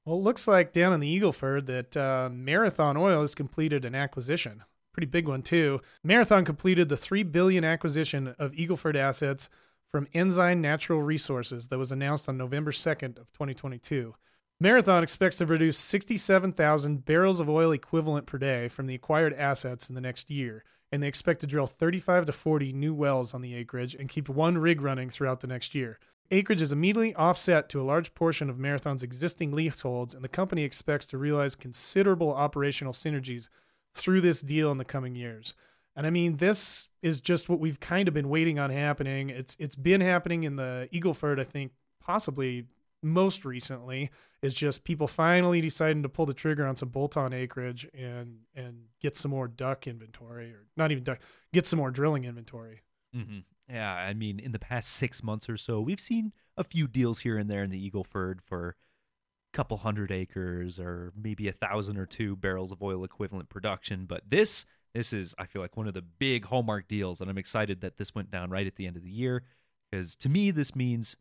Well, 0.04 0.16
it 0.16 0.22
looks 0.22 0.48
like 0.48 0.72
down 0.72 0.92
in 0.92 1.00
the 1.00 1.20
Eagleford 1.20 1.66
that 1.66 1.96
uh, 1.96 2.28
Marathon 2.30 2.96
Oil 2.96 3.20
has 3.20 3.34
completed 3.34 3.84
an 3.84 3.94
acquisition. 3.94 4.64
Pretty 4.92 5.06
big 5.06 5.28
one 5.28 5.42
too. 5.42 5.80
Marathon 6.04 6.44
completed 6.44 6.88
the 6.88 6.96
three 6.96 7.22
billion 7.22 7.64
acquisition 7.64 8.34
of 8.38 8.52
Eagleford 8.52 8.96
assets 8.96 9.48
from 9.92 10.08
Ensign 10.14 10.62
Natural 10.62 11.02
Resources 11.02 11.68
that 11.68 11.78
was 11.78 11.92
announced 11.92 12.26
on 12.26 12.38
November 12.38 12.72
2nd 12.72 13.18
of 13.18 13.30
2022. 13.32 14.14
Marathon 14.58 15.02
expects 15.02 15.36
to 15.36 15.46
produce 15.46 15.76
67,000 15.76 17.04
barrels 17.04 17.40
of 17.40 17.50
oil 17.50 17.72
equivalent 17.72 18.24
per 18.24 18.38
day 18.38 18.68
from 18.68 18.86
the 18.86 18.94
acquired 18.94 19.34
assets 19.34 19.90
in 19.90 19.94
the 19.94 20.00
next 20.00 20.30
year, 20.30 20.64
and 20.90 21.02
they 21.02 21.08
expect 21.08 21.42
to 21.42 21.46
drill 21.46 21.66
35 21.66 22.24
to 22.24 22.32
40 22.32 22.72
new 22.72 22.94
wells 22.94 23.34
on 23.34 23.42
the 23.42 23.54
acreage 23.54 23.94
and 23.94 24.08
keep 24.08 24.30
one 24.30 24.56
rig 24.56 24.80
running 24.80 25.10
throughout 25.10 25.40
the 25.40 25.46
next 25.46 25.74
year. 25.74 25.98
Acreage 26.30 26.62
is 26.62 26.72
immediately 26.72 27.14
offset 27.14 27.68
to 27.68 27.80
a 27.80 27.84
large 27.84 28.14
portion 28.14 28.48
of 28.48 28.58
Marathon's 28.58 29.02
existing 29.02 29.52
leaseholds, 29.52 30.14
and 30.14 30.24
the 30.24 30.28
company 30.28 30.62
expects 30.62 31.06
to 31.08 31.18
realize 31.18 31.54
considerable 31.54 32.32
operational 32.32 32.94
synergies 32.94 33.50
through 33.92 34.22
this 34.22 34.40
deal 34.40 34.70
in 34.72 34.78
the 34.78 34.86
coming 34.86 35.14
years. 35.14 35.54
And 35.94 36.06
I 36.06 36.10
mean, 36.10 36.36
this 36.36 36.88
is 37.02 37.20
just 37.20 37.48
what 37.48 37.60
we've 37.60 37.80
kind 37.80 38.08
of 38.08 38.14
been 38.14 38.28
waiting 38.28 38.58
on 38.58 38.70
happening. 38.70 39.30
It's 39.30 39.56
it's 39.58 39.76
been 39.76 40.00
happening 40.00 40.44
in 40.44 40.56
the 40.56 40.88
Eagleford, 40.92 41.38
I 41.38 41.44
think, 41.44 41.72
possibly 42.00 42.66
most 43.02 43.44
recently. 43.44 44.10
Is 44.42 44.54
just 44.54 44.82
people 44.82 45.06
finally 45.06 45.60
deciding 45.60 46.02
to 46.02 46.08
pull 46.08 46.26
the 46.26 46.34
trigger 46.34 46.66
on 46.66 46.74
some 46.74 46.88
bolt-on 46.88 47.32
acreage 47.32 47.86
and 47.94 48.38
and 48.56 48.86
get 49.00 49.16
some 49.16 49.30
more 49.30 49.48
DUC 49.48 49.86
inventory, 49.86 50.50
or 50.50 50.66
not 50.76 50.90
even 50.90 51.04
DUC, 51.04 51.18
get 51.52 51.66
some 51.66 51.78
more 51.78 51.92
drilling 51.92 52.24
inventory. 52.24 52.82
Mm-hmm. 53.14 53.40
Yeah, 53.72 53.92
I 53.92 54.14
mean, 54.14 54.40
in 54.40 54.52
the 54.52 54.58
past 54.58 54.90
six 54.90 55.22
months 55.22 55.48
or 55.48 55.56
so, 55.56 55.80
we've 55.80 56.00
seen 56.00 56.32
a 56.56 56.64
few 56.64 56.88
deals 56.88 57.20
here 57.20 57.38
and 57.38 57.48
there 57.48 57.62
in 57.62 57.70
the 57.70 57.90
Eagleford 57.90 58.40
for 58.42 58.70
a 58.70 59.56
couple 59.56 59.76
hundred 59.76 60.10
acres 60.10 60.78
or 60.78 61.12
maybe 61.16 61.48
a 61.48 61.52
thousand 61.52 61.96
or 61.96 62.06
two 62.06 62.34
barrels 62.36 62.72
of 62.72 62.82
oil 62.82 63.04
equivalent 63.04 63.48
production. 63.48 64.06
But 64.06 64.22
this 64.28 64.66
this 64.94 65.12
is, 65.12 65.34
I 65.38 65.46
feel 65.46 65.62
like, 65.62 65.76
one 65.76 65.88
of 65.88 65.94
the 65.94 66.02
big 66.02 66.46
hallmark 66.46 66.88
deals, 66.88 67.20
and 67.20 67.30
I'm 67.30 67.38
excited 67.38 67.80
that 67.80 67.96
this 67.96 68.14
went 68.14 68.30
down 68.30 68.50
right 68.50 68.66
at 68.66 68.76
the 68.76 68.86
end 68.86 68.96
of 68.96 69.02
the 69.02 69.10
year 69.10 69.42
because 69.90 70.16
to 70.16 70.28
me, 70.28 70.50
this 70.50 70.74
means 70.74 71.16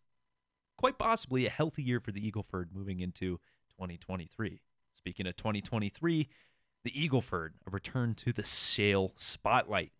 quite 0.78 0.98
possibly 0.98 1.46
a 1.46 1.50
healthy 1.50 1.84
year 1.84 2.00
for 2.00 2.12
the 2.12 2.32
Eagleford 2.32 2.68
moving 2.74 3.00
into 3.00 3.40
2023. 3.78 4.62
Speaking 4.94 5.28
of 5.28 5.36
2023, 5.36 6.28
the 6.84 6.92
Eagleford, 6.92 7.50
a 7.68 7.72
return 7.72 8.16
to 8.16 8.34
the 8.34 8.44
shale 8.44 9.14
spotlight. 9.16 9.92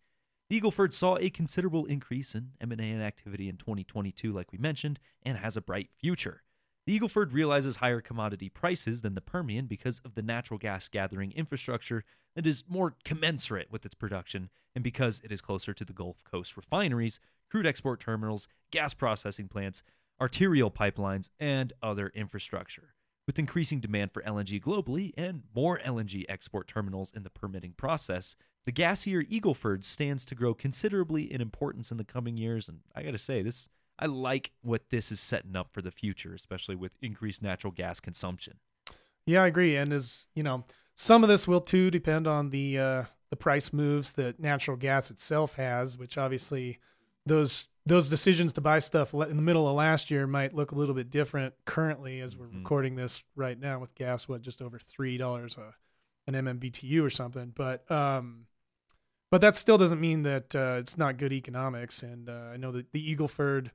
The 0.48 0.60
Eagleford 0.60 0.92
saw 0.92 1.16
a 1.18 1.30
considerable 1.30 1.86
increase 1.86 2.34
in 2.34 2.50
M&A 2.60 2.94
activity 3.02 3.48
in 3.48 3.56
2022, 3.56 4.32
like 4.32 4.52
we 4.52 4.58
mentioned, 4.58 4.98
and 5.22 5.38
has 5.38 5.56
a 5.56 5.62
bright 5.62 5.90
future. 5.98 6.42
The 6.84 6.98
Eagleford 6.98 7.32
realizes 7.32 7.76
higher 7.76 8.00
commodity 8.00 8.48
prices 8.48 9.02
than 9.02 9.14
the 9.14 9.20
Permian 9.20 9.66
because 9.66 10.00
of 10.04 10.14
the 10.14 10.22
natural 10.22 10.58
gas 10.58 10.88
gathering 10.88 11.30
infrastructure 11.32 12.04
that 12.34 12.46
is 12.46 12.64
more 12.68 12.96
commensurate 13.04 13.70
with 13.70 13.86
its 13.86 13.94
production, 13.94 14.50
and 14.74 14.82
because 14.82 15.20
it 15.22 15.30
is 15.30 15.40
closer 15.40 15.72
to 15.72 15.84
the 15.84 15.92
Gulf 15.92 16.24
Coast 16.24 16.56
refineries, 16.56 17.20
crude 17.48 17.66
export 17.66 18.00
terminals, 18.00 18.48
gas 18.72 18.94
processing 18.94 19.46
plants, 19.46 19.84
arterial 20.20 20.72
pipelines, 20.72 21.28
and 21.38 21.72
other 21.82 22.10
infrastructure. 22.16 22.94
With 23.28 23.38
increasing 23.38 23.78
demand 23.78 24.10
for 24.12 24.22
LNG 24.22 24.60
globally 24.60 25.12
and 25.16 25.42
more 25.54 25.78
LNG 25.78 26.24
export 26.28 26.66
terminals 26.66 27.12
in 27.14 27.22
the 27.22 27.30
permitting 27.30 27.74
process, 27.76 28.34
the 28.64 28.72
gassier 28.72 29.24
Eagleford 29.30 29.84
stands 29.84 30.24
to 30.24 30.34
grow 30.34 30.54
considerably 30.54 31.32
in 31.32 31.40
importance 31.40 31.92
in 31.92 31.96
the 31.96 32.04
coming 32.04 32.36
years. 32.36 32.68
And 32.68 32.80
I 32.96 33.04
gotta 33.04 33.18
say, 33.18 33.40
this 33.42 33.68
I 34.02 34.06
like 34.06 34.50
what 34.62 34.90
this 34.90 35.12
is 35.12 35.20
setting 35.20 35.54
up 35.54 35.68
for 35.72 35.80
the 35.80 35.92
future, 35.92 36.34
especially 36.34 36.74
with 36.74 36.90
increased 37.00 37.40
natural 37.40 37.72
gas 37.72 38.00
consumption. 38.00 38.54
Yeah, 39.26 39.44
I 39.44 39.46
agree. 39.46 39.76
And 39.76 39.92
as 39.92 40.26
you 40.34 40.42
know, 40.42 40.64
some 40.96 41.22
of 41.22 41.28
this 41.28 41.46
will 41.46 41.60
too 41.60 41.88
depend 41.88 42.26
on 42.26 42.50
the 42.50 42.78
uh, 42.80 43.04
the 43.30 43.36
price 43.36 43.72
moves 43.72 44.12
that 44.12 44.40
natural 44.40 44.76
gas 44.76 45.12
itself 45.12 45.54
has, 45.54 45.96
which 45.96 46.18
obviously 46.18 46.80
those 47.26 47.68
those 47.86 48.08
decisions 48.08 48.52
to 48.54 48.60
buy 48.60 48.80
stuff 48.80 49.14
in 49.14 49.36
the 49.36 49.42
middle 49.42 49.68
of 49.68 49.76
last 49.76 50.10
year 50.10 50.26
might 50.26 50.52
look 50.52 50.72
a 50.72 50.74
little 50.74 50.96
bit 50.96 51.08
different 51.08 51.54
currently 51.64 52.20
as 52.20 52.36
we're 52.36 52.46
mm-hmm. 52.46 52.58
recording 52.58 52.96
this 52.96 53.22
right 53.36 53.58
now 53.58 53.78
with 53.78 53.94
gas 53.94 54.26
what 54.26 54.42
just 54.42 54.60
over 54.60 54.80
three 54.80 55.16
dollars 55.16 55.56
a 55.56 55.74
an 56.26 56.34
MMBTU 56.34 57.04
or 57.04 57.10
something. 57.10 57.52
But 57.54 57.88
um, 57.88 58.46
but 59.30 59.40
that 59.42 59.56
still 59.56 59.78
doesn't 59.78 60.00
mean 60.00 60.24
that 60.24 60.56
uh, 60.56 60.76
it's 60.80 60.98
not 60.98 61.18
good 61.18 61.32
economics. 61.32 62.02
And 62.02 62.28
uh, 62.28 62.50
I 62.52 62.56
know 62.56 62.72
that 62.72 62.92
the 62.92 63.16
Eagleford 63.16 63.70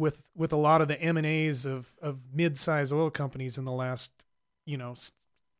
with 0.00 0.22
with 0.34 0.52
a 0.52 0.56
lot 0.56 0.80
of 0.80 0.88
the 0.88 1.00
M 1.00 1.16
and 1.16 1.26
A's 1.26 1.66
of 1.66 1.94
of 2.00 2.20
mid 2.32 2.56
sized 2.58 2.92
oil 2.92 3.10
companies 3.10 3.58
in 3.58 3.64
the 3.64 3.72
last 3.72 4.10
you 4.64 4.76
know 4.76 4.94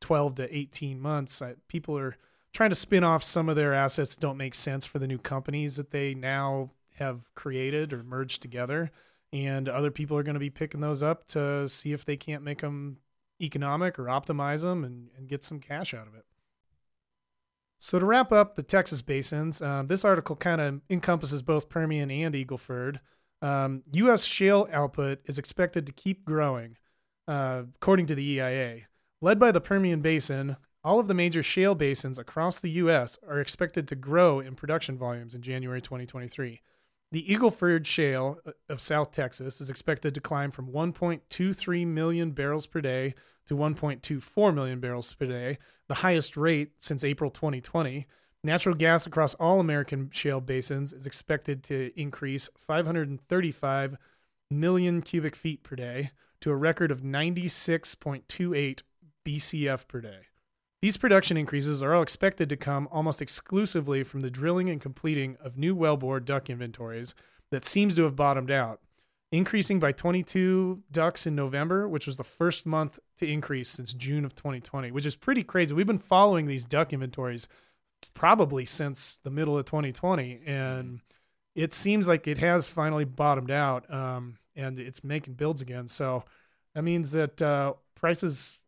twelve 0.00 0.35
to 0.37 0.57
eighteen 0.57 1.00
months. 1.00 1.40
I, 1.42 1.55
people 1.68 1.96
are 1.98 2.16
trying 2.53 2.70
to 2.70 2.76
spin 2.76 3.05
off 3.05 3.22
some 3.22 3.48
of 3.48 3.55
their 3.55 3.74
assets 3.74 4.14
that 4.14 4.20
don't 4.20 4.38
make 4.38 4.55
sense 4.55 4.85
for 4.87 4.98
the 4.98 5.07
new 5.07 5.18
companies 5.18 5.76
that 5.76 5.90
they 5.90 6.14
now 6.14 6.70
have 6.96 7.33
created 7.35 7.92
or 7.92 8.03
merged 8.03 8.42
together, 8.42 8.90
and 9.33 9.68
other 9.68 9.90
people 9.90 10.16
are 10.16 10.22
going 10.22 10.35
to 10.35 10.40
be 10.40 10.50
picking 10.50 10.81
those 10.81 11.03
up 11.03 11.29
to 11.29 11.68
see 11.68 11.92
if 11.92 12.05
they 12.05 12.16
can't 12.16 12.42
make 12.42 12.62
them 12.62 12.96
economic 13.40 13.98
or 13.98 14.05
optimize 14.05 14.62
them 14.62 14.85
and, 14.85 15.09
and 15.16 15.29
get 15.29 15.44
some 15.44 15.61
cash 15.61 15.94
out 15.94 16.07
of 16.07 16.14
it. 16.14 16.24
So 17.79 17.98
to 17.98 18.05
wrap 18.05 18.33
up 18.33 18.57
the 18.57 18.62
Texas 18.62 19.00
basins, 19.00 19.62
uh, 19.62 19.83
this 19.87 20.05
article 20.05 20.37
kind 20.37 20.61
of 20.61 20.81
encompasses 20.90 21.40
both 21.40 21.70
Permian 21.70 22.11
and 22.11 22.35
Eagleford. 22.35 23.00
Um, 23.42 23.83
U.S. 23.92 24.24
shale 24.24 24.68
output 24.72 25.20
is 25.24 25.38
expected 25.38 25.87
to 25.87 25.92
keep 25.92 26.24
growing, 26.24 26.76
uh, 27.26 27.62
according 27.76 28.07
to 28.07 28.14
the 28.14 28.38
EIA. 28.38 28.83
Led 29.20 29.38
by 29.38 29.53
the 29.53 29.61
Permian 29.61 30.00
Basin, 30.00 30.57
all 30.83 30.98
of 30.98 31.07
the 31.07 31.14
major 31.14 31.42
shale 31.42 31.74
basins 31.74 32.18
across 32.18 32.59
the 32.59 32.70
U.S. 32.70 33.18
are 33.29 33.40
expected 33.40 33.87
to 33.88 33.94
grow 33.94 34.40
in 34.40 34.55
production 34.55 34.96
volumes 34.96 35.35
in 35.35 35.42
January 35.42 35.81
2023. 35.81 36.62
The 37.12 37.26
Eagleford 37.26 37.87
Shale 37.87 38.38
uh, 38.46 38.53
of 38.68 38.81
South 38.81 39.11
Texas 39.11 39.61
is 39.61 39.68
expected 39.68 40.14
to 40.14 40.20
climb 40.20 40.50
from 40.50 40.70
1.23 40.70 41.87
million 41.87 42.31
barrels 42.31 42.66
per 42.66 42.81
day 42.81 43.14
to 43.46 43.57
1.24 43.57 44.55
million 44.55 44.81
barrels 44.81 45.12
per 45.12 45.26
day, 45.26 45.59
the 45.88 45.94
highest 45.94 46.37
rate 46.37 46.72
since 46.79 47.03
April 47.03 47.31
2020. 47.31 48.07
Natural 48.42 48.74
gas 48.74 49.07
across 49.07 49.35
all 49.35 49.61
American 49.61 50.09
shale 50.12 50.40
basins 50.40 50.94
is 50.94 51.07
expected 51.07 51.62
to 51.64 51.92
increase 52.00 52.48
535 52.57 53.96
million 54.50 55.03
cubic 55.03 55.37
feet 55.37 55.62
per 55.62 55.76
day 55.76 56.11
to 56.40 56.50
a 56.50 56.57
record 56.57 56.90
of 56.90 57.03
96.28 57.03 58.83
BCF 59.26 59.87
per 59.87 60.00
day. 60.00 60.20
These 60.81 60.96
production 60.96 61.37
increases 61.37 61.83
are 61.83 61.92
all 61.92 62.00
expected 62.00 62.48
to 62.48 62.57
come 62.57 62.88
almost 62.90 63.20
exclusively 63.20 64.03
from 64.03 64.20
the 64.20 64.31
drilling 64.31 64.70
and 64.70 64.81
completing 64.81 65.37
of 65.44 65.59
new 65.59 65.76
wellbore 65.76 66.20
DUC 66.20 66.48
inventories 66.48 67.14
that 67.50 67.66
seems 67.66 67.94
to 67.96 68.05
have 68.05 68.16
bottomed 68.16 68.50
out, 68.50 68.81
increasing 69.31 69.79
by 69.79 69.92
22 69.92 70.83
DUCs 70.90 71.26
in 71.26 71.35
November, 71.35 71.87
which 71.87 72.07
was 72.07 72.16
the 72.16 72.24
first 72.24 72.64
month 72.64 72.98
to 73.18 73.31
increase 73.31 73.68
since 73.68 73.92
June 73.92 74.24
of 74.24 74.35
2020, 74.35 74.90
which 74.92 75.05
is 75.05 75.16
pretty 75.16 75.44
crazy. 75.44 75.74
We've 75.74 75.87
been 75.87 75.98
following 75.98 76.46
these 76.46 76.66
DUC 76.66 76.92
inventories 76.92 77.46
probably 78.08 78.64
since 78.64 79.18
the 79.22 79.30
middle 79.30 79.58
of 79.58 79.64
2020, 79.66 80.40
and 80.46 81.00
it 81.54 81.74
seems 81.74 82.08
like 82.08 82.26
it 82.26 82.38
has 82.38 82.68
finally 82.68 83.04
bottomed 83.04 83.50
out, 83.50 83.92
um, 83.92 84.38
and 84.56 84.78
it's 84.78 85.04
making 85.04 85.34
builds 85.34 85.60
again. 85.60 85.88
So 85.88 86.24
that 86.74 86.82
means 86.82 87.12
that 87.12 87.40
uh, 87.42 87.74
prices 87.94 88.58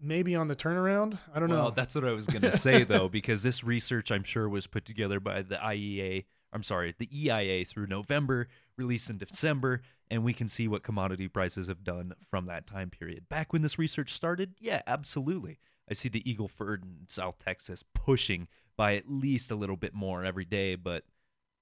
may 0.00 0.22
be 0.22 0.34
on 0.34 0.48
the 0.48 0.56
turnaround. 0.56 1.18
I 1.34 1.40
don't 1.40 1.48
well, 1.48 1.64
know. 1.64 1.70
That's 1.70 1.94
what 1.94 2.04
I 2.04 2.12
was 2.12 2.26
going 2.26 2.42
to 2.42 2.56
say 2.56 2.84
though, 2.84 3.08
because 3.08 3.42
this 3.42 3.64
research 3.64 4.10
I'm 4.10 4.24
sure 4.24 4.48
was 4.48 4.66
put 4.66 4.84
together 4.84 5.20
by 5.20 5.42
the 5.42 5.56
IEA. 5.56 6.24
I'm 6.52 6.62
sorry, 6.62 6.94
the 6.98 7.08
EIA 7.12 7.64
through 7.64 7.86
November, 7.86 8.48
released 8.78 9.10
in 9.10 9.18
December, 9.18 9.82
and 10.10 10.22
we 10.22 10.32
can 10.32 10.48
see 10.48 10.68
what 10.68 10.82
commodity 10.82 11.28
prices 11.28 11.68
have 11.68 11.82
done 11.82 12.12
from 12.30 12.46
that 12.46 12.66
time 12.66 12.90
period. 12.90 13.28
Back 13.28 13.52
when 13.52 13.62
this 13.62 13.78
research 13.78 14.12
started, 14.12 14.54
yeah, 14.60 14.82
absolutely. 14.86 15.58
I 15.90 15.94
see 15.94 16.08
the 16.08 16.22
Eagleford 16.22 16.82
in 16.82 17.06
South 17.08 17.38
Texas 17.38 17.84
pushing 17.94 18.48
by 18.76 18.96
at 18.96 19.10
least 19.10 19.50
a 19.50 19.56
little 19.56 19.76
bit 19.76 19.94
more 19.94 20.24
every 20.24 20.44
day. 20.44 20.74
But 20.74 21.04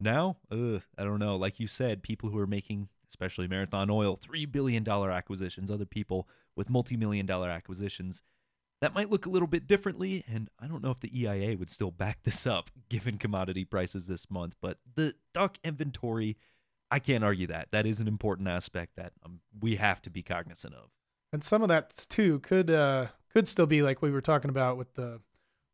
now, 0.00 0.36
ugh, 0.50 0.82
I 0.98 1.04
don't 1.04 1.18
know. 1.18 1.36
Like 1.36 1.60
you 1.60 1.66
said, 1.66 2.02
people 2.02 2.30
who 2.30 2.38
are 2.38 2.46
making, 2.46 2.88
especially 3.08 3.48
Marathon 3.48 3.90
Oil, 3.90 4.16
$3 4.16 4.50
billion 4.50 4.86
acquisitions, 4.88 5.70
other 5.70 5.86
people 5.86 6.28
with 6.56 6.70
multi 6.70 6.96
million 6.96 7.26
dollar 7.26 7.50
acquisitions, 7.50 8.22
that 8.80 8.94
might 8.94 9.10
look 9.10 9.26
a 9.26 9.30
little 9.30 9.48
bit 9.48 9.66
differently. 9.66 10.24
And 10.30 10.50
I 10.58 10.66
don't 10.66 10.82
know 10.82 10.90
if 10.90 11.00
the 11.00 11.22
EIA 11.22 11.56
would 11.56 11.70
still 11.70 11.90
back 11.90 12.22
this 12.24 12.46
up 12.46 12.70
given 12.88 13.18
commodity 13.18 13.64
prices 13.64 14.06
this 14.06 14.30
month. 14.30 14.56
But 14.60 14.78
the 14.94 15.14
DUC 15.34 15.56
inventory, 15.64 16.36
I 16.90 16.98
can't 16.98 17.24
argue 17.24 17.46
that. 17.46 17.68
That 17.72 17.86
is 17.86 18.00
an 18.00 18.08
important 18.08 18.48
aspect 18.48 18.96
that 18.96 19.12
um, 19.24 19.40
we 19.58 19.76
have 19.76 20.02
to 20.02 20.10
be 20.10 20.22
cognizant 20.22 20.74
of. 20.74 20.90
And 21.32 21.42
some 21.42 21.62
of 21.62 21.68
that 21.68 22.06
too 22.08 22.38
could 22.40 22.70
uh, 22.70 23.08
could 23.32 23.48
still 23.48 23.66
be 23.66 23.82
like 23.82 24.02
we 24.02 24.10
were 24.10 24.20
talking 24.20 24.50
about 24.50 24.76
with 24.76 24.94
the 24.94 25.20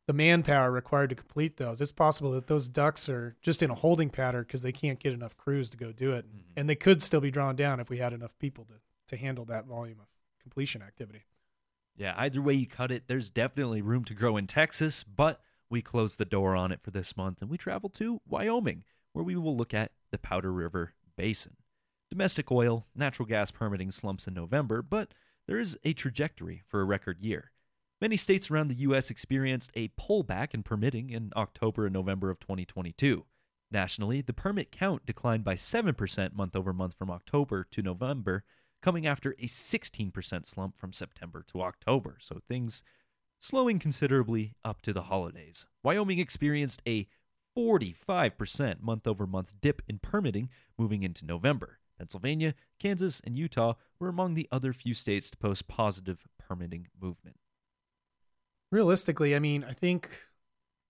the 0.07 0.13
manpower 0.13 0.71
required 0.71 1.11
to 1.11 1.17
complete 1.17 1.57
those. 1.57 1.81
It's 1.81 1.93
possible 1.93 2.33
that 2.33 2.47
those 2.47 2.69
DUCs 2.69 3.09
are 3.09 3.37
just 3.43 3.63
in 3.63 3.71
a 3.71 3.75
holding 3.75 4.11
pattern 4.11 4.43
because 4.43 4.63
they 4.63 4.73
can't 4.73 4.99
get 4.99 5.13
enough 5.13 5.37
crews 5.37 5.71
to 5.71 5.77
go 5.77 5.93
do 5.93 6.13
it, 6.13 6.27
mm-hmm. 6.27 6.53
and 6.57 6.69
they 6.69 6.75
could 6.75 7.03
still 7.03 7.21
be 7.21 7.31
drawn 7.31 7.55
down 7.55 7.81
if 7.81 7.89
we 7.89 7.99
had 7.99 8.13
enough 8.13 8.37
people 8.39 8.65
to 8.65 8.75
to 9.11 9.17
handle 9.17 9.45
that 9.45 9.67
volume 9.67 9.99
of 10.01 10.07
completion 10.41 10.83
activity. 10.83 11.25
Yeah, 11.97 12.15
either 12.17 12.41
way 12.41 12.55
you 12.55 12.67
cut 12.67 12.91
it, 12.91 13.05
there's 13.09 13.29
definitely 13.29 13.83
room 13.83 14.05
to 14.05 14.15
grow 14.15 14.37
in 14.37 14.47
Texas, 14.47 15.03
but 15.03 15.41
we 15.69 15.83
close 15.83 16.17
the 16.17 16.25
door 16.25 16.57
on 16.57 16.73
it 16.73 16.81
for 16.83 16.91
this 16.91 17.17
month 17.17 17.43
and 17.43 17.51
we 17.51 17.59
travel 17.59 17.91
to 17.91 18.21
Wyoming, 18.27 18.85
where 19.13 19.25
we 19.25 19.37
will 19.37 19.57
look 19.57 19.75
at 19.75 19.93
the 20.11 20.19
Powder 20.19 20.53
River 20.53 20.95
Basin. 21.17 21.57
Domestic 22.09 22.51
oil, 22.51 22.87
natural 22.95 23.27
gas 23.27 23.51
permitting 23.51 23.91
slumps 23.91 24.27
in 24.27 24.35
November, 24.35 24.81
but 24.81 25.13
there 25.47 25.59
is 25.59 25.77
a 25.85 25.93
trajectory 25.93 26.63
for 26.67 26.81
a 26.81 26.85
record 26.85 27.21
year. 27.21 27.51
Many 28.01 28.17
states 28.17 28.51
around 28.51 28.69
the 28.69 28.77
U.S. 28.77 29.11
experienced 29.11 29.71
a 29.75 29.89
pullback 29.89 30.55
in 30.55 30.63
permitting 30.63 31.11
in 31.11 31.33
October 31.37 31.85
and 31.85 31.93
November 31.93 32.31
of 32.31 32.39
2022. 32.41 33.27
Nationally, 33.71 34.23
the 34.23 34.33
permit 34.33 34.73
count 34.73 35.05
declined 35.05 35.45
by 35.45 35.55
7% 35.55 36.35
month 36.35 36.57
over 36.57 36.73
month 36.73 36.95
from 36.95 37.11
October 37.11 37.67
to 37.71 37.83
November, 37.83 38.43
coming 38.81 39.07
after 39.07 39.33
a 39.33 39.47
16% 39.47 40.47
slump 40.47 40.79
from 40.79 40.95
September 40.95 41.45
to 41.53 41.61
October. 41.61 42.17
So 42.21 42.41
things 42.49 42.83
slowing 43.39 43.79
considerably 43.79 44.55
up 44.65 44.81
to 44.83 44.95
the 44.95 45.03
holidays. 45.03 45.67
Wyoming 45.83 46.19
experienced 46.19 46.81
a 46.89 47.07
45% 47.57 48.81
month 48.81 49.07
over 49.07 49.27
month 49.27 49.53
dip 49.61 49.83
in 49.87 49.99
permitting 49.99 50.49
moving 50.79 51.03
into 51.03 51.27
November. 51.27 51.81
Pennsylvania, 51.99 52.55
Kansas, 52.79 53.21
and 53.25 53.37
Utah 53.37 53.75
were 53.99 54.09
among 54.09 54.33
the 54.33 54.49
other 54.51 54.73
few 54.73 54.95
states 54.95 55.29
to 55.31 55.37
post 55.37 55.69
positive 55.69 56.27
permitting 56.39 56.89
movement. 56.99 57.37
Realistically, 58.71 59.35
I 59.35 59.39
mean, 59.39 59.65
I 59.65 59.73
think, 59.73 60.09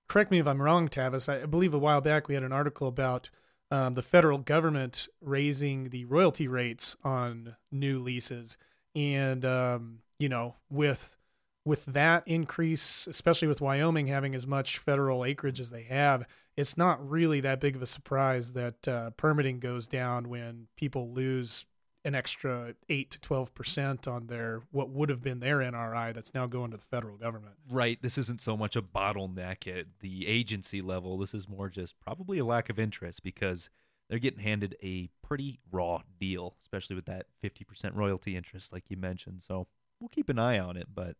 correct 0.08 0.30
me 0.30 0.38
if 0.38 0.46
I'm 0.46 0.60
wrong, 0.60 0.88
Tavis, 0.88 1.28
I 1.28 1.46
believe 1.46 1.72
a 1.72 1.78
while 1.78 2.00
back 2.00 2.28
we 2.28 2.34
had 2.34 2.42
an 2.42 2.52
article 2.52 2.88
about 2.88 3.30
um, 3.70 3.94
the 3.94 4.02
federal 4.02 4.38
government 4.38 5.08
raising 5.20 5.90
the 5.90 6.04
royalty 6.04 6.48
rates 6.48 6.96
on 7.04 7.56
new 7.70 8.00
leases. 8.00 8.58
And, 8.94 9.44
um, 9.44 10.00
you 10.18 10.28
know, 10.28 10.56
with 10.68 11.16
with 11.64 11.84
that 11.84 12.22
increase, 12.26 13.06
especially 13.06 13.46
with 13.46 13.60
Wyoming 13.60 14.06
having 14.06 14.34
as 14.34 14.46
much 14.46 14.78
federal 14.78 15.24
acreage 15.24 15.60
as 15.60 15.70
they 15.70 15.82
have, 15.84 16.26
it's 16.56 16.76
not 16.76 17.06
really 17.06 17.40
that 17.40 17.60
big 17.60 17.76
of 17.76 17.82
a 17.82 17.86
surprise 17.86 18.52
that 18.52 18.88
uh, 18.88 19.10
permitting 19.10 19.60
goes 19.60 19.86
down 19.86 20.28
when 20.28 20.68
people 20.76 21.12
lose 21.12 21.66
an 22.04 22.14
extra 22.14 22.74
8 22.88 23.10
to 23.10 23.18
12% 23.18 24.08
on 24.08 24.26
their 24.26 24.62
what 24.70 24.90
would 24.90 25.08
have 25.10 25.22
been 25.22 25.40
their 25.40 25.58
NRI 25.58 26.14
that's 26.14 26.34
now 26.34 26.46
going 26.46 26.70
to 26.70 26.76
the 26.76 26.86
federal 26.86 27.16
government. 27.16 27.54
Right. 27.70 28.00
This 28.00 28.16
isn't 28.16 28.40
so 28.40 28.56
much 28.56 28.74
a 28.76 28.82
bottleneck 28.82 29.66
at 29.66 29.86
the 30.00 30.26
agency 30.26 30.80
level. 30.80 31.18
This 31.18 31.34
is 31.34 31.48
more 31.48 31.68
just 31.68 31.98
probably 32.00 32.38
a 32.38 32.44
lack 32.44 32.70
of 32.70 32.78
interest 32.78 33.22
because 33.22 33.68
they're 34.08 34.18
getting 34.18 34.40
handed 34.40 34.76
a 34.82 35.10
pretty 35.22 35.60
raw 35.70 36.02
deal, 36.18 36.56
especially 36.62 36.96
with 36.96 37.06
that 37.06 37.26
50% 37.44 37.94
royalty 37.94 38.36
interest 38.36 38.72
like 38.72 38.90
you 38.90 38.96
mentioned. 38.96 39.42
So, 39.42 39.66
we'll 40.00 40.08
keep 40.08 40.28
an 40.28 40.38
eye 40.38 40.58
on 40.58 40.76
it, 40.76 40.88
but 40.92 41.16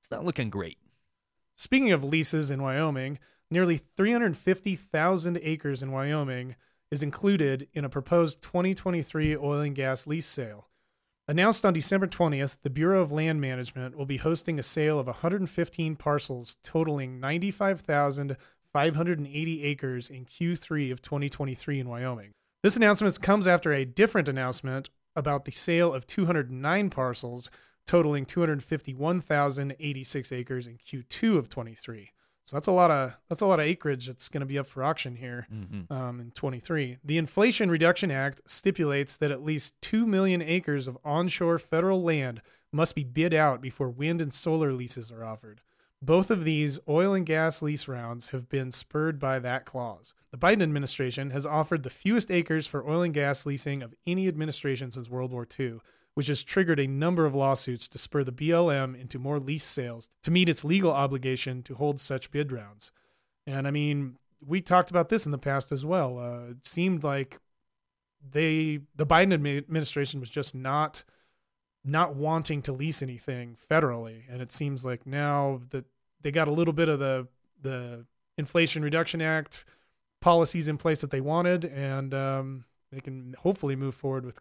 it's 0.00 0.10
not 0.10 0.24
looking 0.24 0.50
great. 0.50 0.78
Speaking 1.56 1.92
of 1.92 2.02
leases 2.02 2.50
in 2.50 2.62
Wyoming, 2.62 3.18
nearly 3.50 3.76
350,000 3.76 5.38
acres 5.42 5.82
in 5.82 5.92
Wyoming 5.92 6.56
is 6.90 7.02
included 7.02 7.68
in 7.72 7.84
a 7.84 7.88
proposed 7.88 8.42
2023 8.42 9.34
oil 9.36 9.60
and 9.60 9.74
gas 9.74 10.06
lease 10.06 10.26
sale. 10.26 10.68
Announced 11.28 11.64
on 11.64 11.72
December 11.72 12.08
20th, 12.08 12.56
the 12.62 12.70
Bureau 12.70 13.00
of 13.00 13.12
Land 13.12 13.40
Management 13.40 13.96
will 13.96 14.06
be 14.06 14.16
hosting 14.16 14.58
a 14.58 14.64
sale 14.64 14.98
of 14.98 15.06
115 15.06 15.94
parcels 15.94 16.56
totaling 16.64 17.20
95,580 17.20 19.62
acres 19.62 20.10
in 20.10 20.24
Q3 20.24 20.90
of 20.90 21.00
2023 21.00 21.78
in 21.78 21.88
Wyoming. 21.88 22.32
This 22.62 22.76
announcement 22.76 23.22
comes 23.22 23.46
after 23.46 23.72
a 23.72 23.84
different 23.84 24.28
announcement 24.28 24.90
about 25.14 25.44
the 25.44 25.52
sale 25.52 25.94
of 25.94 26.08
209 26.08 26.90
parcels 26.90 27.48
totaling 27.86 28.26
251,086 28.26 30.32
acres 30.32 30.66
in 30.66 30.78
Q2 30.78 31.38
of 31.38 31.48
23. 31.48 32.10
So 32.46 32.56
that's 32.56 32.66
a 32.66 32.72
lot 32.72 32.90
of 32.90 33.14
that's 33.28 33.42
a 33.42 33.46
lot 33.46 33.60
of 33.60 33.66
acreage 33.66 34.06
that's 34.06 34.28
going 34.28 34.40
to 34.40 34.46
be 34.46 34.58
up 34.58 34.66
for 34.66 34.82
auction 34.82 35.16
here 35.16 35.46
mm-hmm. 35.52 35.92
um, 35.92 36.20
in 36.20 36.30
23. 36.32 36.98
The 37.04 37.18
Inflation 37.18 37.70
Reduction 37.70 38.10
Act 38.10 38.42
stipulates 38.46 39.16
that 39.16 39.30
at 39.30 39.44
least 39.44 39.80
two 39.80 40.06
million 40.06 40.42
acres 40.42 40.88
of 40.88 40.98
onshore 41.04 41.58
federal 41.58 42.02
land 42.02 42.42
must 42.72 42.94
be 42.94 43.04
bid 43.04 43.34
out 43.34 43.60
before 43.60 43.88
wind 43.88 44.20
and 44.20 44.32
solar 44.32 44.72
leases 44.72 45.12
are 45.12 45.24
offered. 45.24 45.60
Both 46.02 46.30
of 46.30 46.44
these 46.44 46.78
oil 46.88 47.12
and 47.12 47.26
gas 47.26 47.60
lease 47.60 47.86
rounds 47.86 48.30
have 48.30 48.48
been 48.48 48.72
spurred 48.72 49.18
by 49.18 49.38
that 49.40 49.66
clause. 49.66 50.14
The 50.30 50.38
Biden 50.38 50.62
administration 50.62 51.30
has 51.30 51.44
offered 51.44 51.82
the 51.82 51.90
fewest 51.90 52.30
acres 52.30 52.66
for 52.66 52.88
oil 52.88 53.02
and 53.02 53.12
gas 53.12 53.44
leasing 53.44 53.82
of 53.82 53.94
any 54.06 54.26
administration 54.26 54.90
since 54.90 55.10
World 55.10 55.30
War 55.30 55.46
II, 55.58 55.80
which 56.20 56.26
has 56.26 56.42
triggered 56.42 56.78
a 56.78 56.86
number 56.86 57.24
of 57.24 57.34
lawsuits 57.34 57.88
to 57.88 57.96
spur 57.96 58.22
the 58.22 58.30
BLM 58.30 58.94
into 58.94 59.18
more 59.18 59.40
lease 59.40 59.64
sales 59.64 60.10
to 60.22 60.30
meet 60.30 60.50
its 60.50 60.66
legal 60.66 60.90
obligation 60.90 61.62
to 61.62 61.76
hold 61.76 61.98
such 61.98 62.30
bid 62.30 62.52
rounds. 62.52 62.92
And 63.46 63.66
I 63.66 63.70
mean, 63.70 64.18
we 64.46 64.60
talked 64.60 64.90
about 64.90 65.08
this 65.08 65.24
in 65.24 65.32
the 65.32 65.38
past 65.38 65.72
as 65.72 65.82
well. 65.82 66.18
Uh, 66.18 66.50
it 66.50 66.66
seemed 66.66 67.02
like 67.02 67.38
they, 68.32 68.80
the 68.94 69.06
Biden 69.06 69.32
administration, 69.32 70.20
was 70.20 70.28
just 70.28 70.54
not 70.54 71.04
not 71.86 72.14
wanting 72.14 72.60
to 72.60 72.72
lease 72.72 73.00
anything 73.00 73.56
federally, 73.70 74.24
and 74.30 74.42
it 74.42 74.52
seems 74.52 74.84
like 74.84 75.06
now 75.06 75.62
that 75.70 75.86
they 76.20 76.30
got 76.30 76.48
a 76.48 76.52
little 76.52 76.74
bit 76.74 76.90
of 76.90 76.98
the 76.98 77.28
the 77.62 78.04
Inflation 78.36 78.82
Reduction 78.82 79.22
Act 79.22 79.64
policies 80.20 80.68
in 80.68 80.76
place 80.76 81.00
that 81.00 81.10
they 81.10 81.22
wanted, 81.22 81.64
and 81.64 82.12
um, 82.12 82.64
they 82.92 83.00
can 83.00 83.34
hopefully 83.38 83.74
move 83.74 83.94
forward 83.94 84.26
with 84.26 84.38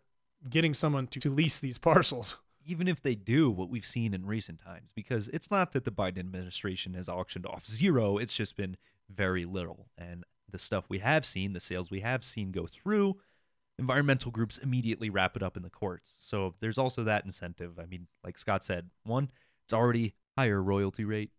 getting 0.47 0.73
someone 0.73 1.07
to, 1.07 1.19
to 1.19 1.29
lease 1.29 1.59
these 1.59 1.77
parcels. 1.77 2.37
Even 2.65 2.87
if 2.87 3.01
they 3.01 3.15
do 3.15 3.49
what 3.49 3.69
we've 3.69 3.85
seen 3.85 4.13
in 4.13 4.27
recent 4.27 4.59
times, 4.59 4.91
because 4.93 5.27
it's 5.29 5.49
not 5.49 5.71
that 5.71 5.85
the 5.85 5.91
Biden 5.91 6.19
administration 6.19 6.93
has 6.93 7.09
auctioned 7.09 7.47
off 7.47 7.65
zero, 7.65 8.17
it's 8.17 8.33
just 8.33 8.55
been 8.55 8.77
very 9.09 9.43
little. 9.43 9.87
And 9.97 10.23
the 10.51 10.59
stuff 10.59 10.85
we 10.87 10.99
have 10.99 11.25
seen, 11.25 11.53
the 11.53 11.59
sales 11.59 11.89
we 11.89 12.01
have 12.01 12.23
seen 12.23 12.51
go 12.51 12.67
through, 12.67 13.17
environmental 13.79 14.29
groups 14.29 14.57
immediately 14.57 15.09
wrap 15.09 15.35
it 15.35 15.41
up 15.41 15.57
in 15.57 15.63
the 15.63 15.69
courts. 15.69 16.13
So 16.19 16.53
there's 16.59 16.77
also 16.77 17.03
that 17.05 17.25
incentive. 17.25 17.79
I 17.79 17.85
mean, 17.85 18.07
like 18.23 18.37
Scott 18.37 18.63
said, 18.63 18.89
one, 19.03 19.31
it's 19.63 19.73
already 19.73 20.13
higher 20.37 20.61
royalty 20.61 21.05
rate. 21.05 21.31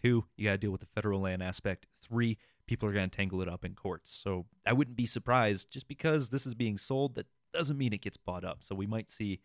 Two, 0.00 0.24
you 0.36 0.46
got 0.46 0.52
to 0.52 0.58
deal 0.58 0.70
with 0.70 0.80
the 0.80 0.86
federal 0.86 1.20
land 1.20 1.42
aspect. 1.42 1.86
Three, 2.02 2.38
people 2.66 2.88
are 2.88 2.92
going 2.92 3.10
to 3.10 3.16
tangle 3.16 3.42
it 3.42 3.48
up 3.48 3.64
in 3.64 3.74
courts. 3.74 4.16
So 4.22 4.46
I 4.64 4.72
wouldn't 4.72 4.96
be 4.96 5.06
surprised 5.06 5.70
just 5.70 5.88
because 5.88 6.28
this 6.28 6.46
is 6.46 6.54
being 6.54 6.78
sold 6.78 7.16
that 7.16 7.26
doesn't 7.52 7.78
mean 7.78 7.92
it 7.92 8.02
gets 8.02 8.16
bought 8.16 8.44
up. 8.44 8.58
So 8.60 8.74
we 8.74 8.86
might 8.86 9.08
see, 9.10 9.40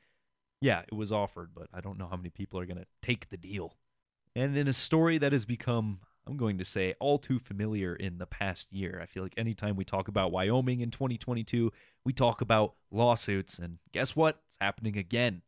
yeah, 0.61 0.81
it 0.87 0.93
was 0.93 1.11
offered, 1.11 1.51
but 1.53 1.67
I 1.73 1.81
don't 1.81 1.97
know 1.97 2.07
how 2.07 2.17
many 2.17 2.29
people 2.29 2.59
are 2.59 2.65
going 2.65 2.77
to 2.77 2.87
take 3.01 3.29
the 3.29 3.37
deal. 3.37 3.75
And 4.35 4.57
in 4.57 4.67
a 4.67 4.73
story 4.73 5.17
that 5.19 5.31
has 5.31 5.45
become, 5.45 5.99
I'm 6.25 6.37
going 6.37 6.57
to 6.57 6.65
say, 6.65 6.95
all 6.99 7.19
too 7.19 7.37
familiar 7.37 7.95
in 7.95 8.17
the 8.17 8.25
past 8.25 8.71
year, 8.73 8.99
I 9.01 9.05
feel 9.05 9.23
like 9.23 9.35
anytime 9.37 9.75
we 9.75 9.85
talk 9.85 10.07
about 10.07 10.31
Wyoming 10.31 10.81
in 10.81 10.89
2022, 10.89 11.71
we 12.03 12.13
talk 12.13 12.41
about 12.41 12.75
lawsuits. 12.91 13.59
And 13.59 13.77
guess 13.91 14.15
what? 14.15 14.39
It's 14.47 14.57
happening 14.59 14.97
again. 14.97 15.41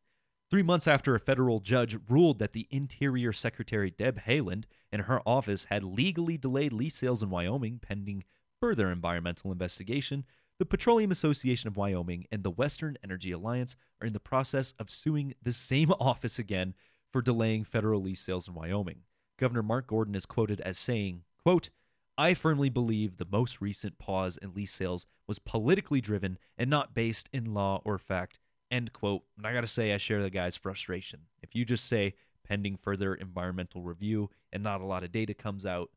Three 0.52 0.64
months 0.64 0.88
after 0.88 1.16
a 1.16 1.20
federal 1.20 1.60
judge 1.60 1.98
ruled 2.08 2.38
that 2.40 2.54
the 2.54 2.68
Interior 2.70 3.34
Secretary 3.34 3.90
Deb 3.90 4.22
Haaland 4.28 4.66
and 4.92 5.04
her 5.04 5.22
office 5.26 5.66
had 5.66 5.84
legally 5.84 6.38
delayed 6.38 6.72
lease 6.72 6.96
sales 6.96 7.24
in 7.24 7.32
Wyoming 7.32 7.80
pending 7.82 8.24
further 8.60 8.92
environmental 8.92 9.52
investigation, 9.52 10.24
the 10.58 10.66
Petroleum 10.66 11.12
Association 11.12 11.68
of 11.68 11.76
Wyoming 11.76 12.26
and 12.32 12.44
the 12.44 12.50
Western 12.50 12.98
Energy 13.04 13.32
Alliance 13.32 13.76
are 14.02 14.08
in 14.08 14.14
the 14.14 14.20
process 14.20 14.74
of 14.80 14.90
suing 14.90 15.34
the 15.42 15.52
same 15.52 15.92
office 16.00 16.40
again 16.40 16.74
for 17.12 17.22
delaying 17.22 17.64
federal 17.64 18.02
lease 18.02 18.22
sales 18.22 18.48
in 18.48 18.54
Wyoming. 18.54 19.02
Governor 19.38 19.64
Mark 19.64 19.88
Gordon 19.88 20.16
is 20.16 20.26
quoted 20.26 20.62
as 20.62 20.78
saying, 20.78 21.24
quote, 21.44 21.70
I 22.18 22.34
firmly 22.34 22.70
believe 22.70 23.18
the 23.18 23.28
most 23.30 23.60
recent 23.60 24.00
pause 24.00 24.38
in 24.38 24.54
lease 24.54 24.74
sales 24.74 25.06
was 25.28 25.40
politically 25.40 26.00
driven 26.00 26.38
and 26.58 26.70
not 26.70 26.94
based 26.94 27.28
in 27.34 27.54
law 27.54 27.82
or 27.84 27.98
fact. 27.98 28.40
End 28.72 28.94
quote. 28.94 29.24
And 29.38 29.46
I 29.46 29.54
gotta 29.54 29.68
say, 29.68 29.94
I 29.94 29.98
share 29.98 30.24
the 30.24 30.30
guy's 30.30 30.56
frustration. 30.56 31.22
If 31.44 31.54
you 31.54 31.66
just 31.66 31.86
say 31.86 32.14
pending 32.48 32.78
further 32.78 33.14
environmental 33.14 33.82
review 33.82 34.30
and 34.54 34.64
not 34.64 34.80
a 34.80 34.86
lot 34.86 35.04
of 35.04 35.12
data 35.12 35.34
comes 35.34 35.66
out, 35.66 35.90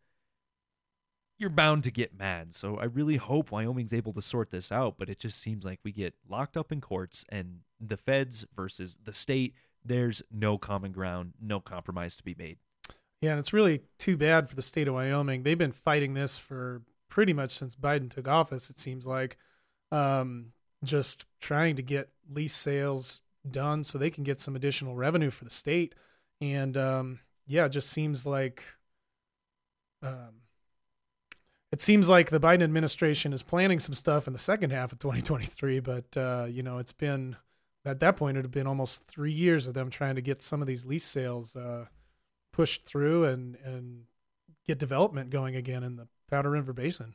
you're 1.38 1.50
bound 1.50 1.84
to 1.84 1.90
get 1.90 2.18
mad. 2.18 2.54
So 2.54 2.76
I 2.76 2.84
really 2.84 3.16
hope 3.16 3.50
Wyoming's 3.50 3.92
able 3.92 4.12
to 4.14 4.22
sort 4.22 4.50
this 4.50 4.72
out, 4.72 4.96
but 4.98 5.08
it 5.08 5.20
just 5.20 5.40
seems 5.40 5.64
like 5.64 5.80
we 5.84 5.92
get 5.92 6.14
locked 6.28 6.56
up 6.56 6.72
in 6.72 6.80
courts 6.80 7.24
and 7.28 7.60
the 7.80 7.96
feds 7.96 8.44
versus 8.54 8.98
the 9.04 9.12
state, 9.12 9.54
there's 9.84 10.22
no 10.32 10.58
common 10.58 10.92
ground, 10.92 11.34
no 11.40 11.60
compromise 11.60 12.16
to 12.16 12.24
be 12.24 12.34
made. 12.36 12.58
Yeah, 13.20 13.30
and 13.30 13.38
it's 13.38 13.52
really 13.52 13.82
too 13.98 14.16
bad 14.16 14.48
for 14.48 14.56
the 14.56 14.62
state 14.62 14.88
of 14.88 14.94
Wyoming. 14.94 15.42
They've 15.42 15.58
been 15.58 15.72
fighting 15.72 16.14
this 16.14 16.38
for 16.38 16.82
pretty 17.08 17.32
much 17.32 17.52
since 17.52 17.74
Biden 17.74 18.10
took 18.10 18.28
office, 18.28 18.70
it 18.70 18.78
seems 18.78 19.06
like. 19.06 19.38
Um, 19.90 20.52
just 20.84 21.24
trying 21.40 21.76
to 21.76 21.82
get 21.82 22.10
lease 22.30 22.54
sales 22.54 23.20
done 23.48 23.82
so 23.82 23.98
they 23.98 24.10
can 24.10 24.24
get 24.24 24.40
some 24.40 24.54
additional 24.54 24.94
revenue 24.94 25.30
for 25.30 25.44
the 25.44 25.50
state. 25.50 25.94
And 26.40 26.76
um, 26.76 27.20
yeah, 27.46 27.66
it 27.66 27.70
just 27.70 27.90
seems 27.90 28.26
like 28.26 28.62
um, 30.02 30.42
it 31.70 31.82
seems 31.82 32.08
like 32.08 32.30
the 32.30 32.40
Biden 32.40 32.62
administration 32.62 33.32
is 33.32 33.42
planning 33.42 33.78
some 33.78 33.94
stuff 33.94 34.26
in 34.26 34.32
the 34.32 34.38
second 34.38 34.70
half 34.70 34.92
of 34.92 34.98
2023, 34.98 35.80
but 35.80 36.16
uh, 36.16 36.46
you 36.48 36.62
know, 36.62 36.78
it's 36.78 36.92
been 36.92 37.36
at 37.84 38.00
that 38.00 38.16
point 38.16 38.36
it 38.36 38.42
had 38.42 38.50
been 38.50 38.66
almost 38.66 39.06
three 39.06 39.32
years 39.32 39.66
of 39.66 39.74
them 39.74 39.90
trying 39.90 40.14
to 40.14 40.22
get 40.22 40.42
some 40.42 40.60
of 40.60 40.66
these 40.66 40.84
lease 40.84 41.04
sales 41.04 41.56
uh, 41.56 41.86
pushed 42.52 42.84
through 42.84 43.24
and 43.24 43.56
and 43.64 44.04
get 44.66 44.78
development 44.78 45.30
going 45.30 45.56
again 45.56 45.82
in 45.82 45.96
the 45.96 46.08
Powder 46.30 46.50
River 46.50 46.72
Basin. 46.72 47.14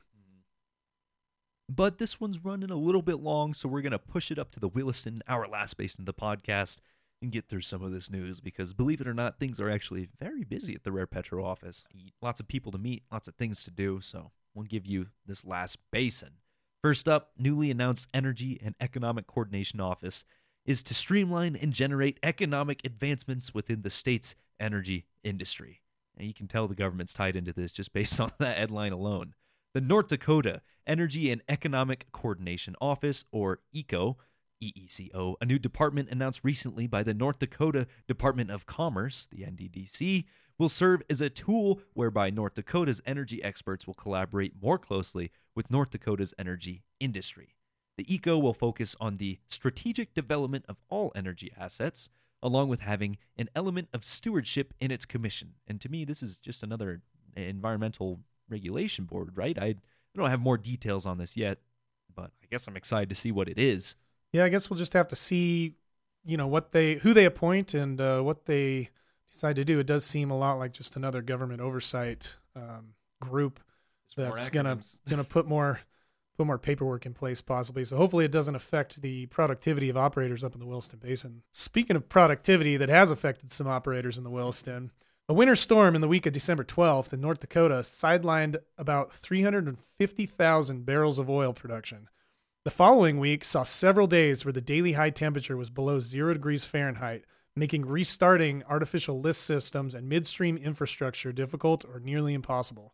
But 1.70 1.98
this 1.98 2.20
one's 2.20 2.44
running 2.44 2.72
a 2.72 2.76
little 2.76 3.02
bit 3.02 3.20
long, 3.20 3.54
so 3.54 3.68
we're 3.70 3.82
gonna 3.82 3.98
push 3.98 4.30
it 4.30 4.38
up 4.38 4.52
to 4.52 4.60
the 4.60 4.68
Williston, 4.68 5.22
our 5.28 5.48
last 5.48 5.78
basin 5.78 6.04
of 6.04 6.06
the 6.06 6.14
podcast. 6.14 6.78
and 7.22 7.32
get 7.32 7.48
through 7.48 7.62
some 7.62 7.82
of 7.82 7.94
this 7.94 8.12
news 8.12 8.42
because 8.42 8.74
believe 8.74 9.00
it 9.00 9.08
or 9.08 9.14
not, 9.14 9.40
things 9.40 9.58
are 9.58 9.70
actually 9.70 10.10
very 10.20 10.44
busy 10.44 10.76
at 10.76 10.84
the 10.84 10.92
Rare 10.92 11.08
Petro 11.08 11.46
office. 11.46 11.86
Lots 12.22 12.42
of 12.42 12.50
people 12.50 12.70
to 12.74 12.78
meet, 12.78 13.04
lots 13.10 13.30
of 13.30 13.36
things 13.36 13.64
to 13.64 13.72
do, 13.72 14.02
so 14.02 14.32
we'll 14.54 14.66
give 14.66 14.86
you 14.86 15.08
this 15.26 15.46
last 15.46 15.78
basin. 15.92 16.32
First 16.82 17.08
up, 17.08 17.32
newly 17.38 17.72
announced 17.72 18.08
Energy 18.14 18.60
and 18.64 18.76
Economic 18.80 19.28
Coordination 19.28 19.80
Office 19.80 20.26
is 20.66 20.84
to 20.84 20.94
streamline 20.94 21.56
and 21.56 21.74
generate 21.74 22.20
economic 22.24 22.82
advancements 22.84 23.54
within 23.54 23.82
the 23.82 23.90
state's 23.90 24.36
energy 24.60 25.06
industry. 25.24 25.82
And 26.18 26.28
you 26.28 26.34
can 26.34 26.48
tell 26.48 26.68
the 26.68 26.76
government's 26.76 27.14
tied 27.14 27.36
into 27.36 27.54
this 27.54 27.72
just 27.72 27.94
based 27.94 28.20
on 28.22 28.32
that 28.40 28.58
headline 28.58 28.94
alone. 28.94 29.34
The 29.74 29.82
North 29.82 30.08
Dakota 30.08 30.62
Energy 30.86 31.32
and 31.32 31.42
Economic 31.48 32.12
Coordination 32.12 32.76
Office, 32.82 33.24
or 33.32 33.60
ECO, 33.72 34.18
EECO, 34.62 35.36
a 35.42 35.46
new 35.46 35.58
department 35.58 36.10
announced 36.10 36.42
recently 36.44 36.88
by 36.88 37.04
the 37.04 37.14
North 37.14 37.40
Dakota 37.40 37.88
Department 38.08 38.52
of 38.52 38.66
Commerce, 38.66 39.28
the 39.32 39.44
NDDC, 39.44 40.26
will 40.58 40.70
serve 40.70 41.02
as 41.10 41.22
a 41.22 41.30
tool 41.30 41.82
whereby 41.94 42.30
North 42.30 42.56
Dakota's 42.56 43.02
energy 43.06 43.44
experts 43.44 43.88
will 43.88 43.94
collaborate 43.94 44.62
more 44.62 44.78
closely 44.78 45.32
with 45.56 45.72
North 45.72 45.92
Dakota's 45.92 46.34
energy 46.38 46.84
industry. 47.00 47.56
The 47.98 48.12
ECO 48.12 48.38
will 48.38 48.54
focus 48.54 48.96
on 49.00 49.18
the 49.18 49.40
strategic 49.48 50.14
development 50.14 50.66
of 50.68 50.78
all 50.90 51.12
energy 51.16 51.52
assets, 51.58 52.10
along 52.42 52.70
with 52.70 52.82
having 52.82 53.18
an 53.38 53.50
element 53.56 53.90
of 53.94 54.04
stewardship 54.04 54.74
in 54.80 54.92
its 54.92 55.06
commission. 55.06 55.54
And 55.68 55.80
to 55.82 55.90
me, 55.90 56.06
this 56.06 56.24
is 56.24 56.38
just 56.38 56.64
another 56.64 57.02
environmental 57.36 58.20
regulation 58.50 59.06
board, 59.06 59.38
right? 59.38 59.58
I, 59.58 59.76
don't 60.16 60.30
have 60.30 60.40
more 60.40 60.58
details 60.58 61.06
on 61.06 61.18
this 61.18 61.36
yet, 61.36 61.60
but 62.16 62.32
I 62.44 62.46
guess 62.52 62.68
I'm 62.68 62.78
excited 62.78 63.10
to 63.10 63.16
see 63.16 63.32
what 63.32 63.50
it 63.50 63.58
is. 63.58 63.96
Yeah, 64.32 64.46
I 64.46 64.50
guess 64.50 64.70
we'll 64.70 64.78
just 64.78 64.94
have 64.94 65.08
to 65.10 65.16
see, 65.16 65.76
you 66.24 66.38
know, 66.38 66.48
what 66.48 66.72
they 66.72 66.96
who 66.96 67.14
they 67.14 67.26
appoint 67.26 67.74
and 67.74 68.00
uh, 68.00 68.22
what 68.22 68.46
they 68.46 68.90
decide 69.34 69.56
to 69.58 69.66
do. 69.66 69.80
It 69.80 69.88
does 69.88 70.06
seem 70.06 70.32
a 70.32 70.38
lot 70.38 70.60
like 70.60 70.72
just 70.72 70.96
another 70.96 71.22
government 71.22 71.60
oversight 71.60 72.36
um, 72.56 72.94
group 73.20 73.60
that's 74.16 74.50
gonna 74.50 74.80
gonna 75.10 75.24
put 75.24 75.48
more 75.48 75.80
put 76.38 76.48
more 76.48 76.58
paperwork 76.60 77.06
in 77.06 77.14
place 77.14 77.42
possibly. 77.42 77.84
So 77.84 77.98
hopefully 77.98 78.26
it 78.26 78.32
doesn't 78.32 78.56
affect 78.56 79.02
the 79.02 79.26
productivity 79.28 79.90
of 79.90 79.98
operators 79.98 80.44
up 80.44 80.54
in 80.54 80.60
the 80.60 80.66
Williston 80.66 81.00
Basin. 81.00 81.42
Speaking 81.52 81.96
of 81.96 82.10
productivity 82.10 82.78
that 82.78 82.90
has 82.90 83.12
affected 83.12 83.52
some 83.52 83.68
operators 83.68 84.18
in 84.18 84.24
the 84.24 84.30
Williston, 84.30 84.92
a 85.30 85.34
winter 85.34 85.56
storm 85.56 85.96
in 85.96 86.02
the 86.02 86.08
week 86.08 86.26
of 86.26 86.34
December 86.34 86.64
12th 86.64 87.14
in 87.14 87.22
North 87.22 87.40
Dakota 87.40 87.76
sidelined 87.76 88.58
about 88.78 89.12
350,000 89.12 90.86
barrels 90.86 91.18
of 91.18 91.30
oil 91.30 91.54
production. 91.54 92.10
The 92.66 92.72
following 92.72 93.20
week 93.20 93.46
saw 93.46 93.64
several 93.64 94.08
days 94.08 94.44
where 94.44 94.54
the 94.54 94.62
daily 94.62 94.94
high 94.94 95.10
temperature 95.12 95.58
was 95.58 95.70
below 95.70 96.00
0 96.00 96.34
degrees 96.34 96.66
Fahrenheit, 96.66 97.26
making 97.56 97.86
restarting 97.86 98.64
artificial 98.68 99.20
lift 99.20 99.40
systems 99.40 99.94
and 99.94 100.10
midstream 100.10 100.58
infrastructure 100.58 101.32
difficult 101.32 101.86
or 101.86 102.00
nearly 102.00 102.34
impossible. 102.34 102.94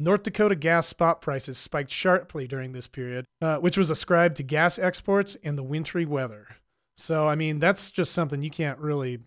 North 0.00 0.22
Dakota 0.22 0.54
gas 0.54 0.86
spot 0.86 1.20
prices 1.20 1.58
spiked 1.58 1.90
sharply 1.90 2.46
during 2.46 2.72
this 2.72 2.86
period, 2.86 3.24
uh, 3.42 3.56
which 3.58 3.76
was 3.76 3.90
ascribed 3.90 4.36
to 4.36 4.44
gas 4.44 4.78
exports 4.78 5.36
and 5.42 5.58
the 5.58 5.62
wintry 5.62 6.04
weather. 6.04 6.46
So, 6.96 7.26
I 7.26 7.34
mean, 7.34 7.58
that's 7.58 7.90
just 7.90 8.12
something 8.12 8.42
you 8.42 8.50
can't 8.50 8.78
really, 8.78 9.18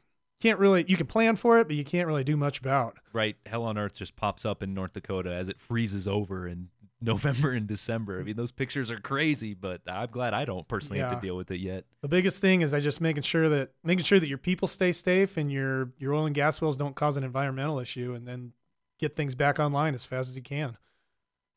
can't 0.42 0.60
really, 0.60 0.86
you 0.88 0.96
can 0.96 1.08
plan 1.08 1.36
for 1.36 1.60
it, 1.60 1.68
but 1.68 1.76
you 1.76 1.84
can't 1.84 2.08
really 2.08 2.24
do 2.24 2.38
much 2.38 2.60
about. 2.60 2.98
Right. 3.12 3.36
Hell 3.46 3.64
on 3.64 3.78
earth 3.78 3.96
just 3.96 4.16
pops 4.16 4.46
up 4.46 4.64
in 4.64 4.74
North 4.74 4.94
Dakota 4.94 5.34
as 5.34 5.50
it 5.50 5.60
freezes 5.60 6.08
over 6.08 6.48
in 6.48 6.70
November 7.04 7.52
and 7.52 7.68
December. 7.68 8.20
I 8.20 8.24
mean, 8.24 8.36
those 8.36 8.52
pictures 8.52 8.92
are 8.92 8.98
crazy, 9.00 9.54
but 9.56 9.82
I'm 9.88 10.10
glad 10.12 10.34
I 10.34 10.46
don't 10.46 10.68
personally 10.68 11.00
yeah. 11.00 11.10
have 11.10 11.20
to 11.20 11.26
deal 11.26 11.36
with 11.36 11.50
it 11.50 11.60
yet. 11.60 11.86
The 12.02 12.08
biggest 12.08 12.42
thing 12.42 12.62
is 12.62 12.74
I 12.74 12.80
just 12.80 13.02
making 13.02 13.24
sure 13.24 13.50
that 13.50 13.72
making 13.84 14.06
sure 14.06 14.20
that 14.20 14.28
your 14.28 14.38
people 14.38 14.68
stay 14.68 14.92
safe 14.92 15.38
and 15.38 15.52
your 15.52 15.92
your 15.98 16.14
oil 16.14 16.26
and 16.26 16.36
gas 16.36 16.62
wells 16.62 16.78
don't 16.78 16.96
cause 16.96 17.18
an 17.18 17.24
environmental 17.24 17.80
issue, 17.80 18.14
and 18.14 18.28
then 18.28 18.54
get 19.00 19.16
things 19.16 19.34
back 19.34 19.60
online 19.60 19.96
as 19.96 20.06
fast 20.06 20.30
as 20.30 20.36
you 20.36 20.44
can. 20.44 20.78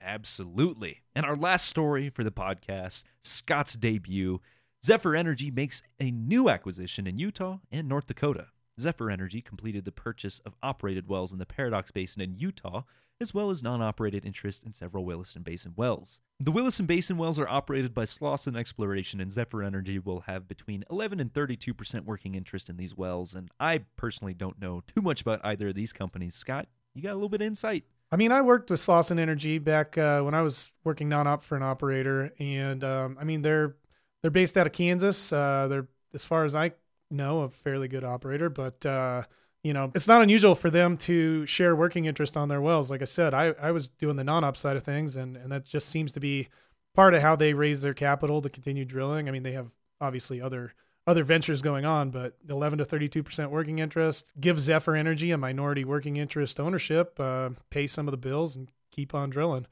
Absolutely. 0.00 1.02
And 1.14 1.24
our 1.24 1.36
last 1.36 1.66
story 1.66 2.10
for 2.10 2.24
the 2.24 2.32
podcast 2.32 3.04
Scott's 3.22 3.74
debut. 3.74 4.40
Zephyr 4.84 5.16
Energy 5.16 5.50
makes 5.50 5.80
a 5.98 6.10
new 6.10 6.50
acquisition 6.50 7.06
in 7.06 7.16
Utah 7.16 7.58
and 7.72 7.88
North 7.88 8.06
Dakota. 8.06 8.48
Zephyr 8.78 9.10
Energy 9.10 9.40
completed 9.40 9.84
the 9.84 9.92
purchase 9.92 10.40
of 10.40 10.54
operated 10.62 11.08
wells 11.08 11.32
in 11.32 11.38
the 11.38 11.46
Paradox 11.46 11.90
Basin 11.90 12.20
in 12.20 12.36
Utah, 12.36 12.82
as 13.24 13.32
well 13.32 13.48
as 13.48 13.62
non 13.62 13.80
operated 13.80 14.26
interest 14.26 14.64
in 14.64 14.74
several 14.74 15.06
Williston 15.06 15.42
Basin 15.42 15.72
wells. 15.76 16.20
The 16.38 16.52
Williston 16.52 16.84
Basin 16.84 17.16
wells 17.16 17.38
are 17.38 17.48
operated 17.48 17.94
by 17.94 18.04
Slawson 18.04 18.54
Exploration, 18.54 19.18
and 19.18 19.32
Zephyr 19.32 19.62
Energy 19.62 19.98
will 19.98 20.20
have 20.20 20.46
between 20.46 20.84
11 20.90 21.20
and 21.20 21.32
32% 21.32 22.04
working 22.04 22.34
interest 22.34 22.68
in 22.68 22.76
these 22.76 22.94
wells. 22.94 23.34
And 23.34 23.50
I 23.58 23.80
personally 23.96 24.34
don't 24.34 24.60
know 24.60 24.82
too 24.94 25.00
much 25.00 25.22
about 25.22 25.40
either 25.42 25.68
of 25.68 25.74
these 25.74 25.94
companies. 25.94 26.34
Scott, 26.34 26.68
you 26.94 27.02
got 27.02 27.12
a 27.12 27.14
little 27.14 27.30
bit 27.30 27.40
of 27.40 27.46
insight. 27.46 27.84
I 28.12 28.16
mean, 28.16 28.30
I 28.30 28.42
worked 28.42 28.70
with 28.70 28.80
Slawson 28.80 29.18
Energy 29.18 29.58
back 29.58 29.96
uh, 29.96 30.20
when 30.20 30.34
I 30.34 30.42
was 30.42 30.70
working 30.84 31.08
non-op 31.08 31.42
for 31.42 31.56
an 31.56 31.62
operator, 31.62 32.32
and 32.38 32.84
um, 32.84 33.16
I 33.18 33.24
mean 33.24 33.40
they're 33.40 33.74
they're 34.20 34.30
based 34.30 34.58
out 34.58 34.66
of 34.66 34.74
Kansas. 34.74 35.32
Uh, 35.32 35.66
they're 35.68 35.88
as 36.12 36.24
far 36.26 36.44
as 36.44 36.54
I 36.54 36.72
know 37.10 37.40
a 37.40 37.48
fairly 37.48 37.88
good 37.88 38.04
operator, 38.04 38.50
but 38.50 38.84
uh, 38.84 39.22
you 39.64 39.72
know 39.72 39.90
it's 39.94 40.06
not 40.06 40.22
unusual 40.22 40.54
for 40.54 40.70
them 40.70 40.96
to 40.98 41.44
share 41.46 41.74
working 41.74 42.04
interest 42.04 42.36
on 42.36 42.48
their 42.48 42.60
wells. 42.60 42.90
Like 42.90 43.02
I 43.02 43.06
said, 43.06 43.34
I, 43.34 43.54
I 43.60 43.72
was 43.72 43.88
doing 43.88 44.14
the 44.14 44.22
non-op 44.22 44.56
side 44.56 44.76
of 44.76 44.84
things, 44.84 45.16
and 45.16 45.36
and 45.36 45.50
that 45.50 45.64
just 45.64 45.88
seems 45.88 46.12
to 46.12 46.20
be 46.20 46.48
part 46.94 47.14
of 47.14 47.22
how 47.22 47.34
they 47.34 47.54
raise 47.54 47.82
their 47.82 47.94
capital 47.94 48.40
to 48.42 48.48
continue 48.48 48.84
drilling. 48.84 49.28
I 49.28 49.32
mean, 49.32 49.42
they 49.42 49.52
have 49.52 49.70
obviously 50.00 50.40
other 50.40 50.74
other 51.06 51.24
ventures 51.24 51.60
going 51.60 51.84
on, 51.84 52.10
but 52.10 52.36
11 52.48 52.78
to 52.78 52.84
32% 52.84 53.50
working 53.50 53.78
interest, 53.78 54.32
give 54.40 54.58
Zephyr 54.58 54.96
Energy 54.96 55.32
a 55.32 55.38
minority 55.38 55.84
working 55.84 56.16
interest 56.16 56.58
ownership, 56.58 57.18
uh, 57.20 57.50
pay 57.68 57.86
some 57.86 58.06
of 58.06 58.12
the 58.12 58.18
bills, 58.18 58.56
and 58.56 58.70
keep 58.90 59.14
on 59.14 59.28
drilling. 59.28 59.66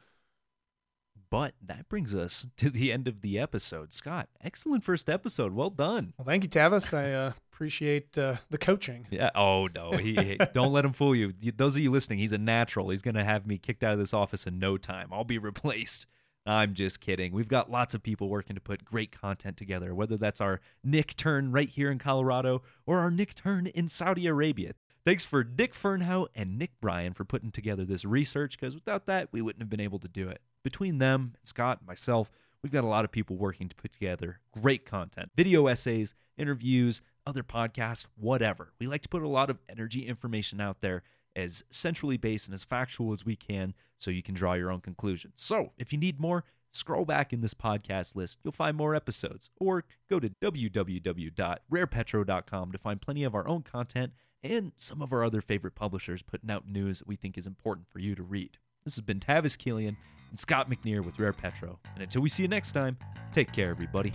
But 1.33 1.55
that 1.65 1.89
brings 1.89 2.15
us 2.15 2.47
to 2.59 2.69
the 2.69 2.93
end 2.93 3.09
of 3.09 3.23
the 3.23 3.39
episode. 3.39 3.95
Scott, 3.95 4.29
excellent 4.45 4.85
first 4.85 5.09
episode. 5.09 5.55
Well 5.55 5.71
done. 5.71 6.13
Well, 6.19 6.27
thank 6.27 6.43
you, 6.43 6.51
Tavis. 6.51 6.93
I 6.93 7.11
uh, 7.15 7.33
appreciate 7.51 8.19
uh, 8.19 8.37
the 8.51 8.59
coaching. 8.59 9.07
Yeah. 9.11 9.31
Oh 9.35 9.67
no, 9.75 9.93
he 9.93 10.37
don't 10.53 10.75
let 10.75 10.85
him 10.85 10.93
fool 10.93 11.17
you. 11.17 11.33
Those 11.57 11.75
of 11.75 11.81
you 11.81 11.91
listening, 11.91 12.19
he's 12.19 12.33
a 12.33 12.39
natural. 12.39 12.91
He's 12.91 13.01
going 13.01 13.15
to 13.15 13.25
have 13.25 13.47
me 13.47 13.57
kicked 13.57 13.83
out 13.83 13.95
of 13.95 13.99
this 13.99 14.13
office 14.13 14.47
in 14.47 14.59
no 14.59 14.77
time. 14.77 15.09
I'll 15.11 15.25
be 15.25 15.39
replaced. 15.53 16.07
I'm 16.45 16.75
just 16.75 17.01
kidding. 17.01 17.33
We've 17.33 17.49
got 17.49 17.71
lots 17.71 17.95
of 17.95 18.03
people 18.03 18.29
working 18.29 18.55
to 18.57 18.61
put 18.61 18.85
great 18.85 19.19
content 19.19 19.57
together, 19.57 19.95
whether 19.95 20.19
that's 20.19 20.41
our 20.43 20.61
Nick 20.85 21.17
turn 21.17 21.51
right 21.51 21.69
here 21.69 21.91
in 21.91 21.99
Colorado 21.99 22.63
or 22.85 22.99
our 22.99 23.11
Nick 23.11 23.35
turn 23.35 23.69
in 23.69 23.89
Saudi 23.89 24.27
Arabia. 24.27 24.73
Thanks 25.05 25.25
for 25.25 25.43
Dick 25.43 25.75
Fernhow 25.75 26.29
and 26.33 26.57
Nick 26.57 26.81
Bryan 26.81 27.13
for 27.13 27.25
putting 27.25 27.51
together 27.51 27.85
this 27.85 28.05
research 28.05 28.57
because 28.57 28.77
without 28.77 29.07
that, 29.07 29.31
we 29.33 29.43
wouldn't 29.43 29.61
have 29.61 29.69
been 29.69 29.81
able 29.81 29.99
to 29.99 30.07
do 30.07 30.29
it. 30.29 30.41
Between 30.63 30.99
them, 30.99 31.35
Scott, 31.43 31.79
and 31.81 31.89
myself, 31.89 32.31
we've 32.63 32.73
got 32.73 32.85
a 32.85 32.89
lot 32.89 33.05
of 33.05 33.11
people 33.11 33.35
working 33.35 33.69
to 33.69 33.75
put 33.75 33.93
together 33.93 34.39
great 34.53 34.87
content 34.87 35.33
video 35.37 35.67
essays, 35.67 36.15
interviews, 36.39 37.01
other 37.27 37.43
podcasts, 37.43 38.07
whatever. 38.15 38.75
We 38.79 38.87
like 38.87 39.03
to 39.03 39.09
put 39.09 39.25
a 39.25 39.29
lot 39.29 39.51
of 39.51 39.59
energy 39.69 40.07
information 40.07 40.61
out 40.61 40.83
there 40.83 41.03
as 41.35 41.65
centrally 41.71 42.17
based 42.17 42.47
and 42.47 42.55
as 42.55 42.63
factual 42.63 43.13
as 43.13 43.25
we 43.25 43.35
can 43.35 43.75
so 43.99 44.13
you 44.13 44.23
can 44.23 44.37
draw 44.37 44.53
your 44.53 44.71
own 44.71 44.83
conclusions. 44.83 45.35
So, 45.37 45.73
if 45.79 45.93
you 45.93 45.99
need 45.99 46.21
more, 46.21 46.45
scroll 46.71 47.05
back 47.05 47.33
in 47.33 47.41
this 47.41 47.55
podcast 47.55 48.15
list. 48.15 48.39
You'll 48.45 48.53
find 48.53 48.77
more 48.77 48.95
episodes, 48.95 49.51
or 49.59 49.83
go 50.09 50.21
to 50.21 50.31
www.rarepetro.com 50.31 52.73
to 52.73 52.79
find 52.79 53.01
plenty 53.01 53.25
of 53.25 53.35
our 53.35 53.49
own 53.49 53.63
content 53.63 54.13
and 54.45 54.73
some 54.77 55.03
of 55.03 55.13
our 55.13 55.25
other 55.25 55.41
favorite 55.41 55.75
publishers 55.75 56.23
putting 56.23 56.51
out 56.51 56.69
news 56.69 56.99
that 56.99 57.09
we 57.09 57.17
think 57.17 57.39
is 57.39 57.47
important 57.47 57.89
for 57.91 57.99
you 57.99 58.15
to 58.15 58.23
read. 58.23 58.59
This 58.85 58.97
has 58.97 59.03
been 59.03 59.21
Tavis 59.21 59.57
Killian 59.57 59.97
and 60.31 60.39
Scott 60.39 60.69
McNear 60.69 61.05
with 61.05 61.19
Rare 61.19 61.33
Petro. 61.33 61.79
And 61.95 62.03
until 62.03 62.23
we 62.23 62.29
see 62.29 62.43
you 62.43 62.49
next 62.49 62.73
time, 62.73 62.97
take 63.33 63.53
care, 63.53 63.71
everybody. 63.71 64.13